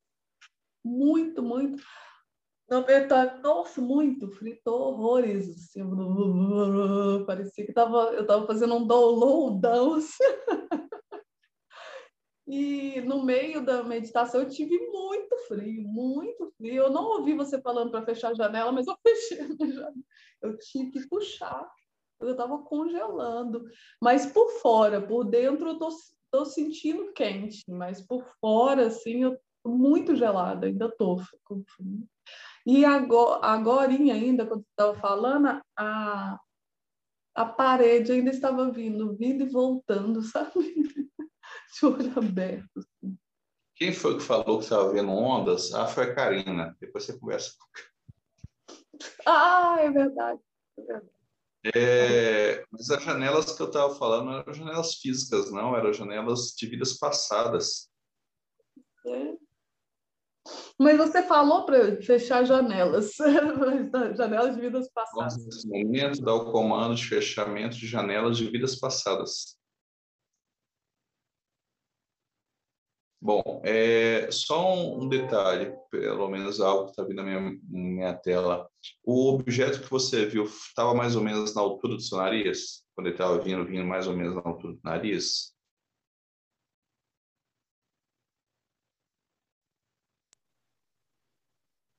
Muito, 0.84 1.42
muito. 1.42 1.82
Na 2.68 3.38
nossa, 3.40 3.80
muito, 3.80 4.30
fritou 4.32 4.92
horrores. 4.92 5.48
Assim, 5.48 5.82
parecia 7.26 7.66
que 7.66 7.72
tava, 7.72 8.12
eu 8.14 8.22
estava 8.22 8.46
fazendo 8.46 8.74
um 8.74 8.86
downloadão. 8.86 9.94
Assim. 9.96 10.24
E 12.46 13.00
no 13.02 13.24
meio 13.24 13.64
da 13.64 13.82
meditação 13.82 14.42
eu 14.42 14.48
tive 14.48 14.76
muito 14.90 15.36
frio, 15.52 15.82
muito 15.82 16.52
frio. 16.56 16.84
Eu 16.84 16.90
não 16.90 17.18
ouvi 17.18 17.34
você 17.34 17.60
falando 17.60 17.90
para 17.90 18.04
fechar 18.04 18.30
a 18.30 18.34
janela, 18.34 18.72
mas 18.72 18.86
eu 18.86 18.96
fechei 19.06 19.40
a 19.40 19.66
janela. 19.66 19.94
Eu 20.40 20.56
tive 20.58 20.90
que 20.90 21.08
puxar, 21.08 21.70
eu 22.20 22.30
estava 22.30 22.58
congelando. 22.58 23.64
Mas 24.00 24.26
por 24.26 24.48
fora, 24.60 25.00
por 25.00 25.24
dentro 25.24 25.68
eu 25.68 25.78
tô, 25.78 25.88
tô 26.30 26.44
sentindo 26.44 27.12
quente, 27.12 27.62
mas 27.68 28.00
por 28.00 28.24
fora, 28.40 28.86
assim, 28.86 29.24
eu 29.24 29.38
tô 29.62 29.70
muito 29.70 30.16
gelada, 30.16 30.66
ainda 30.66 30.90
tô. 30.90 31.20
E 32.66 32.84
agora, 32.84 33.44
agora 33.44 33.92
ainda, 33.92 34.46
quando 34.46 34.64
estava 34.70 34.94
falando, 34.94 35.60
a, 35.76 36.38
a 37.34 37.44
parede 37.44 38.12
ainda 38.12 38.30
estava 38.30 38.70
vindo, 38.70 39.16
vindo 39.16 39.42
e 39.42 39.48
voltando, 39.48 40.22
sabe? 40.22 40.82
de 41.72 41.86
olho 41.86 42.18
aberto. 42.18 42.78
Assim. 42.78 43.18
Quem 43.74 43.92
foi 43.92 44.16
que 44.16 44.22
falou 44.22 44.58
que 44.58 44.64
estava 44.64 44.92
vendo 44.92 45.10
ondas? 45.10 45.72
Ah, 45.72 45.86
foi 45.86 46.04
a 46.04 46.14
Karina. 46.14 46.76
Depois 46.80 47.04
você 47.04 47.18
conversa. 47.18 47.52
Ah, 49.26 49.76
é 49.80 49.90
verdade. 49.90 50.40
É 50.78 50.82
verdade. 50.82 51.12
É, 51.74 52.64
mas 52.72 52.90
as 52.90 53.02
janelas 53.04 53.56
que 53.56 53.62
eu 53.62 53.68
estava 53.68 53.94
falando 53.94 54.26
não 54.26 54.38
eram 54.38 54.52
janelas 54.52 54.94
físicas, 54.96 55.52
não, 55.52 55.76
eram 55.76 55.92
janelas 55.92 56.54
de 56.56 56.66
vidas 56.66 56.98
passadas. 56.98 57.88
É. 59.06 59.36
Mas 60.76 60.96
você 60.96 61.22
falou 61.22 61.64
para 61.64 62.02
fechar 62.02 62.44
janelas, 62.44 63.14
janelas 64.16 64.56
de 64.56 64.60
vidas 64.60 64.90
passadas. 64.92 65.44
nesse 65.44 65.68
momento, 65.68 66.20
dá 66.20 66.34
o 66.34 66.50
comando 66.50 66.96
de 66.96 67.06
fechamento 67.06 67.76
de 67.76 67.86
janelas 67.86 68.36
de 68.36 68.50
vidas 68.50 68.80
passadas. 68.80 69.56
Bom, 73.24 73.62
é, 73.64 74.28
só 74.32 74.74
um, 74.74 75.08
detalhe, 75.08 75.72
pelo 75.92 76.28
menos 76.28 76.60
algo 76.60 76.86
que 76.86 76.90
está 76.90 77.04
vindo 77.04 77.16
na 77.18 77.22
minha, 77.22 77.60
minha 77.68 78.14
tela. 78.14 78.68
O 79.04 79.28
objeto 79.34 79.80
que 79.80 79.88
você 79.88 80.26
viu 80.26 80.42
estava 80.44 80.92
mais 80.92 81.14
ou 81.14 81.22
menos 81.22 81.54
na 81.54 81.60
altura 81.62 81.94
do 81.94 82.00
seu 82.00 82.18
nariz? 82.18 82.84
Quando 82.96 83.06
ele 83.06 83.14
estava 83.14 83.40
vindo, 83.40 83.64
vindo 83.64 83.86
mais 83.86 84.08
ou 84.08 84.16
menos 84.16 84.34
na 84.34 84.42
altura 84.44 84.74
do 84.74 84.80
nariz? 84.82 85.54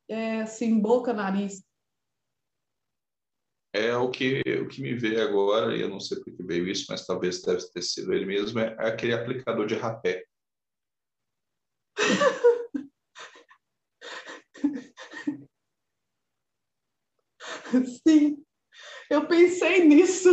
É, 0.09 0.45
sim, 0.45 0.78
boca, 0.82 1.13
nariz. 1.13 1.63
é 3.71 3.95
o 3.95 4.11
que, 4.11 4.41
o 4.61 4.67
que 4.67 4.82
me 4.82 4.93
veio 4.93 5.21
agora, 5.24 5.76
e 5.76 5.82
eu 5.82 5.89
não 5.89 5.99
sei 5.99 6.19
por 6.19 6.36
que 6.36 6.43
veio 6.43 6.67
isso, 6.67 6.86
mas 6.89 7.05
talvez 7.07 7.41
deve 7.41 7.65
ter 7.71 7.82
sido 7.82 8.13
ele 8.13 8.26
mesmo, 8.26 8.59
é 8.59 8.76
aquele 8.80 9.13
aplicador 9.13 9.65
de 9.65 9.76
rapé. 9.76 10.24
Sim, 18.08 18.44
eu 19.10 19.28
pensei 19.28 19.84
nisso. 19.86 20.30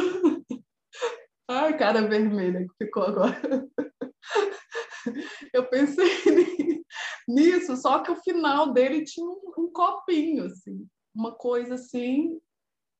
Ai, 1.48 1.76
cara 1.76 2.06
vermelha 2.06 2.66
que 2.66 2.84
ficou 2.84 3.04
agora. 3.04 3.68
Eu 5.52 5.68
pensei 5.68 6.06
nisso, 7.26 7.76
só 7.76 8.02
que 8.02 8.10
o 8.10 8.22
final 8.22 8.72
dele 8.72 9.02
tinha 9.02 9.26
um, 9.26 9.40
um 9.58 9.72
copinho, 9.72 10.44
assim, 10.44 10.86
uma 11.14 11.34
coisa 11.34 11.74
assim 11.74 12.38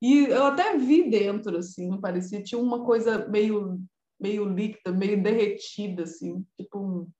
e 0.03 0.25
eu 0.25 0.47
até 0.47 0.79
vi 0.79 1.11
dentro, 1.11 1.59
assim, 1.59 2.01
parecia, 2.01 2.43
tinha 2.43 2.59
uma 2.59 2.85
coisa 2.85 3.29
meio, 3.29 3.79
meio 4.19 4.49
líquida, 4.49 4.93
meio 4.93 5.23
derretida, 5.23 6.05
assim, 6.05 6.45
tipo 6.57 6.79
um... 6.79 7.11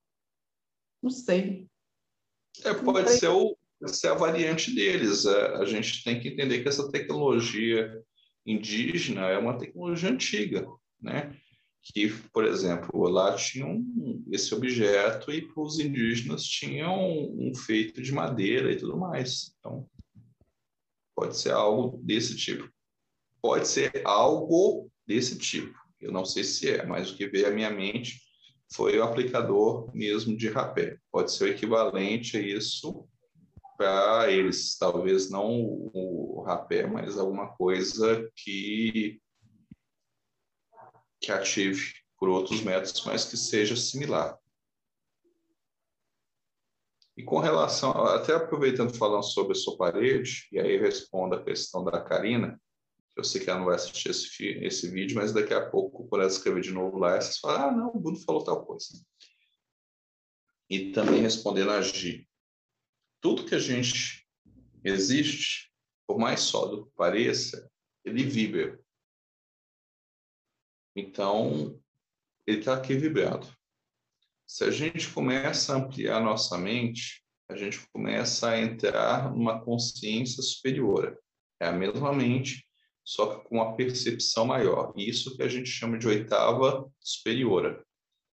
Não 1.03 1.11
sei. 1.11 1.67
É, 2.65 2.75
pode 2.75 3.11
ser, 3.11 3.29
o, 3.29 3.57
ser 3.87 4.09
a 4.09 4.15
variante 4.15 4.75
deles. 4.75 5.25
É, 5.25 5.57
a 5.57 5.65
gente 5.65 6.05
tem 6.05 6.21
que 6.21 6.29
entender 6.29 6.63
que 6.63 6.69
essa 6.69 6.91
tecnologia 6.91 8.03
indígena 8.45 9.27
é 9.27 9.39
uma 9.39 9.59
tecnologia 9.59 10.11
antiga, 10.11 10.67
né? 11.01 11.37
Que, 11.83 12.09
por 12.33 12.45
exemplo, 12.45 13.09
lá 13.09 13.35
tinham 13.35 13.83
esse 14.31 14.55
objeto 14.55 15.33
e 15.33 15.49
os 15.57 15.79
indígenas 15.79 16.45
tinham 16.45 16.99
um 17.33 17.55
feito 17.55 18.03
de 18.03 18.13
madeira 18.13 18.71
e 18.71 18.77
tudo 18.77 18.99
mais. 18.99 19.55
Então, 19.59 19.89
Pode 21.21 21.37
ser 21.37 21.53
algo 21.53 21.99
desse 22.03 22.35
tipo. 22.35 22.67
Pode 23.43 23.69
ser 23.69 24.01
algo 24.07 24.91
desse 25.07 25.39
tipo. 25.39 25.79
Eu 26.01 26.11
não 26.11 26.25
sei 26.25 26.43
se 26.43 26.71
é, 26.71 26.87
mas 26.87 27.11
o 27.11 27.15
que 27.15 27.29
veio 27.29 27.47
à 27.47 27.51
minha 27.51 27.71
mente 27.71 28.23
foi 28.73 28.99
o 28.99 29.03
aplicador 29.03 29.95
mesmo 29.95 30.37
de 30.37 30.49
rapé. 30.49 30.99
Pode 31.11 31.33
ser 31.33 31.45
o 31.45 31.49
equivalente 31.49 32.37
a 32.37 32.41
isso 32.41 33.09
para 33.77 34.31
eles. 34.31 34.77
Talvez 34.79 35.29
não 35.29 35.51
o 35.53 36.43
rapé, 36.47 36.87
mas 36.87 37.19
alguma 37.19 37.49
coisa 37.57 38.31
que, 38.37 39.21
que 41.21 41.33
ative 41.33 41.95
por 42.17 42.29
outros 42.29 42.61
métodos, 42.63 43.05
mas 43.05 43.25
que 43.25 43.37
seja 43.37 43.75
similar. 43.75 44.39
E 47.17 47.23
com 47.23 47.39
relação, 47.39 47.91
até 47.91 48.35
aproveitando 48.35 48.97
falando 48.97 49.25
sobre 49.25 49.53
a 49.53 49.55
sua 49.55 49.77
parede, 49.77 50.47
e 50.53 50.59
aí 50.59 50.79
respondo 50.79 51.35
a 51.35 51.43
questão 51.43 51.85
da 51.85 52.01
Karina, 52.01 52.61
eu 53.17 53.25
sei 53.25 53.41
que 53.41 53.51
ela 53.51 53.59
não 53.59 53.67
vai 53.67 53.75
assistir 53.75 54.11
esse, 54.11 54.45
esse 54.65 54.89
vídeo, 54.89 55.17
mas 55.17 55.33
daqui 55.33 55.53
a 55.53 55.69
pouco, 55.69 56.07
quando 56.09 56.23
ela 56.23 56.31
escrever 56.31 56.63
de 56.63 56.73
novo 56.73 56.99
lá, 56.99 57.21
vocês 57.21 57.39
falam, 57.39 57.69
ah, 57.69 57.73
não, 57.73 57.89
o 57.89 58.01
Bruno 58.01 58.19
falou 58.21 58.45
tal 58.45 58.65
coisa. 58.65 58.89
E 60.69 60.93
também 60.93 61.21
respondendo 61.21 61.71
a 61.73 61.83
Gi. 61.83 62.29
Tudo 63.21 63.45
que 63.45 63.55
a 63.55 63.59
gente 63.59 64.27
existe, 64.85 65.71
por 66.07 66.19
mais 66.19 66.41
sólido 66.41 66.87
que 66.87 66.93
pareça, 66.95 67.71
ele 68.05 68.25
vibra. 68.25 68.81
Então, 70.97 71.79
ele 72.47 72.61
está 72.61 72.75
aqui 72.75 72.95
vibrado. 72.95 73.47
Se 74.47 74.65
a 74.65 74.71
gente 74.71 75.09
começa 75.11 75.73
a 75.73 75.77
ampliar 75.77 76.21
nossa 76.21 76.57
mente, 76.57 77.25
a 77.49 77.57
gente 77.57 77.81
começa 77.93 78.51
a 78.51 78.61
entrar 78.61 79.31
numa 79.33 79.61
consciência 79.63 80.43
superior. 80.43 81.21
É 81.61 81.67
a 81.67 81.73
mesma 81.73 82.13
mente, 82.13 82.67
só 83.11 83.27
que 83.27 83.49
com 83.49 83.57
uma 83.57 83.75
percepção 83.75 84.47
maior. 84.47 84.93
Isso 84.97 85.37
que 85.37 85.43
a 85.43 85.49
gente 85.49 85.69
chama 85.69 85.99
de 85.99 86.07
oitava 86.07 86.89
superior. 87.01 87.85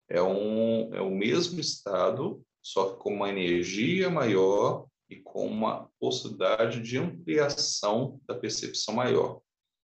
É, 0.09 0.20
um, 0.20 0.93
é 0.93 1.01
o 1.01 1.12
mesmo 1.14 1.61
estado, 1.61 2.45
só 2.61 2.91
que 2.91 2.99
com 2.99 3.14
uma 3.14 3.29
energia 3.29 4.11
maior 4.11 4.89
e 5.09 5.14
com 5.14 5.47
uma 5.47 5.89
possibilidade 6.01 6.82
de 6.82 6.99
ampliação 6.99 8.20
da 8.27 8.35
percepção 8.35 8.97
maior. 8.97 9.40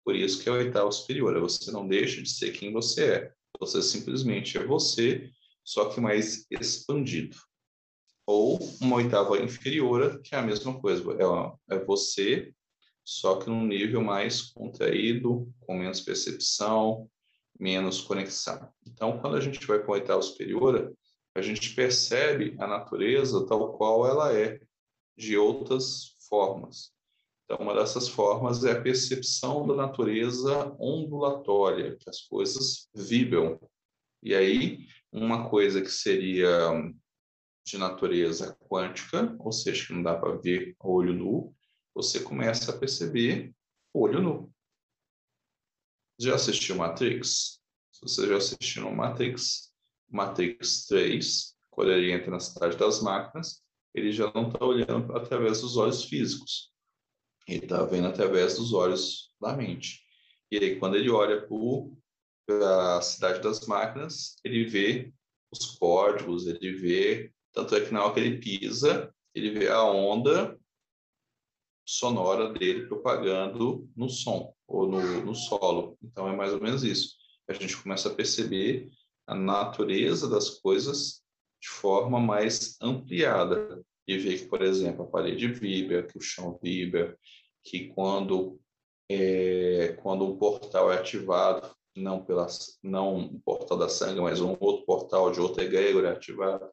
Por 0.06 0.16
isso 0.16 0.44
que 0.44 0.48
é 0.48 0.52
a 0.52 0.56
oitava 0.56 0.92
superior. 0.92 1.40
Você 1.40 1.72
não 1.72 1.88
deixa 1.88 2.22
de 2.22 2.30
ser 2.30 2.52
quem 2.52 2.72
você 2.72 3.14
é. 3.14 3.34
Você 3.60 3.82
simplesmente 3.82 4.60
é 4.60 4.64
você 4.64 5.32
só 5.66 5.90
que 5.90 6.00
mais 6.00 6.46
expandido. 6.52 7.36
Ou 8.28 8.60
uma 8.80 8.98
oitava 8.98 9.40
inferior, 9.40 10.22
que 10.22 10.36
é 10.36 10.38
a 10.38 10.44
mesma 10.44 10.80
coisa, 10.80 11.04
é, 11.14 11.76
é 11.78 11.84
você, 11.84 12.54
só 13.08 13.40
que 13.40 13.50
num 13.50 13.66
nível 13.66 14.04
mais 14.04 14.42
contraído, 14.42 15.50
com 15.62 15.78
menos 15.78 16.02
percepção, 16.02 17.10
menos 17.58 18.02
conexão. 18.02 18.70
Então, 18.86 19.18
quando 19.22 19.38
a 19.38 19.40
gente 19.40 19.66
vai 19.66 19.80
para 19.80 19.88
a 19.88 19.94
oitava 19.94 20.22
superior, 20.22 20.94
a 21.34 21.42
gente 21.42 21.74
percebe 21.74 22.58
a 22.60 22.68
natureza 22.68 23.46
tal 23.48 23.78
qual 23.78 24.06
ela 24.06 24.34
é, 24.34 24.60
de 25.18 25.38
outras 25.38 26.18
formas. 26.28 26.92
Então, 27.46 27.66
uma 27.66 27.74
dessas 27.74 28.10
formas 28.10 28.66
é 28.66 28.74
a 28.74 28.82
percepção 28.82 29.66
da 29.66 29.74
natureza 29.74 30.76
ondulatória, 30.78 31.96
que 31.96 32.10
as 32.10 32.24
coisas 32.24 32.90
vibram. 32.94 33.58
E 34.22 34.36
aí, 34.36 34.80
uma 35.14 35.50
coisa 35.50 35.82
que 35.82 35.90
seria 35.90 36.74
de 37.66 37.78
natureza 37.78 38.54
quântica, 38.70 39.34
ou 39.40 39.54
seja, 39.54 39.88
que 39.88 39.94
não 39.94 40.04
dá 40.04 40.18
para 40.18 40.36
ver 40.36 40.76
olho 40.78 41.14
nu, 41.14 41.57
você 41.98 42.20
começa 42.20 42.72
a 42.72 42.78
perceber 42.78 43.56
olho 43.92 44.22
nu. 44.22 44.54
Já 46.20 46.36
assistiu 46.36 46.76
Matrix? 46.76 47.60
Se 47.92 48.02
você 48.04 48.28
já 48.28 48.38
assistiu 48.38 48.92
Matrix, 48.92 49.74
Matrix 50.08 50.86
3, 50.86 51.56
quando 51.72 51.92
ele 51.92 52.12
entra 52.12 52.30
na 52.30 52.40
cidade 52.40 52.78
das 52.78 53.02
máquinas, 53.02 53.64
ele 53.96 54.12
já 54.12 54.32
não 54.32 54.50
está 54.50 54.64
olhando 54.64 55.18
através 55.18 55.62
dos 55.62 55.76
olhos 55.76 56.04
físicos. 56.04 56.72
Ele 57.48 57.64
está 57.64 57.84
vendo 57.84 58.08
através 58.08 58.58
dos 58.58 58.74
olhos 58.74 59.34
da 59.42 59.58
mente. 59.58 60.04
E 60.52 60.58
aí, 60.58 60.80
quando 60.80 60.98
ele 60.98 61.10
olha 61.10 61.48
para 62.46 62.98
a 62.98 63.02
cidade 63.02 63.42
das 63.42 63.66
máquinas, 63.66 64.36
ele 64.44 64.66
vê 64.66 65.12
os 65.52 65.66
códigos, 65.78 66.46
ele 66.46 66.74
vê, 66.74 67.34
tanto 67.52 67.76
é 67.76 67.84
que 67.84 67.92
na 67.92 68.04
hora 68.04 68.14
que 68.14 68.20
ele 68.20 68.38
pisa, 68.38 69.12
ele 69.34 69.50
vê 69.50 69.68
a 69.68 69.84
onda 69.84 70.57
sonora 71.88 72.52
dele 72.52 72.86
propagando 72.86 73.90
no 73.96 74.10
som 74.10 74.54
ou 74.68 74.86
no, 74.86 75.26
no 75.26 75.34
solo. 75.34 75.98
Então 76.04 76.28
é 76.28 76.36
mais 76.36 76.54
ou 76.54 76.62
menos 76.62 76.84
isso. 76.84 77.16
A 77.48 77.54
gente 77.54 77.78
começa 77.78 78.10
a 78.10 78.14
perceber 78.14 78.90
a 79.26 79.34
natureza 79.34 80.30
das 80.30 80.50
coisas 80.50 81.24
de 81.62 81.70
forma 81.70 82.20
mais 82.20 82.78
ampliada 82.82 83.82
e 84.06 84.18
ver 84.18 84.40
que, 84.40 84.46
por 84.48 84.62
exemplo, 84.62 85.04
a 85.04 85.08
parede 85.08 85.48
vibra, 85.48 86.04
que 86.04 86.18
o 86.18 86.22
chão 86.22 86.60
vibra, 86.62 87.18
que 87.64 87.88
quando 87.88 88.60
é, 89.10 89.98
quando 90.02 90.26
um 90.26 90.38
portal 90.38 90.92
é 90.92 90.98
ativado, 90.98 91.74
não 91.96 92.24
pela 92.24 92.48
não 92.84 93.18
o 93.18 93.40
portal 93.40 93.78
da 93.78 93.88
sangue, 93.88 94.20
mas 94.20 94.42
um 94.42 94.56
outro 94.60 94.86
portal 94.86 95.32
de 95.32 95.40
outra 95.40 95.64
egrégora 95.64 96.12
ativado, 96.12 96.70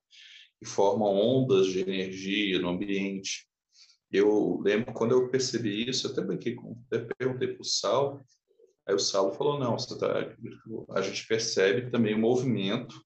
que 0.59 0.69
formam 0.69 1.17
ondas 1.17 1.69
de 1.69 1.81
energia 1.81 2.59
no 2.59 2.71
ambiente. 2.71 3.47
Eu 4.15 4.61
lembro 4.63 4.93
quando 4.93 5.13
eu 5.13 5.29
percebi 5.29 5.89
isso, 5.89 6.07
eu 6.07 6.13
até 6.13 6.23
brinquei 6.23 6.55
com, 6.55 6.81
até 6.87 7.07
perguntei 7.19 7.49
para 7.49 7.63
o 7.63 7.65
Saulo, 7.65 8.25
aí 8.87 8.95
o 8.95 8.99
Saulo 8.99 9.33
falou, 9.33 9.59
não, 9.59 9.77
tá, 9.77 10.35
a 10.91 11.03
gente 11.03 11.27
percebe 11.27 11.91
também 11.91 12.15
o 12.15 12.19
movimento, 12.19 13.03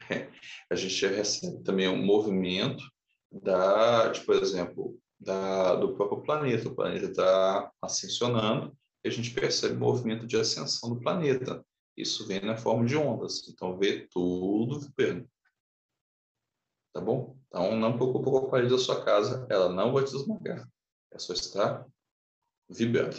a 0.70 0.74
gente 0.74 1.06
recebe 1.06 1.62
também 1.62 1.88
um 1.88 2.02
movimento 2.02 2.82
da, 3.30 4.08
de, 4.08 4.20
por 4.22 4.36
exemplo, 4.36 4.98
da, 5.20 5.74
do 5.74 5.94
próprio 5.94 6.22
planeta. 6.22 6.68
O 6.68 6.74
planeta 6.74 7.06
está 7.06 7.70
ascensionando 7.82 8.74
a 9.08 9.10
gente 9.10 9.32
percebe 9.32 9.74
o 9.74 9.80
movimento 9.80 10.26
de 10.26 10.36
ascensão 10.36 10.90
do 10.90 11.00
planeta. 11.00 11.64
Isso 11.96 12.26
vem 12.26 12.40
na 12.40 12.56
forma 12.56 12.84
de 12.84 12.96
ondas. 12.96 13.48
Então, 13.48 13.76
vê 13.76 14.06
tudo. 14.08 14.80
Tá 16.92 17.00
bom? 17.00 17.38
Então, 17.48 17.76
não 17.76 17.96
preocupe 17.96 18.24
com 18.30 18.38
a 18.38 18.50
parede 18.50 18.70
da 18.70 18.78
sua 18.78 19.04
casa. 19.04 19.46
Ela 19.50 19.68
não 19.68 19.92
vai 19.92 20.04
te 20.04 20.14
esmagar. 20.14 20.68
É 21.12 21.18
só 21.18 21.32
estar 21.32 21.86
vibrando. 22.68 23.16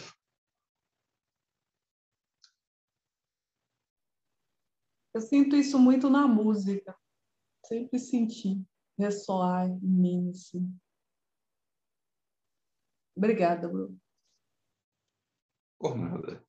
Eu 5.12 5.20
sinto 5.20 5.56
isso 5.56 5.78
muito 5.78 6.08
na 6.08 6.26
música. 6.28 6.96
Sempre 7.66 7.98
senti 7.98 8.64
ressoar 8.98 9.68
em 9.68 9.80
mim. 9.80 10.30
Assim. 10.30 10.72
Obrigada, 13.16 13.68
Bruno. 13.68 14.00
Por 15.78 15.96
nada. 15.96 16.44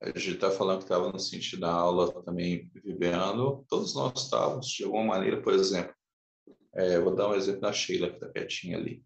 A 0.00 0.06
gente 0.18 0.36
está 0.36 0.50
falando 0.50 0.78
que 0.78 0.84
estava 0.84 1.12
no 1.12 1.18
sentido 1.18 1.60
da 1.60 1.72
aula 1.72 2.22
também 2.24 2.70
vivendo. 2.74 3.66
Todos 3.68 3.94
nós 3.94 4.24
estávamos, 4.24 4.68
de 4.68 4.84
alguma 4.84 5.04
maneira, 5.04 5.42
por 5.42 5.52
exemplo. 5.52 5.94
É, 6.74 6.98
vou 7.00 7.14
dar 7.14 7.28
um 7.28 7.34
exemplo 7.34 7.62
da 7.62 7.72
Sheila, 7.72 8.08
que 8.08 8.16
está 8.16 8.28
quietinha 8.30 8.76
ali. 8.76 9.04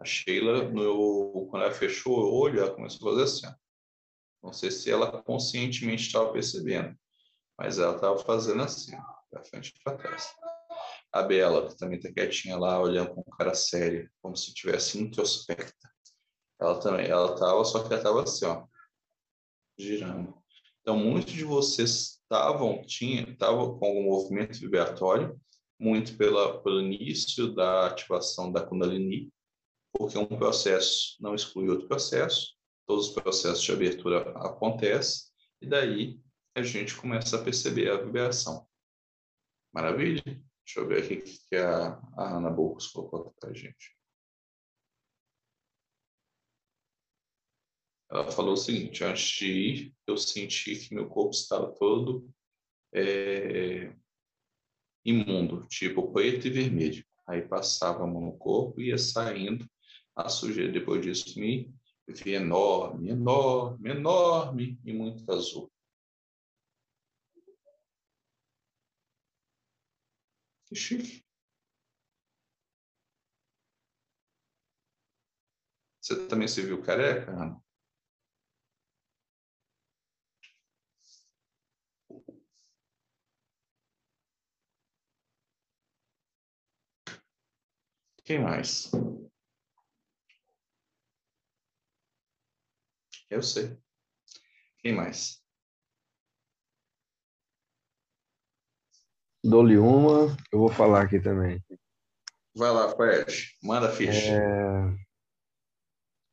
A 0.00 0.04
Sheila, 0.04 0.68
no, 0.68 1.46
quando 1.48 1.64
ela 1.64 1.74
fechou 1.74 2.18
o 2.18 2.34
olho, 2.34 2.60
ela 2.60 2.74
começou 2.74 3.08
a 3.08 3.12
fazer 3.12 3.24
assim. 3.24 3.46
Ó. 3.46 3.62
Não 4.42 4.52
sei 4.52 4.70
se 4.70 4.90
ela 4.90 5.22
conscientemente 5.22 6.06
estava 6.06 6.32
percebendo, 6.32 6.98
mas 7.56 7.78
ela 7.78 7.94
estava 7.94 8.18
fazendo 8.18 8.62
assim, 8.62 8.96
para 9.30 9.44
frente 9.44 9.68
e 9.68 9.82
para 9.84 9.96
trás. 9.96 10.34
A 11.12 11.22
Bela, 11.22 11.68
que 11.68 11.76
também 11.76 11.98
está 11.98 12.12
quietinha 12.12 12.58
lá, 12.58 12.80
olhando 12.80 13.14
com 13.14 13.22
cara 13.36 13.54
séria, 13.54 14.10
como 14.20 14.36
se 14.36 14.52
tivesse 14.52 14.98
introspecta. 14.98 15.92
Ela 16.60 16.80
também, 16.80 17.06
ela 17.06 17.34
estava, 17.34 17.64
só 17.64 17.80
que 17.80 17.86
ela 17.86 17.96
estava 17.96 18.22
assim, 18.22 18.46
ó, 18.46 18.66
girando. 19.78 20.42
Então, 20.80 20.96
muitos 20.96 21.32
de 21.32 21.44
vocês 21.44 22.20
estavam, 22.20 22.82
tinha, 22.82 23.22
estavam 23.30 23.78
com 23.78 23.86
algum 23.86 24.04
movimento 24.04 24.58
vibratório, 24.58 25.40
muito 25.82 26.16
pela, 26.16 26.62
pelo 26.62 26.80
início 26.80 27.52
da 27.52 27.88
ativação 27.88 28.52
da 28.52 28.64
Kundalini, 28.64 29.32
porque 29.92 30.16
um 30.16 30.26
processo 30.26 31.16
não 31.20 31.34
exclui 31.34 31.68
outro 31.68 31.88
processo, 31.88 32.54
todos 32.86 33.08
os 33.08 33.14
processos 33.14 33.62
de 33.64 33.72
abertura 33.72 34.30
acontecem, 34.38 35.26
e 35.60 35.66
daí 35.66 36.20
a 36.54 36.62
gente 36.62 36.94
começa 36.94 37.36
a 37.36 37.42
perceber 37.42 37.90
a 37.90 38.00
vibração. 38.00 38.64
Maravilha? 39.74 40.22
Deixa 40.24 40.80
eu 40.80 40.86
ver 40.86 41.02
aqui 41.02 41.14
o 41.14 41.48
que 41.48 41.56
a, 41.56 41.98
a 42.16 42.36
Ana 42.36 42.50
Bocos 42.50 42.86
colocou 42.86 43.34
para 43.40 43.50
a 43.50 43.54
gente. 43.54 43.96
Ela 48.08 48.30
falou 48.30 48.52
o 48.52 48.56
seguinte: 48.56 49.02
antes 49.02 49.24
de 49.24 49.46
ir, 49.46 49.94
eu 50.06 50.16
senti 50.16 50.76
que 50.76 50.94
meu 50.94 51.08
corpo 51.08 51.30
estava 51.30 51.72
todo 51.72 52.30
é, 52.94 53.96
imundo, 55.04 55.66
tipo 55.68 56.12
preto 56.12 56.46
e 56.46 56.50
vermelho. 56.50 57.04
Aí 57.26 57.42
passava 57.42 58.04
a 58.04 58.06
mão 58.06 58.20
no 58.22 58.36
corpo 58.36 58.80
e 58.80 58.88
ia 58.88 58.98
saindo 58.98 59.68
a 60.14 60.28
sujeira. 60.28 60.72
Depois 60.72 61.02
disso, 61.02 61.38
me 61.38 61.72
vi 62.08 62.32
enorme, 62.34 63.10
enorme, 63.10 63.90
enorme 63.90 64.80
e 64.84 64.92
muito 64.92 65.30
azul. 65.30 65.70
Que 70.66 70.74
chique. 70.74 71.24
Você 76.00 76.26
também 76.26 76.48
se 76.48 76.60
viu 76.62 76.82
careca, 76.82 77.30
Ana? 77.30 77.62
Quem 88.32 88.40
mais? 88.40 88.90
Eu 93.28 93.42
sei. 93.42 93.76
Quem 94.78 94.94
mais? 94.94 95.44
Dou-lhe 99.44 99.76
uma, 99.76 100.34
eu 100.50 100.60
vou 100.60 100.70
falar 100.70 101.02
aqui 101.02 101.20
também. 101.20 101.62
Vai 102.56 102.70
lá, 102.70 102.96
Fred, 102.96 103.50
manda 103.62 103.90
a 103.90 103.92
ficha. 103.92 104.32
É... 104.32 104.96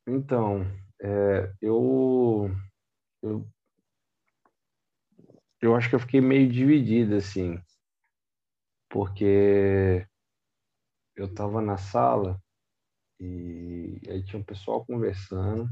Então, 0.08 0.62
é, 1.02 1.54
eu, 1.62 2.50
eu, 3.22 3.46
eu 5.62 5.76
acho 5.76 5.90
que 5.90 5.96
eu 5.96 6.00
fiquei 6.00 6.22
meio 6.22 6.50
dividido, 6.50 7.18
assim, 7.18 7.62
porque 8.90 10.08
eu 11.20 11.26
estava 11.26 11.62
na 11.62 11.78
sala 11.78 12.42
e 13.20 14.00
aí 14.08 14.24
tinha 14.24 14.40
um 14.40 14.46
pessoal 14.46 14.86
conversando, 14.86 15.70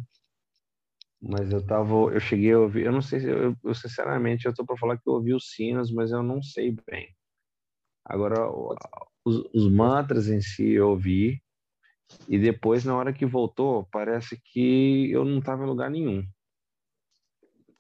mas 1.22 1.52
eu 1.52 1.66
tava, 1.66 1.94
eu 1.94 2.20
cheguei 2.20 2.52
a 2.52 2.60
ouvir, 2.60 2.86
eu 2.86 2.92
não 2.92 3.02
sei 3.02 3.22
se 3.22 3.28
eu, 3.28 3.56
eu 3.64 3.74
sinceramente 3.74 4.46
eu 4.46 4.54
tô 4.54 4.66
para 4.66 4.78
falar 4.78 4.98
que 4.98 5.08
eu 5.08 5.14
ouvi 5.14 5.34
os 5.34 5.52
sinos, 5.52 5.92
mas 5.92 6.12
eu 6.12 6.22
não 6.22 6.42
sei 6.42 6.76
bem. 6.86 7.16
Agora 8.04 8.50
os, 9.26 9.38
os 9.54 9.72
mantras 9.72 10.28
em 10.28 10.42
si 10.42 10.72
eu 10.72 10.90
ouvi 10.90 11.42
e 12.28 12.38
depois 12.38 12.84
na 12.84 12.96
hora 12.96 13.14
que 13.14 13.26
voltou 13.26 13.88
parece 13.92 14.40
que 14.52 15.10
eu 15.12 15.24
não 15.24 15.40
estava 15.40 15.64
em 15.64 15.68
lugar 15.68 15.90
nenhum. 15.90 16.28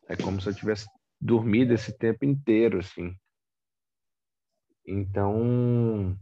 É 0.08 0.16
como 0.16 0.40
se 0.40 0.50
eu 0.50 0.56
tivesse 0.56 0.88
dormido 1.20 1.74
esse 1.74 1.98
tempo 1.98 2.24
inteiro 2.24 2.80
assim. 2.80 3.14
Então 4.86 6.18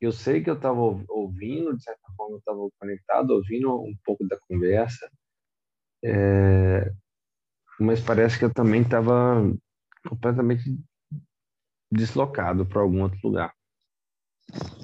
eu 0.00 0.12
sei 0.12 0.42
que 0.42 0.48
eu 0.48 0.54
estava 0.54 0.80
ouvindo, 0.80 1.76
de 1.76 1.82
certa 1.82 2.10
forma, 2.16 2.34
eu 2.34 2.38
estava 2.38 2.58
conectado, 2.78 3.30
ouvindo 3.30 3.82
um 3.82 3.94
pouco 4.04 4.26
da 4.26 4.38
conversa, 4.48 5.10
é, 6.02 6.90
mas 7.78 8.00
parece 8.00 8.38
que 8.38 8.44
eu 8.44 8.52
também 8.52 8.82
estava 8.82 9.42
completamente 10.08 10.64
deslocado 11.90 12.64
para 12.66 12.80
algum 12.80 13.02
outro 13.02 13.18
lugar. 13.22 13.52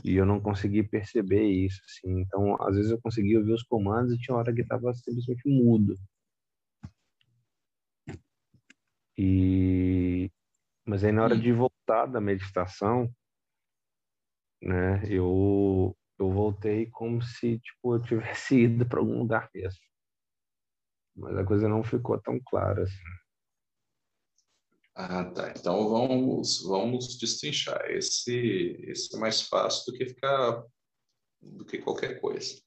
E 0.04 0.14
eu 0.14 0.26
não 0.26 0.40
consegui 0.40 0.82
perceber 0.82 1.44
isso, 1.44 1.80
assim. 1.84 2.20
Então, 2.20 2.60
às 2.62 2.76
vezes 2.76 2.90
eu 2.90 3.00
conseguia 3.00 3.38
ouvir 3.38 3.52
os 3.52 3.62
comandos 3.62 4.12
e 4.12 4.18
tinha 4.18 4.36
hora 4.36 4.54
que 4.54 4.60
estava 4.60 4.92
simplesmente 4.94 5.42
mudo. 5.48 5.96
E 9.18 10.30
mas 10.84 11.02
aí 11.02 11.10
na 11.10 11.24
hora 11.24 11.36
de 11.36 11.52
voltar 11.52 12.06
da 12.06 12.20
meditação, 12.20 13.12
né? 14.62 15.02
Eu 15.08 15.96
eu 16.18 16.30
voltei 16.30 16.86
como 16.86 17.20
se 17.22 17.58
tipo 17.58 17.94
eu 17.94 18.02
tivesse 18.02 18.56
ido 18.64 18.86
para 18.86 19.00
algum 19.00 19.18
lugar 19.18 19.50
mesmo. 19.54 19.80
Mas 21.14 21.36
a 21.36 21.44
coisa 21.44 21.68
não 21.68 21.82
ficou 21.82 22.20
tão 22.20 22.40
clara 22.40 22.82
assim. 22.82 22.94
Ah, 24.94 25.24
tá. 25.30 25.52
Então 25.54 25.88
vamos 25.88 26.62
vamos 26.62 27.18
destrinchar. 27.18 27.90
Esse 27.90 28.76
esse 28.84 29.14
é 29.14 29.18
mais 29.18 29.42
fácil 29.42 29.92
do 29.92 29.98
que 29.98 30.06
ficar 30.06 30.64
do 31.40 31.64
que 31.64 31.78
qualquer 31.78 32.20
coisa. 32.20 32.60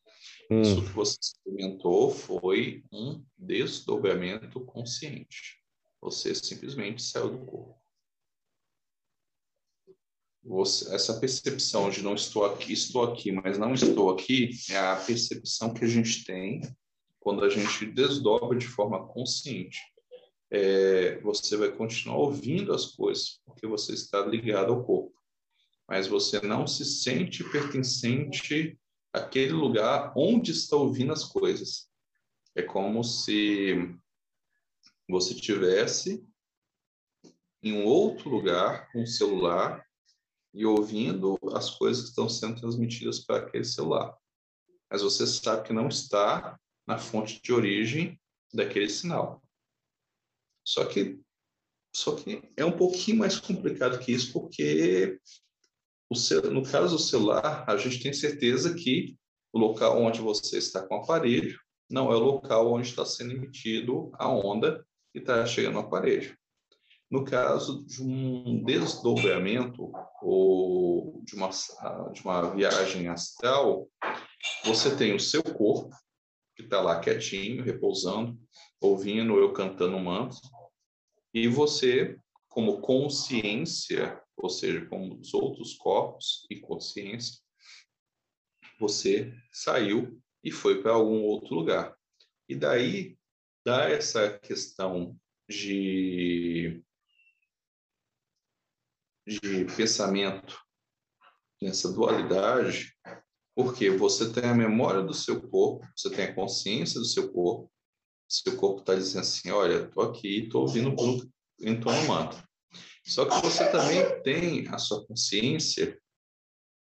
Hum. 0.51 0.61
Isso 0.61 0.83
que 0.83 0.91
você 0.91 1.17
experimentou 1.21 2.11
foi 2.11 2.83
um 2.91 3.23
desdobramento 3.37 4.63
consciente. 4.65 5.59
Você 6.01 6.33
simplesmente 6.33 7.01
saiu 7.01 7.31
do 7.31 7.45
corpo 7.45 7.79
você, 10.43 10.93
essa 10.93 11.19
percepção 11.19 11.89
de 11.89 12.01
não 12.01 12.15
estou 12.15 12.45
aqui, 12.45 12.73
estou 12.73 13.03
aqui, 13.03 13.31
mas 13.31 13.57
não 13.57 13.73
estou 13.73 14.09
aqui, 14.09 14.51
é 14.69 14.77
a 14.77 14.95
percepção 14.95 15.73
que 15.73 15.83
a 15.83 15.87
gente 15.87 16.23
tem 16.23 16.61
quando 17.19 17.43
a 17.43 17.49
gente 17.49 17.85
desdobra 17.85 18.57
de 18.57 18.67
forma 18.67 19.05
consciente. 19.07 19.79
É, 20.51 21.19
você 21.21 21.55
vai 21.57 21.71
continuar 21.71 22.17
ouvindo 22.17 22.73
as 22.73 22.85
coisas, 22.85 23.41
porque 23.45 23.67
você 23.67 23.93
está 23.93 24.25
ligado 24.25 24.73
ao 24.73 24.83
corpo, 24.83 25.13
mas 25.87 26.07
você 26.07 26.39
não 26.41 26.65
se 26.65 26.85
sente 26.85 27.43
pertencente 27.43 28.79
àquele 29.13 29.51
lugar 29.51 30.13
onde 30.15 30.51
está 30.51 30.75
ouvindo 30.75 31.13
as 31.13 31.23
coisas. 31.23 31.87
É 32.55 32.63
como 32.63 33.03
se 33.03 33.75
você 35.07 35.35
tivesse 35.35 36.25
em 37.61 37.73
um 37.73 37.85
outro 37.85 38.29
lugar, 38.29 38.91
com 38.91 39.01
um 39.01 39.05
celular, 39.05 39.85
e 40.53 40.65
ouvindo 40.65 41.37
as 41.53 41.69
coisas 41.69 42.03
que 42.03 42.09
estão 42.09 42.27
sendo 42.27 42.59
transmitidas 42.59 43.19
para 43.19 43.45
aquele 43.45 43.63
celular. 43.63 44.15
Mas 44.89 45.01
você 45.01 45.25
sabe 45.27 45.67
que 45.67 45.73
não 45.73 45.87
está 45.87 46.59
na 46.87 46.97
fonte 46.97 47.41
de 47.41 47.53
origem 47.53 48.19
daquele 48.53 48.89
sinal. 48.89 49.43
Só 50.65 50.85
que 50.85 51.19
só 51.95 52.15
que 52.15 52.41
é 52.55 52.63
um 52.63 52.71
pouquinho 52.71 53.17
mais 53.17 53.39
complicado 53.39 53.99
que 53.99 54.11
isso, 54.11 54.31
porque 54.31 55.19
o, 56.09 56.15
no 56.51 56.63
caso 56.63 56.95
do 56.95 57.01
celular, 57.01 57.65
a 57.67 57.77
gente 57.77 58.01
tem 58.01 58.13
certeza 58.13 58.75
que 58.75 59.17
o 59.51 59.59
local 59.59 59.99
onde 60.01 60.21
você 60.21 60.57
está 60.57 60.85
com 60.85 60.95
o 60.95 61.01
aparelho 61.01 61.59
não 61.89 62.11
é 62.11 62.15
o 62.15 62.19
local 62.19 62.71
onde 62.71 62.87
está 62.87 63.03
sendo 63.03 63.33
emitido 63.33 64.11
a 64.13 64.27
onda 64.27 64.85
que 65.11 65.19
está 65.19 65.45
chegando 65.45 65.73
no 65.73 65.79
aparelho. 65.79 66.37
No 67.09 67.25
caso 67.25 67.83
de 67.85 68.03
um 68.03 68.63
desdobramento 68.63 69.91
ou 70.21 71.23
de 71.23 71.35
uma, 71.35 71.49
de 72.11 72.21
uma 72.21 72.53
viagem 72.53 73.07
astral, 73.07 73.89
você 74.63 74.95
tem 74.95 75.15
o 75.15 75.19
seu 75.19 75.41
corpo, 75.41 75.95
que 76.55 76.63
está 76.63 76.79
lá 76.81 76.99
quietinho, 76.99 77.63
repousando, 77.63 78.39
ouvindo 78.79 79.39
eu 79.39 79.51
cantando 79.53 79.95
um 79.95 80.03
manto, 80.03 80.37
e 81.33 81.47
você, 81.47 82.19
como 82.47 82.79
consciência, 82.79 84.21
ou 84.37 84.49
seja, 84.49 84.85
como 84.85 85.19
os 85.19 85.33
outros 85.33 85.73
corpos 85.75 86.45
e 86.49 86.59
consciência, 86.59 87.39
você 88.79 89.33
saiu 89.51 90.21
e 90.43 90.51
foi 90.51 90.81
para 90.81 90.93
algum 90.93 91.23
outro 91.23 91.55
lugar. 91.55 91.97
E 92.47 92.55
daí 92.55 93.17
dá 93.65 93.89
essa 93.89 94.37
questão 94.39 95.17
de 95.49 96.83
de 99.29 99.65
pensamento, 99.75 100.59
nessa 101.61 101.91
dualidade, 101.91 102.95
Porque 103.55 103.89
você 103.89 104.31
tem 104.31 104.45
a 104.45 104.55
memória 104.55 105.01
do 105.01 105.13
seu 105.13 105.41
corpo, 105.49 105.85
você 105.95 106.09
tem 106.09 106.25
a 106.25 106.33
consciência 106.33 106.99
do 106.99 107.05
seu 107.05 107.31
corpo, 107.31 107.69
seu 108.27 108.55
corpo 108.55 108.79
está 108.79 108.95
dizendo 108.95 109.21
assim, 109.21 109.51
olha, 109.51 109.85
estou 109.85 110.03
aqui, 110.03 110.45
estou 110.45 110.61
ouvindo 110.61 110.95
o 110.95 111.29
entoando 111.59 112.41
Só 113.05 113.25
que 113.25 113.45
você 113.45 113.69
também 113.69 114.21
tem 114.21 114.67
a 114.69 114.77
sua 114.77 115.05
consciência 115.05 115.99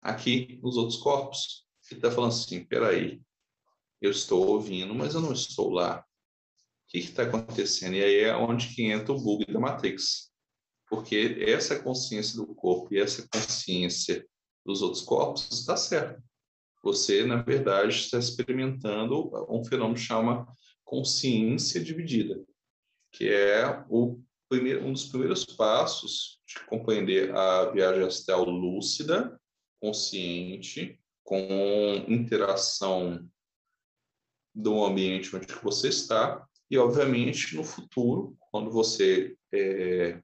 aqui 0.01 0.59
nos 0.63 0.77
outros 0.77 0.99
corpos, 0.99 1.67
que 1.87 1.97
está 1.97 2.11
falando 2.11 2.31
assim, 2.31 2.65
peraí, 2.65 3.21
eu 4.01 4.11
estou 4.11 4.47
ouvindo, 4.47 4.95
mas 4.95 5.15
eu 5.15 5.21
não 5.21 5.33
estou 5.33 5.71
lá. 5.71 6.01
O 6.01 6.89
que 6.89 6.99
está 6.99 7.25
acontecendo? 7.25 7.95
E 7.95 8.05
aí 8.05 8.21
é 8.21 8.37
onde 8.37 8.75
que 8.75 8.85
entra 8.85 9.13
o 9.13 9.21
bug 9.21 9.45
da 9.53 9.61
Matrix. 9.61 10.33
Porque 10.95 11.39
essa 11.41 11.81
consciência 11.83 12.37
do 12.37 12.47
corpo 12.55 12.95
e 12.95 13.01
essa 13.01 13.27
consciência 13.27 14.25
dos 14.65 14.81
outros 14.81 15.03
corpos 15.03 15.49
está 15.51 15.77
certo. 15.77 16.23
Você, 16.85 17.25
na 17.25 17.43
verdade, 17.43 17.97
está 17.97 18.17
experimentando 18.17 19.33
um 19.51 19.65
fenômeno 19.65 19.97
que 19.97 20.03
chama 20.03 20.47
consciência 20.85 21.83
dividida, 21.83 22.41
que 23.11 23.29
é 23.29 23.85
o 23.89 24.21
primeiro, 24.49 24.85
um 24.85 24.93
dos 24.93 25.07
primeiros 25.07 25.45
passos 25.45 26.41
de 26.47 26.65
compreender 26.67 27.35
a 27.35 27.71
viagem 27.73 28.05
astral 28.05 28.45
lúcida, 28.45 29.37
consciente, 29.81 31.01
com 31.25 32.05
interação 32.07 33.29
do 34.55 34.85
ambiente 34.85 35.35
onde 35.35 35.53
você 35.55 35.89
está 35.89 36.47
e, 36.71 36.79
obviamente, 36.79 37.57
no 37.57 37.65
futuro, 37.65 38.37
quando 38.51 38.71
você 38.71 39.37
é, 39.53 40.23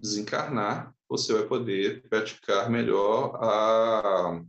desencarnar, 0.00 0.94
você 1.08 1.32
vai 1.32 1.46
poder 1.46 2.08
praticar 2.08 2.70
melhor 2.70 3.36
a 3.42 4.42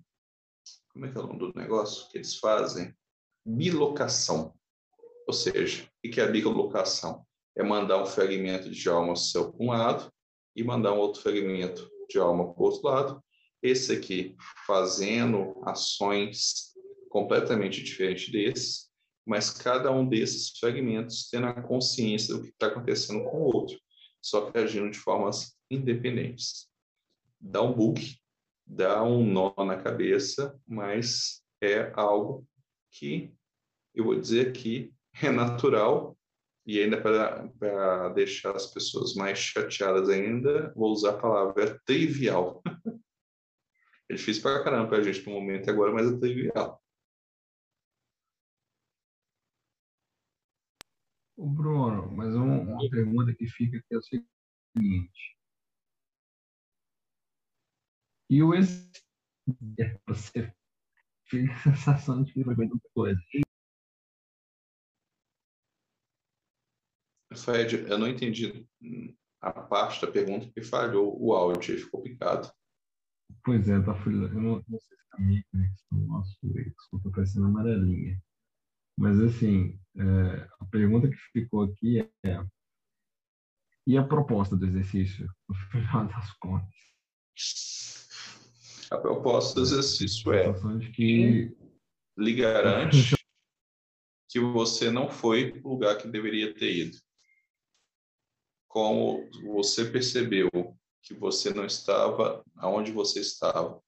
como 0.93 1.05
é 1.05 1.11
que 1.11 1.17
é 1.17 1.21
o 1.21 1.27
nome 1.27 1.39
do 1.39 1.53
negócio 1.55 2.09
que 2.09 2.17
eles 2.17 2.35
fazem? 2.35 2.93
Bilocação. 3.45 4.53
Ou 5.25 5.33
seja, 5.33 5.87
o 6.05 6.09
que 6.09 6.19
é 6.19 6.25
a 6.25 6.31
bilocação? 6.31 7.25
É 7.55 7.63
mandar 7.63 8.01
um 8.01 8.05
fragmento 8.05 8.69
de 8.69 8.89
alma 8.89 9.15
seu 9.15 9.51
para 9.51 9.63
um 9.63 9.69
lado 9.69 10.11
e 10.55 10.63
mandar 10.63 10.93
um 10.93 10.97
outro 10.97 11.21
fragmento 11.21 11.89
de 12.09 12.19
alma 12.19 12.53
para 12.53 12.61
o 12.61 12.65
outro 12.65 12.87
lado. 12.87 13.23
Esse 13.63 13.93
aqui 13.93 14.35
fazendo 14.65 15.61
ações 15.63 16.73
completamente 17.09 17.81
diferentes 17.83 18.29
desses, 18.31 18.89
mas 19.25 19.49
cada 19.49 19.91
um 19.91 20.07
desses 20.07 20.57
fragmentos 20.59 21.29
tendo 21.29 21.47
a 21.47 21.61
consciência 21.61 22.33
do 22.33 22.41
que 22.41 22.49
está 22.49 22.67
acontecendo 22.67 23.23
com 23.25 23.41
o 23.43 23.55
outro, 23.55 23.77
só 24.21 24.49
que 24.49 24.57
agindo 24.57 24.91
de 24.91 24.99
formas 24.99 25.57
independentes. 25.69 26.69
Dá 27.39 27.61
um 27.61 27.73
bug, 27.73 28.17
dá 28.65 29.03
um 29.03 29.25
nó 29.25 29.53
na 29.65 29.77
cabeça, 29.77 30.57
mas 30.67 31.43
é 31.61 31.91
algo 31.95 32.45
que 32.91 33.33
eu 33.93 34.05
vou 34.05 34.19
dizer 34.19 34.53
que 34.53 34.93
é 35.21 35.29
natural 35.29 36.17
e 36.65 36.79
ainda 36.79 37.01
para 37.01 38.09
deixar 38.09 38.55
as 38.55 38.67
pessoas 38.67 39.15
mais 39.15 39.39
chateadas 39.39 40.09
ainda, 40.09 40.71
vou 40.75 40.91
usar 40.91 41.11
a 41.11 41.17
palavra 41.17 41.79
trivial. 41.85 42.61
é 44.09 44.13
difícil 44.13 44.43
para 44.43 44.63
caramba 44.63 44.89
para 44.89 44.97
a 44.99 45.03
gente 45.03 45.25
no 45.27 45.33
momento 45.33 45.69
agora, 45.69 45.91
mas 45.91 46.11
é 46.11 46.17
trivial. 46.17 46.80
O 51.41 51.49
Bruno, 51.49 52.11
mas 52.11 52.35
uma 52.35 52.87
pergunta 52.87 53.33
que 53.33 53.47
fica 53.47 53.75
aqui 53.79 53.95
é 53.95 53.97
o 53.97 54.01
seguinte. 54.03 55.37
E 58.29 58.43
o 58.43 58.53
ex... 58.53 58.91
você 60.05 60.55
fica 61.25 61.51
a 61.51 61.63
sensação 61.63 62.23
de 62.23 62.31
que 62.31 62.43
foi 62.43 62.55
muita 62.55 62.87
coisa. 62.93 63.19
Fred, 67.35 67.89
eu 67.89 67.97
não 67.97 68.07
entendi 68.07 68.63
a 69.41 69.51
parte 69.51 70.05
da 70.05 70.11
pergunta 70.11 70.47
que 70.51 70.61
falhou 70.61 71.19
o 71.19 71.33
áudio, 71.33 71.75
ficou 71.75 72.03
picado. 72.03 72.53
Pois 73.43 73.67
é, 73.67 73.81
tá. 73.81 73.93
Eu 74.05 74.29
não, 74.39 74.63
não 74.67 74.79
sei 74.79 74.95
se 74.95 75.07
a 75.13 75.17
minha 75.19 75.43
conexão, 75.51 75.97
nosso 76.01 76.37
escuta 76.43 77.09
parecendo 77.09 77.47
amarelinha. 77.47 78.21
Mas, 78.97 79.19
assim, 79.19 79.79
é, 79.97 80.47
a 80.59 80.65
pergunta 80.65 81.09
que 81.09 81.17
ficou 81.33 81.63
aqui 81.63 81.99
é: 82.23 82.45
e 83.87 83.97
a 83.97 84.03
proposta 84.03 84.55
do 84.55 84.65
exercício, 84.65 85.27
no 85.49 85.55
final 85.71 86.07
das 86.07 86.31
contas? 86.33 86.91
A 88.91 88.97
proposta 88.97 89.55
do 89.55 89.61
exercício 89.61 90.33
é 90.33 90.53
que 90.93 91.55
lhe 92.17 92.35
garante 92.35 93.15
que 94.29 94.39
você 94.39 94.91
não 94.91 95.09
foi 95.09 95.51
para 95.51 95.67
o 95.67 95.73
lugar 95.73 95.97
que 95.97 96.07
deveria 96.07 96.53
ter 96.53 96.73
ido. 96.73 96.97
Como 98.67 99.29
você 99.43 99.85
percebeu 99.85 100.49
que 101.03 101.13
você 101.13 101.53
não 101.53 101.65
estava 101.65 102.43
aonde 102.55 102.91
você 102.91 103.19
estava 103.19 103.81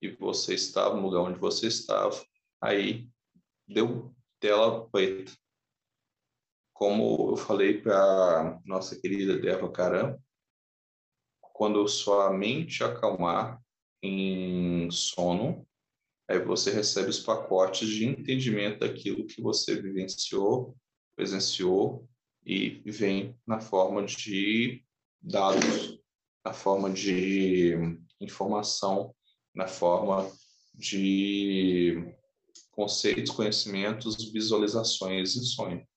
e 0.00 0.08
você 0.10 0.54
estava 0.54 0.96
no 0.96 1.02
lugar 1.02 1.20
onde 1.20 1.38
você 1.38 1.66
estava, 1.66 2.24
aí 2.60 3.08
deu 3.68 4.13
tela 4.44 4.86
preta. 4.90 5.32
Como 6.74 7.30
eu 7.30 7.36
falei 7.36 7.80
para 7.80 8.60
nossa 8.66 8.94
querida 9.00 9.38
Deva 9.38 9.72
Caram, 9.72 10.22
quando 11.40 11.88
sua 11.88 12.30
mente 12.30 12.84
acalmar, 12.84 13.58
em 14.02 14.90
sono, 14.90 15.66
aí 16.28 16.38
você 16.40 16.70
recebe 16.70 17.08
os 17.08 17.20
pacotes 17.20 17.88
de 17.88 18.04
entendimento 18.04 18.80
daquilo 18.80 19.26
que 19.26 19.40
você 19.40 19.80
vivenciou, 19.80 20.76
presenciou 21.16 22.06
e 22.44 22.82
vem 22.84 23.34
na 23.46 23.60
forma 23.60 24.04
de 24.04 24.84
dados, 25.22 25.98
na 26.44 26.52
forma 26.52 26.90
de 26.90 27.72
informação, 28.20 29.14
na 29.54 29.66
forma 29.66 30.30
de 30.74 32.14
conceitos, 32.70 33.32
conhecimentos, 33.32 34.32
visualizações 34.32 35.36
em 35.36 35.42
sonho. 35.42 35.88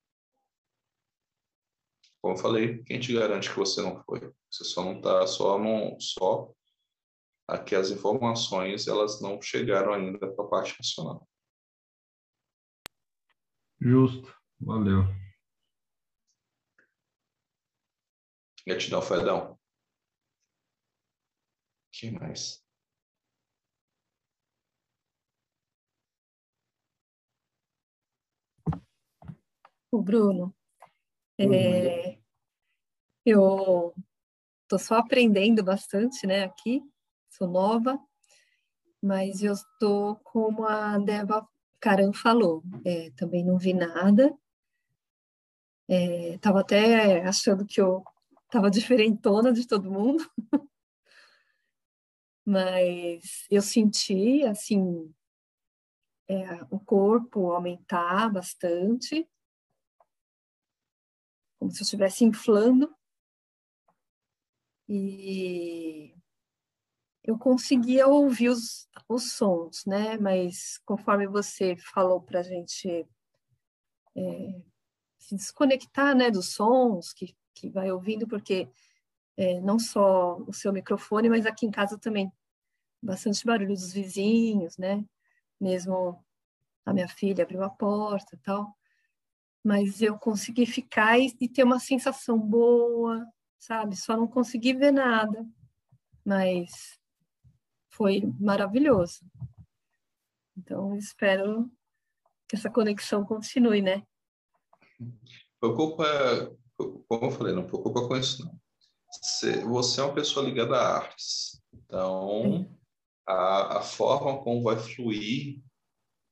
Como 2.22 2.36
eu 2.36 2.42
falei, 2.42 2.84
quem 2.84 3.00
te 3.00 3.14
garante 3.14 3.50
que 3.50 3.56
você 3.56 3.82
não 3.82 4.04
foi? 4.04 4.20
Você 4.52 4.64
só 4.64 4.84
não 4.84 4.98
está 4.98 5.26
só, 5.28 5.58
não, 5.58 6.00
só 6.00 6.54
aqui 7.48 7.76
as 7.76 7.90
informações 7.90 8.88
elas 8.88 9.22
não 9.22 9.42
chegaram 9.42 9.94
ainda 9.94 10.20
para 10.34 10.46
a 10.46 10.48
parte 10.48 10.76
nacional. 10.78 11.28
Justo, 13.80 14.36
valeu. 14.60 15.04
Gratidão, 18.66 19.02
Fredão. 19.02 19.58
que 21.94 22.12
mais? 22.12 22.67
O 29.90 30.02
Bruno, 30.02 30.54
é, 31.40 32.18
eu 33.26 33.94
estou 34.64 34.80
só 34.80 34.96
aprendendo 34.96 35.64
bastante, 35.64 36.28
né, 36.28 36.44
aqui, 36.44 36.84
sou 37.30 37.48
nova, 37.48 37.98
mas 39.02 39.42
eu 39.42 39.54
estou 39.54 40.18
como 40.18 40.66
a 40.66 40.98
Deva 40.98 41.48
Caran 41.80 42.12
falou, 42.12 42.64
é, 42.86 43.12
também 43.12 43.46
não 43.46 43.58
vi 43.58 43.74
nada. 43.74 44.38
Estava 45.88 46.60
é, 46.60 46.62
até 46.62 47.24
achando 47.24 47.66
que 47.66 47.80
eu 47.80 48.04
estava 48.44 48.70
diferentona 48.72 49.54
de 49.54 49.66
todo 49.66 49.90
mundo, 49.90 50.30
mas 52.46 53.46
eu 53.50 53.62
senti, 53.62 54.44
assim, 54.44 55.14
é, 56.28 56.62
o 56.70 56.78
corpo 56.78 57.52
aumentar 57.52 58.30
bastante, 58.30 59.26
como 61.60 61.72
se 61.72 61.82
eu 61.82 61.84
estivesse 61.84 62.24
inflando. 62.24 62.94
E 64.88 66.16
eu 67.24 67.38
conseguia 67.38 68.08
ouvir 68.08 68.50
os, 68.50 68.88
os 69.10 69.34
sons, 69.34 69.86
né? 69.86 70.18
Mas 70.18 70.78
conforme 70.86 71.28
você 71.28 71.76
falou 71.76 72.22
para 72.22 72.40
a 72.40 72.44
gente 72.44 73.06
é, 74.16 74.62
se 75.20 75.36
desconectar, 75.36 76.16
né, 76.16 76.32
dos 76.32 76.54
sons 76.54 77.12
que, 77.14 77.36
que 77.54 77.70
vai 77.70 77.92
ouvindo, 77.92 78.28
porque 78.28 78.70
é, 79.36 79.60
não 79.62 79.78
só 79.78 80.38
o 80.48 80.54
seu 80.54 80.72
microfone, 80.72 81.30
mas 81.30 81.46
aqui 81.46 81.66
em 81.66 81.72
casa 81.72 81.98
também 81.98 82.32
bastante 83.02 83.46
barulho 83.46 83.74
dos 83.74 83.94
vizinhos, 83.94 84.78
né? 84.78 85.06
Mesmo 85.60 86.24
a 86.86 86.94
minha 86.94 87.08
filha 87.08 87.44
abriu 87.44 87.64
a 87.64 87.70
porta 87.70 88.36
e 88.36 88.40
tal. 88.40 88.77
Mas 89.64 90.02
eu 90.02 90.18
consegui 90.18 90.66
ficar 90.66 91.20
e, 91.20 91.36
e 91.40 91.50
ter 91.50 91.64
uma 91.64 91.80
sensação 91.80 92.40
boa, 92.40 93.26
sabe? 93.60 93.96
Só 93.96 94.16
não 94.16 94.28
consegui 94.28 94.74
ver 94.74 94.92
nada. 94.92 95.46
Mas 96.26 96.98
foi 97.90 98.22
maravilhoso. 98.40 99.26
Então, 100.58 100.96
espero 100.96 101.70
que 102.48 102.56
essa 102.56 102.70
conexão 102.70 103.26
continue, 103.26 103.82
né? 103.82 104.04
Preocupa, 105.60 106.06
como 107.08 107.26
eu 107.26 107.32
falei, 107.32 107.54
não 107.54 107.66
preocupa 107.66 108.08
com 108.08 108.16
isso, 108.16 108.44
não. 108.46 108.60
Você 109.70 110.02
é 110.02 110.04
uma 110.04 110.14
pessoa 110.14 110.46
ligada 110.46 110.76
a 110.76 110.98
artes, 110.98 111.62
então 111.74 112.70
a, 113.26 113.78
a 113.78 113.82
forma 113.82 114.42
como 114.44 114.64
vai 114.64 114.78
fluir, 114.78 115.62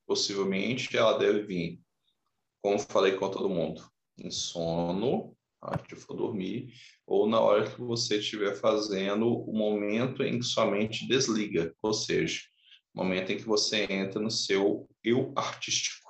possivelmente, 0.08 0.96
ela 0.96 1.18
deve 1.18 1.44
vir, 1.44 1.85
como 2.66 2.80
falei 2.80 3.16
com 3.16 3.30
todo 3.30 3.48
mundo, 3.48 3.88
em 4.18 4.32
sono, 4.32 5.38
na 5.62 5.70
hora 5.70 5.84
que 5.84 5.96
for 5.96 6.16
dormir, 6.16 6.74
ou 7.06 7.30
na 7.30 7.40
hora 7.40 7.70
que 7.70 7.80
você 7.80 8.18
estiver 8.18 8.56
fazendo 8.56 9.28
o 9.28 9.54
momento 9.56 10.24
em 10.24 10.40
que 10.40 10.46
sua 10.46 10.66
mente 10.66 11.08
desliga, 11.08 11.76
ou 11.80 11.94
seja, 11.94 12.42
o 12.92 13.04
momento 13.04 13.32
em 13.32 13.38
que 13.38 13.46
você 13.46 13.84
entra 13.84 14.20
no 14.20 14.32
seu 14.32 14.90
eu 15.04 15.32
artístico. 15.36 16.10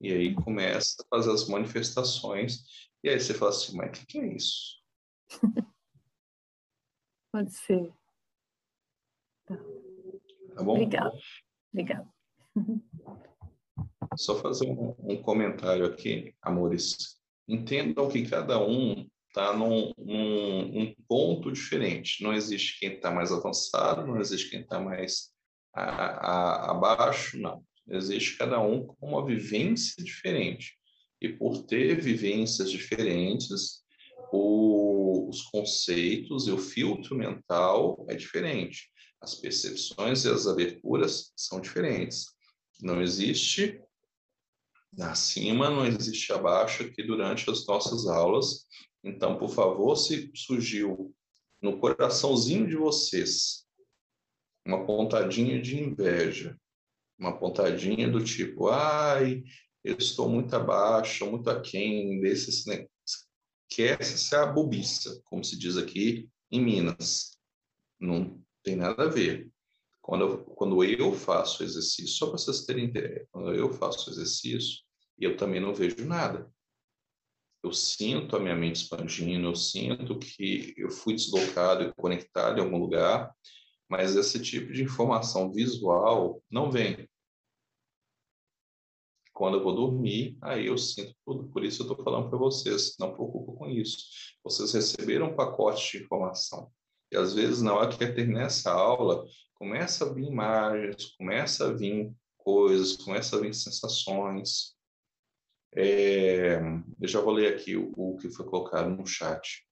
E 0.00 0.12
aí 0.12 0.32
começa 0.32 1.02
a 1.02 1.16
fazer 1.16 1.32
as 1.32 1.48
manifestações, 1.48 2.62
e 3.02 3.08
aí 3.08 3.18
você 3.18 3.34
fala 3.34 3.50
assim, 3.50 3.76
mas 3.76 3.88
o 3.88 3.92
que, 3.94 4.06
que 4.06 4.18
é 4.20 4.32
isso? 4.32 4.80
Pode 7.32 7.52
ser. 7.52 7.92
Tá. 9.44 9.56
tá 9.56 10.62
bom? 10.62 10.74
Obrigada. 10.74 11.18
Obrigada. 11.72 12.08
Só 14.16 14.40
fazer 14.40 14.66
um, 14.66 14.94
um, 14.98 15.22
comentário 15.22 15.84
aqui, 15.84 16.34
amores. 16.42 17.16
Entendam 17.48 18.08
que 18.08 18.26
cada 18.26 18.58
um 18.58 19.06
está 19.28 19.52
num, 19.52 19.92
num 19.98 20.80
um 20.80 20.94
ponto 21.08 21.50
diferente. 21.50 22.22
Não 22.22 22.32
existe 22.32 22.78
quem 22.78 22.94
está 22.94 23.10
mais 23.10 23.32
avançado, 23.32 24.06
não 24.06 24.20
existe 24.20 24.50
quem 24.50 24.60
está 24.60 24.80
mais 24.80 25.30
a, 25.74 25.82
a, 25.82 26.70
abaixo, 26.70 27.38
não. 27.38 27.64
Existe 27.88 28.38
cada 28.38 28.60
um 28.60 28.86
com 28.86 29.08
uma 29.08 29.26
vivência 29.26 30.02
diferente. 30.02 30.72
E 31.20 31.28
por 31.28 31.64
ter 31.64 32.00
vivências 32.00 32.70
diferentes, 32.70 33.82
o, 34.32 35.28
os 35.28 35.42
conceitos 35.42 36.46
e 36.46 36.50
o 36.50 36.58
filtro 36.58 37.16
mental 37.16 38.04
é 38.08 38.14
diferente. 38.14 38.90
As 39.20 39.34
percepções 39.34 40.24
e 40.24 40.28
as 40.28 40.46
aberturas 40.46 41.32
são 41.36 41.60
diferentes. 41.60 42.26
Não 42.80 43.00
existe 43.00 43.80
acima, 44.98 45.70
não 45.70 45.86
existe 45.86 46.32
abaixo 46.32 46.82
aqui 46.82 47.02
durante 47.02 47.48
as 47.50 47.66
nossas 47.66 48.06
aulas. 48.06 48.66
Então, 49.02 49.36
por 49.36 49.50
favor, 49.50 49.96
se 49.96 50.30
surgiu 50.34 51.14
no 51.60 51.78
coraçãozinho 51.78 52.66
de 52.66 52.76
vocês 52.76 53.64
uma 54.66 54.86
pontadinha 54.86 55.60
de 55.60 55.78
inveja, 55.78 56.58
uma 57.18 57.38
pontadinha 57.38 58.10
do 58.10 58.22
tipo, 58.24 58.68
ai, 58.68 59.42
eu 59.82 59.96
estou 59.98 60.28
muito 60.28 60.54
abaixo, 60.56 61.30
muito 61.30 61.50
aquém 61.50 62.20
desse 62.20 62.50
que 63.68 63.82
essa 63.82 64.36
é 64.36 64.38
a 64.40 64.46
bobiça, 64.46 65.20
como 65.24 65.44
se 65.44 65.58
diz 65.58 65.76
aqui 65.76 66.28
em 66.50 66.62
Minas. 66.62 67.38
Não 67.98 68.40
tem 68.62 68.76
nada 68.76 69.04
a 69.04 69.08
ver. 69.08 69.50
Quando 70.00 70.24
eu, 70.24 70.44
quando 70.44 70.84
eu 70.84 71.12
faço 71.12 71.64
exercício, 71.64 72.08
só 72.08 72.26
para 72.26 72.38
vocês 72.38 72.64
terem 72.64 72.84
ideia, 72.84 73.26
quando 73.32 73.52
eu 73.54 73.72
faço 73.72 74.10
exercício, 74.10 74.83
eu 75.18 75.36
também 75.36 75.60
não 75.60 75.74
vejo 75.74 76.04
nada. 76.06 76.50
Eu 77.62 77.72
sinto 77.72 78.36
a 78.36 78.40
minha 78.40 78.54
mente 78.54 78.76
expandindo, 78.76 79.48
eu 79.48 79.54
sinto 79.54 80.18
que 80.18 80.74
eu 80.76 80.90
fui 80.90 81.14
deslocado 81.14 81.84
e 81.84 81.94
conectado 81.94 82.58
em 82.58 82.62
algum 82.62 82.76
lugar, 82.78 83.34
mas 83.88 84.16
esse 84.16 84.40
tipo 84.42 84.72
de 84.72 84.82
informação 84.82 85.52
visual 85.52 86.42
não 86.50 86.70
vem. 86.70 87.08
Quando 89.32 89.56
eu 89.56 89.64
vou 89.64 89.74
dormir, 89.74 90.36
aí 90.42 90.66
eu 90.66 90.76
sinto 90.76 91.14
tudo. 91.24 91.48
Por 91.48 91.64
isso 91.64 91.82
eu 91.82 91.90
estou 91.90 92.04
falando 92.04 92.28
para 92.28 92.38
vocês, 92.38 92.96
não 93.00 93.14
preocupa 93.14 93.52
com 93.52 93.68
isso. 93.68 93.98
Vocês 94.44 94.72
receberam 94.72 95.30
um 95.30 95.34
pacote 95.34 95.98
de 95.98 96.04
informação. 96.04 96.70
E 97.10 97.16
às 97.16 97.32
vezes, 97.32 97.62
na 97.62 97.74
hora 97.74 97.88
que 97.88 98.06
terminar 98.06 98.46
essa 98.46 98.70
aula, 98.72 99.24
começa 99.54 100.04
a 100.04 100.12
vir 100.12 100.26
imagens, 100.26 101.16
começa 101.16 101.66
a 101.66 101.72
vir 101.72 102.12
coisas, 102.36 102.96
começa 102.96 103.36
a 103.36 103.40
vir 103.40 103.54
sensações. 103.54 104.73
É, 105.76 106.60
eu 107.00 107.08
já 107.08 107.20
vou 107.20 107.32
ler 107.32 107.54
aqui 107.54 107.76
o, 107.76 107.92
o 107.96 108.16
que 108.16 108.30
foi 108.30 108.46
colocado 108.46 108.90
no 108.90 109.06
chat. 109.06 109.66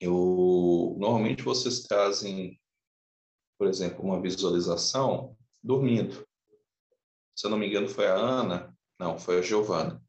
Eu, 0.00 0.96
normalmente 0.98 1.42
vocês 1.42 1.82
trazem 1.82 2.60
por 3.58 3.68
exemplo, 3.68 4.04
uma 4.04 4.20
visualização 4.20 5.36
dormindo. 5.62 6.26
Se 7.34 7.46
eu 7.46 7.50
não 7.50 7.58
me 7.58 7.66
engano, 7.66 7.88
foi 7.88 8.06
a 8.06 8.14
Ana, 8.14 8.76
não, 8.98 9.18
foi 9.18 9.38
a 9.38 9.42
Giovana, 9.42 10.02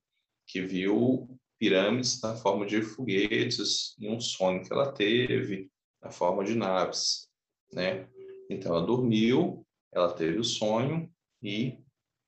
que 0.48 0.62
viu 0.62 1.28
pirâmides 1.58 2.22
na 2.22 2.36
forma 2.36 2.66
de 2.66 2.82
foguetes 2.82 3.96
em 4.00 4.14
um 4.14 4.20
sonho 4.20 4.64
que 4.64 4.74
ela 4.74 4.92
teve, 4.92 5.72
na 6.02 6.12
forma 6.12 6.44
de 6.44 6.54
naves, 6.54 7.30
né? 7.72 8.10
Então, 8.50 8.76
ela 8.76 8.86
dormiu, 8.86 9.66
ela 9.92 10.14
teve 10.14 10.38
o 10.38 10.44
sonho 10.44 11.10
e 11.42 11.80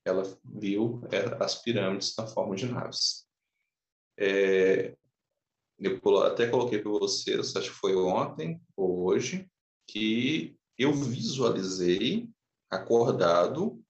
ela 0.07 0.23
viu 0.43 1.01
as 1.39 1.61
pirâmides 1.61 2.15
na 2.17 2.25
forma 2.25 2.55
de 2.55 2.67
naves. 2.67 3.27
É, 4.17 4.95
eu 5.79 5.99
até 6.19 6.49
coloquei 6.49 6.79
para 6.79 6.91
vocês, 6.91 7.55
acho 7.55 7.71
que 7.71 7.77
foi 7.77 7.95
ontem 7.95 8.59
ou 8.75 9.05
hoje, 9.05 9.47
que 9.87 10.57
eu 10.77 10.93
visualizei 10.93 12.29
acordado 12.69 13.81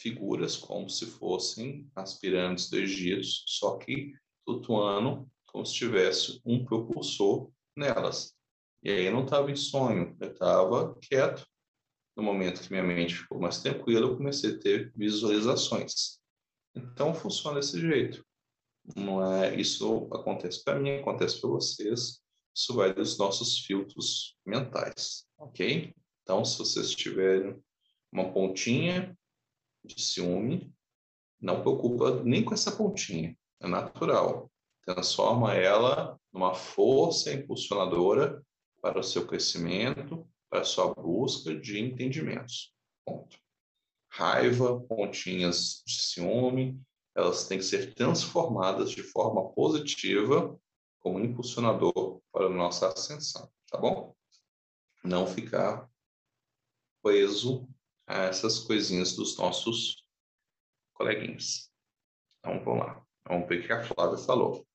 figuras 0.00 0.56
como 0.56 0.88
se 0.88 1.06
fossem 1.06 1.90
as 1.94 2.18
pirâmides 2.18 2.68
do 2.68 2.78
Egito, 2.78 3.26
só 3.46 3.76
que 3.76 4.14
flutuando 4.44 5.30
como 5.46 5.64
se 5.64 5.74
tivesse 5.74 6.40
um 6.44 6.64
propulsor 6.64 7.50
nelas. 7.76 8.34
E 8.82 8.90
aí 8.90 9.04
eu 9.06 9.12
não 9.12 9.24
estava 9.24 9.50
em 9.50 9.56
sonho, 9.56 10.16
eu 10.20 10.32
estava 10.32 10.94
quieto. 11.00 11.46
No 12.16 12.22
momento 12.22 12.60
que 12.60 12.70
minha 12.70 12.82
mente 12.82 13.16
ficou 13.16 13.40
mais 13.40 13.60
tranquila, 13.62 14.06
eu 14.06 14.16
comecei 14.16 14.54
a 14.54 14.58
ter 14.58 14.92
visualizações. 14.94 16.20
Então 16.74 17.14
funciona 17.14 17.60
desse 17.60 17.80
jeito. 17.80 18.24
Não 18.96 19.34
é 19.34 19.54
isso 19.54 20.08
acontece 20.12 20.62
para 20.64 20.78
mim, 20.78 20.96
acontece 20.96 21.40
para 21.40 21.50
vocês. 21.50 22.20
Isso 22.54 22.74
vai 22.74 22.92
dos 22.92 23.16
nossos 23.16 23.60
filtros 23.60 24.36
mentais 24.44 25.26
ok? 25.42 25.94
Então, 26.22 26.44
se 26.44 26.58
vocês 26.58 26.94
tiverem 26.94 27.60
uma 28.10 28.32
pontinha 28.32 29.16
de 29.84 30.00
ciúme, 30.00 30.72
não 31.40 31.60
preocupa 31.60 32.22
nem 32.22 32.44
com 32.44 32.54
essa 32.54 32.70
pontinha, 32.70 33.36
é 33.60 33.66
natural. 33.66 34.50
Transforma 34.84 35.54
ela 35.54 36.18
numa 36.32 36.54
força 36.54 37.32
impulsionadora 37.32 38.42
para 38.80 38.98
o 38.98 39.02
seu 39.02 39.26
crescimento, 39.26 40.26
para 40.52 40.64
sua 40.64 40.92
busca 40.92 41.58
de 41.58 41.80
entendimentos. 41.80 42.74
Ponto. 43.06 43.38
Raiva, 44.10 44.78
pontinhas 44.82 45.82
de 45.86 45.94
ciúme, 45.94 46.78
elas 47.14 47.48
têm 47.48 47.56
que 47.56 47.64
ser 47.64 47.94
transformadas 47.94 48.90
de 48.90 49.02
forma 49.02 49.50
positiva 49.54 50.54
como 51.00 51.18
impulsionador 51.18 52.20
para 52.30 52.46
a 52.46 52.50
nossa 52.50 52.88
ascensão, 52.88 53.50
tá 53.70 53.78
bom? 53.78 54.14
não 55.02 55.26
ficar 55.26 55.90
preso 57.02 57.66
a 58.06 58.24
essas 58.24 58.58
coisinhas 58.58 59.16
dos 59.16 59.38
nossos 59.38 60.04
coleguinhas. 60.92 61.70
Então, 62.38 62.62
vamos 62.62 62.86
lá. 62.86 63.02
Vamos 63.26 63.48
ver 63.48 63.60
o 63.60 63.66
que 63.66 63.72
a 63.72 63.82
Flávia 63.82 64.18
falou. 64.18 64.66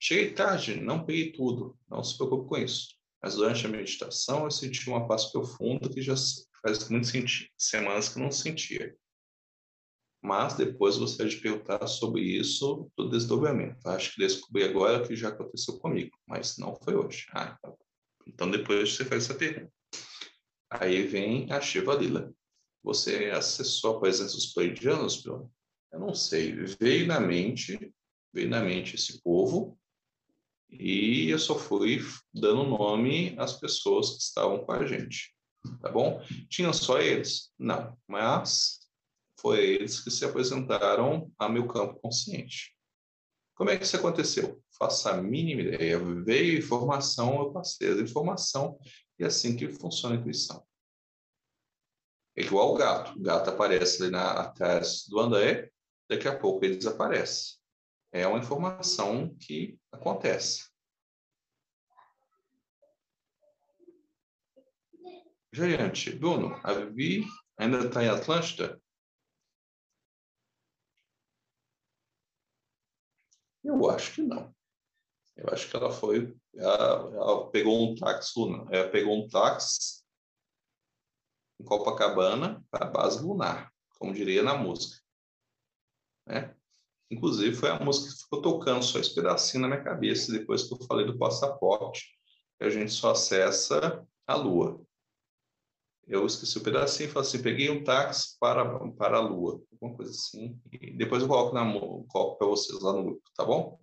Cheguei 0.00 0.32
tarde, 0.32 0.80
não 0.80 1.04
peguei 1.04 1.30
tudo, 1.30 1.78
não 1.88 2.02
se 2.02 2.16
preocupe 2.16 2.48
com 2.48 2.56
isso. 2.56 2.95
Mas 3.22 3.34
durante 3.34 3.66
a 3.66 3.68
meditação 3.68 4.44
eu 4.44 4.50
senti 4.50 4.88
uma 4.88 5.06
paz 5.06 5.26
profunda 5.26 5.88
que 5.88 6.02
já 6.02 6.14
faz 6.62 6.88
muito 6.88 7.06
sentido, 7.06 7.50
semanas 7.56 8.08
que 8.08 8.18
não 8.18 8.30
sentia. 8.30 8.96
Mas 10.22 10.54
depois 10.54 10.96
você 10.96 11.26
de 11.26 11.36
perguntar 11.36 11.86
sobre 11.86 12.20
isso 12.22 12.90
do 12.96 13.08
desdobramento. 13.08 13.88
Acho 13.88 14.12
que 14.14 14.20
descobri 14.20 14.64
agora 14.64 15.06
que 15.06 15.14
já 15.14 15.28
aconteceu 15.28 15.78
comigo, 15.78 16.16
mas 16.26 16.58
não 16.58 16.74
foi 16.74 16.96
hoje. 16.96 17.26
Ah, 17.30 17.56
tá 17.62 17.72
então 18.26 18.50
depois 18.50 18.94
você 18.94 19.04
faz 19.04 19.24
essa 19.24 19.34
pergunta. 19.34 19.72
Aí 20.68 21.06
vem 21.06 21.50
a 21.52 21.60
Shiva 21.60 21.94
Lila. 21.94 22.32
Você 22.82 23.26
acessou 23.26 23.96
a 23.96 24.00
presença 24.00 24.34
dos 24.34 24.52
pleidianos, 24.52 25.22
Bruno? 25.22 25.52
Eu 25.92 26.00
não 26.00 26.14
sei. 26.14 26.52
Veio 26.80 27.06
na 27.06 27.20
mente, 27.20 27.92
veio 28.32 28.48
na 28.48 28.60
mente 28.62 28.96
esse 28.96 29.22
povo 29.22 29.78
e 30.70 31.30
eu 31.30 31.38
só 31.38 31.58
fui 31.58 32.00
dando 32.32 32.64
nome 32.64 33.34
às 33.38 33.58
pessoas 33.58 34.10
que 34.10 34.22
estavam 34.22 34.64
com 34.64 34.72
a 34.72 34.86
gente. 34.86 35.34
Tá 35.80 35.90
bom? 35.90 36.20
Tinham 36.48 36.72
só 36.72 37.00
eles? 37.00 37.52
Não. 37.58 37.96
Mas 38.06 38.80
foi 39.40 39.64
eles 39.64 40.00
que 40.00 40.10
se 40.10 40.24
apresentaram 40.24 41.30
a 41.38 41.48
meu 41.48 41.66
campo 41.66 42.00
consciente. 42.00 42.74
Como 43.54 43.70
é 43.70 43.76
que 43.76 43.84
isso 43.84 43.96
aconteceu? 43.96 44.62
Faça 44.78 45.12
a 45.12 45.22
mínima 45.22 45.62
ideia. 45.62 45.98
Veio 45.98 46.58
informação, 46.58 47.40
eu 47.40 47.52
passei 47.52 47.90
a 47.90 48.02
informação 48.02 48.78
e 49.18 49.24
é 49.24 49.26
assim 49.26 49.56
que 49.56 49.68
funciona 49.68 50.14
a 50.14 50.18
intuição. 50.18 50.64
É 52.36 52.42
igual 52.42 52.74
o 52.74 52.76
gato. 52.76 53.18
O 53.18 53.22
gato 53.22 53.48
aparece 53.48 54.02
ali 54.02 54.12
na, 54.12 54.32
atrás 54.32 55.06
do 55.08 55.18
André, 55.18 55.70
daqui 56.08 56.28
a 56.28 56.38
pouco 56.38 56.64
ele 56.64 56.76
desaparece. 56.76 57.56
É 58.16 58.26
uma 58.26 58.38
informação 58.38 59.36
que 59.36 59.78
acontece. 59.92 60.70
Geriante, 65.52 66.16
Bruno, 66.16 66.58
a 66.64 66.72
Vivi 66.72 67.26
ainda 67.58 67.86
está 67.86 68.02
em 68.02 68.08
Atlântida? 68.08 68.80
Eu 73.62 73.90
acho 73.90 74.14
que 74.14 74.22
não. 74.22 74.54
Eu 75.36 75.50
acho 75.52 75.68
que 75.68 75.76
ela 75.76 75.90
foi, 75.90 76.34
ela, 76.54 77.14
ela 77.14 77.50
pegou 77.50 77.86
um 77.86 77.94
táxi, 77.94 78.32
ela 78.70 78.90
pegou 78.90 79.14
um 79.14 79.28
táxi 79.28 80.02
em 81.60 81.64
Copacabana 81.66 82.64
para 82.70 82.86
a 82.86 82.90
base 82.90 83.22
lunar, 83.22 83.70
como 83.98 84.14
diria 84.14 84.42
na 84.42 84.56
música. 84.56 85.04
Né? 86.26 86.55
Inclusive, 87.10 87.54
foi 87.54 87.70
a 87.70 87.78
música 87.78 88.12
que 88.12 88.22
ficou 88.22 88.42
tocando 88.42 88.82
só 88.82 88.98
esse 88.98 89.14
pedacinho 89.14 89.62
na 89.62 89.68
minha 89.68 89.82
cabeça 89.82 90.32
depois 90.32 90.64
que 90.64 90.74
eu 90.74 90.86
falei 90.86 91.06
do 91.06 91.18
passaporte, 91.18 92.04
que 92.58 92.64
a 92.64 92.70
gente 92.70 92.92
só 92.92 93.12
acessa 93.12 94.04
a 94.26 94.34
Lua. 94.34 94.80
Eu 96.06 96.24
esqueci 96.26 96.58
o 96.58 96.62
pedacinho 96.62 97.08
e 97.08 97.12
falei 97.12 97.28
assim: 97.28 97.42
peguei 97.42 97.70
um 97.70 97.84
táxi 97.84 98.36
para, 98.38 98.88
para 98.90 99.18
a 99.18 99.20
Lua, 99.20 99.62
alguma 99.72 99.96
coisa 99.96 100.10
assim. 100.10 100.60
E 100.72 100.96
depois 100.96 101.22
eu 101.22 101.28
coloco, 101.28 101.54
na, 101.54 101.64
coloco 102.08 102.38
para 102.38 102.46
vocês 102.46 102.80
lá 102.80 102.92
no 102.92 103.04
grupo, 103.04 103.22
tá 103.36 103.44
bom? 103.44 103.78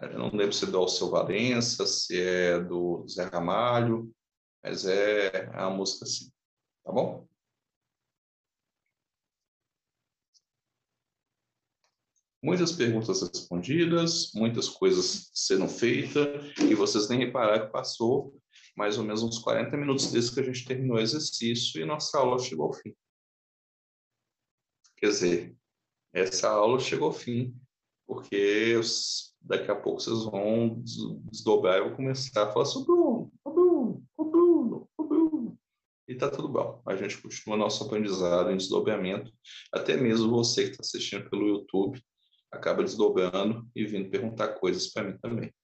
Eu 0.00 0.18
não 0.18 0.30
lembro 0.30 0.52
se 0.52 0.64
é 0.64 0.68
do 0.68 0.78
Alceu 0.78 1.10
Valença, 1.10 1.84
se 1.86 2.20
é 2.20 2.60
do 2.60 3.04
Zé 3.08 3.24
Ramalho, 3.24 4.12
mas 4.62 4.86
é 4.86 5.50
a 5.52 5.68
música 5.68 6.04
assim. 6.04 6.30
Tá 6.84 6.92
bom? 6.92 7.27
Muitas 12.42 12.70
perguntas 12.70 13.20
respondidas, 13.20 14.32
muitas 14.32 14.68
coisas 14.68 15.30
sendo 15.34 15.68
feitas, 15.68 16.52
e 16.58 16.74
vocês 16.74 17.08
nem 17.08 17.18
repararam 17.18 17.66
que 17.66 17.72
passou 17.72 18.40
mais 18.76 18.96
ou 18.96 19.04
menos 19.04 19.24
uns 19.24 19.40
40 19.40 19.76
minutos 19.76 20.12
desde 20.12 20.32
que 20.32 20.40
a 20.40 20.42
gente 20.44 20.64
terminou 20.64 20.96
o 20.98 21.00
exercício 21.00 21.80
e 21.80 21.84
nossa 21.84 22.16
aula 22.16 22.38
chegou 22.38 22.66
ao 22.66 22.72
fim. 22.72 22.94
Quer 24.96 25.08
dizer, 25.08 25.56
essa 26.12 26.48
aula 26.48 26.78
chegou 26.78 27.08
ao 27.08 27.12
fim, 27.12 27.56
porque 28.06 28.80
daqui 29.40 29.68
a 29.70 29.74
pouco 29.74 30.00
vocês 30.00 30.24
vão 30.24 30.80
desdobrar 31.30 31.76
e 31.76 31.80
eu 31.80 31.88
vou 31.88 31.96
começar 31.96 32.44
a 32.44 32.52
falar 32.52 32.66
sobre 32.66 32.92
o 32.92 33.30
Bruno, 33.44 34.04
o 34.16 34.24
Bruno, 34.24 34.88
o 34.96 35.04
Bruno 35.04 35.58
e 36.08 36.14
tá 36.14 36.30
tudo 36.30 36.48
bom. 36.48 36.80
A 36.86 36.96
gente 36.96 37.20
continua 37.20 37.56
nosso 37.56 37.84
aprendizado 37.84 38.50
em 38.50 38.56
desdobramento. 38.56 39.30
Até 39.70 39.96
mesmo 39.96 40.30
você 40.30 40.64
que 40.64 40.70
está 40.70 40.80
assistindo 40.80 41.28
pelo 41.28 41.46
YouTube 41.46 42.02
acaba 42.50 42.82
desdobrando 42.82 43.68
e 43.74 43.84
vindo 43.84 44.10
perguntar 44.10 44.54
coisas 44.54 44.88
para 44.88 45.04
mim 45.04 45.18
também. 45.18 45.54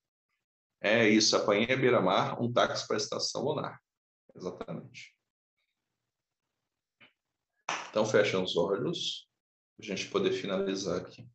É 0.81 1.09
isso, 1.09 1.37
apanhei 1.37 1.73
a 1.73 1.77
beira-mar, 1.77 2.41
um 2.41 2.53
táxi 2.53 2.87
para 2.87 2.97
a 2.97 2.99
estação 2.99 3.43
lunar. 3.43 3.81
Exatamente. 4.35 5.15
Então, 7.89 8.05
fecha 8.05 8.39
os 8.39 8.57
olhos, 8.57 9.29
a 9.79 9.83
gente 9.83 10.11
poder 10.11 10.33
finalizar 10.33 11.01
aqui. 11.01 11.27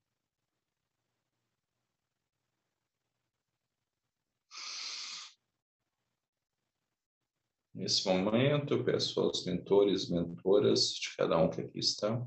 Nesse 7.74 8.06
momento, 8.06 8.74
eu 8.74 8.84
peço 8.84 9.22
aos 9.22 9.46
mentores 9.46 10.10
mentoras 10.10 10.94
de 10.94 11.16
cada 11.16 11.38
um 11.38 11.50
que 11.50 11.62
aqui 11.62 11.80
está, 11.80 12.22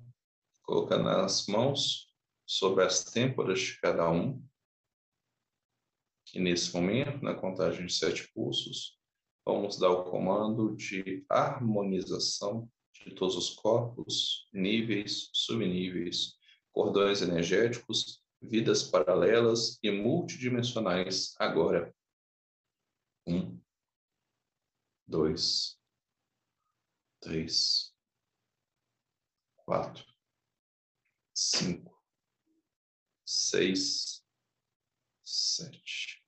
colocar 0.62 0.98
nas 0.98 1.46
mãos 1.46 2.11
sobre 2.52 2.84
as 2.84 3.02
têmporas 3.02 3.60
de 3.60 3.80
cada 3.80 4.10
um. 4.10 4.46
E 6.34 6.38
nesse 6.38 6.74
momento, 6.74 7.24
na 7.24 7.34
contagem 7.34 7.86
de 7.86 7.94
sete 7.94 8.30
pulsos, 8.34 9.00
vamos 9.42 9.78
dar 9.78 9.88
o 9.88 10.04
comando 10.04 10.76
de 10.76 11.24
harmonização 11.30 12.70
de 12.92 13.14
todos 13.14 13.36
os 13.36 13.54
corpos, 13.54 14.46
níveis, 14.52 15.30
subníveis, 15.32 16.36
cordões 16.72 17.22
energéticos, 17.22 18.22
vidas 18.40 18.82
paralelas 18.82 19.78
e 19.82 19.90
multidimensionais 19.90 21.34
agora. 21.38 21.94
Um, 23.26 23.58
dois, 25.06 25.80
três, 27.18 27.94
quatro, 29.56 30.04
cinco, 31.34 31.91
seis, 33.52 34.24
sete. 35.22 36.24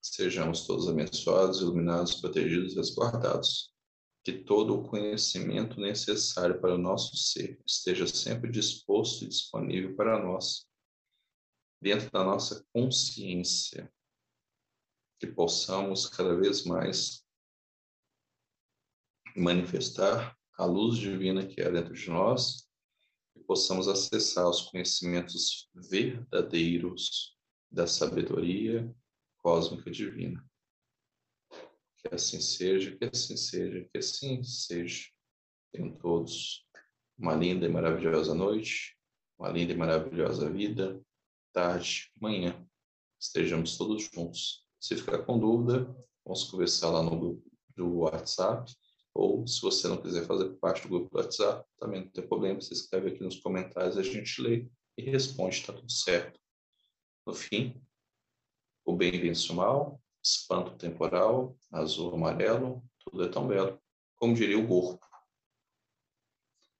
Sejamos 0.00 0.64
todos 0.64 0.88
abençoados, 0.88 1.60
iluminados, 1.60 2.20
protegidos 2.20 2.74
e 2.74 2.76
resguardados. 2.76 3.74
Que 4.22 4.32
todo 4.32 4.78
o 4.78 4.88
conhecimento 4.88 5.80
necessário 5.80 6.60
para 6.60 6.74
o 6.74 6.78
nosso 6.78 7.16
ser 7.16 7.60
esteja 7.66 8.06
sempre 8.06 8.50
disposto 8.50 9.24
e 9.24 9.28
disponível 9.28 9.96
para 9.96 10.22
nós, 10.22 10.68
dentro 11.80 12.08
da 12.10 12.22
nossa 12.22 12.64
consciência 12.72 13.92
que 15.18 15.26
possamos 15.26 16.06
cada 16.06 16.36
vez 16.36 16.64
mais 16.64 17.24
manifestar 19.34 20.36
a 20.56 20.64
luz 20.64 20.98
divina 20.98 21.46
que 21.46 21.60
é 21.60 21.70
dentro 21.70 21.94
de 21.94 22.10
nós 22.10 22.67
possamos 23.48 23.88
acessar 23.88 24.46
os 24.46 24.60
conhecimentos 24.60 25.70
verdadeiros 25.74 27.34
da 27.70 27.86
sabedoria 27.86 28.94
cósmica 29.38 29.90
divina. 29.90 30.44
Que 31.96 32.14
assim 32.14 32.42
seja, 32.42 32.94
que 32.94 33.06
assim 33.06 33.38
seja, 33.38 33.88
que 33.90 33.98
assim 33.98 34.42
seja. 34.44 35.06
Tenham 35.72 35.96
todos 35.96 36.66
uma 37.18 37.34
linda 37.34 37.64
e 37.64 37.70
maravilhosa 37.70 38.34
noite, 38.34 38.94
uma 39.38 39.48
linda 39.48 39.72
e 39.72 39.76
maravilhosa 39.76 40.50
vida, 40.50 41.02
tarde, 41.50 42.12
manhã. 42.20 42.68
Estejamos 43.18 43.78
todos 43.78 44.10
juntos 44.12 44.62
se 44.78 44.94
ficar 44.94 45.24
com 45.24 45.38
dúvida, 45.38 45.84
vamos 46.22 46.44
conversar 46.44 46.90
lá 46.90 47.02
no 47.02 47.18
grupo 47.18 47.50
do 47.74 48.00
WhatsApp. 48.00 48.70
Ou, 49.14 49.46
se 49.46 49.60
você 49.60 49.88
não 49.88 50.00
quiser 50.00 50.26
fazer 50.26 50.50
parte 50.56 50.82
do 50.82 50.88
grupo 50.88 51.10
do 51.10 51.18
WhatsApp, 51.18 51.68
também 51.78 52.02
não 52.02 52.08
tem 52.08 52.26
problema, 52.26 52.60
você 52.60 52.74
escreve 52.74 53.08
aqui 53.08 53.22
nos 53.22 53.40
comentários, 53.40 53.98
a 53.98 54.02
gente 54.02 54.40
lê 54.40 54.68
e 54.96 55.02
responde, 55.02 55.56
está 55.56 55.72
tudo 55.72 55.90
certo. 55.90 56.40
No 57.26 57.34
fim, 57.34 57.80
o 58.84 58.96
bem 58.96 59.12
vence 59.12 59.50
o 59.50 59.54
mal, 59.54 60.00
espanto 60.22 60.76
temporal, 60.76 61.56
azul, 61.70 62.14
amarelo, 62.14 62.82
tudo 62.98 63.24
é 63.24 63.28
tão 63.28 63.46
belo, 63.46 63.80
como 64.16 64.34
diria 64.34 64.58
o 64.58 64.66
corpo. 64.66 65.06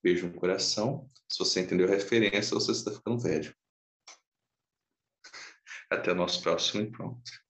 Beijo 0.03 0.29
no 0.29 0.35
coração. 0.35 1.11
Se 1.29 1.39
você 1.39 1.61
entendeu 1.61 1.87
a 1.87 1.91
referência, 1.91 2.55
você 2.55 2.73
está 2.73 2.91
ficando 2.91 3.19
velho. 3.19 3.55
Até 5.91 6.13
o 6.13 6.15
nosso 6.15 6.43
próximo 6.43 6.83
encontro. 6.83 7.48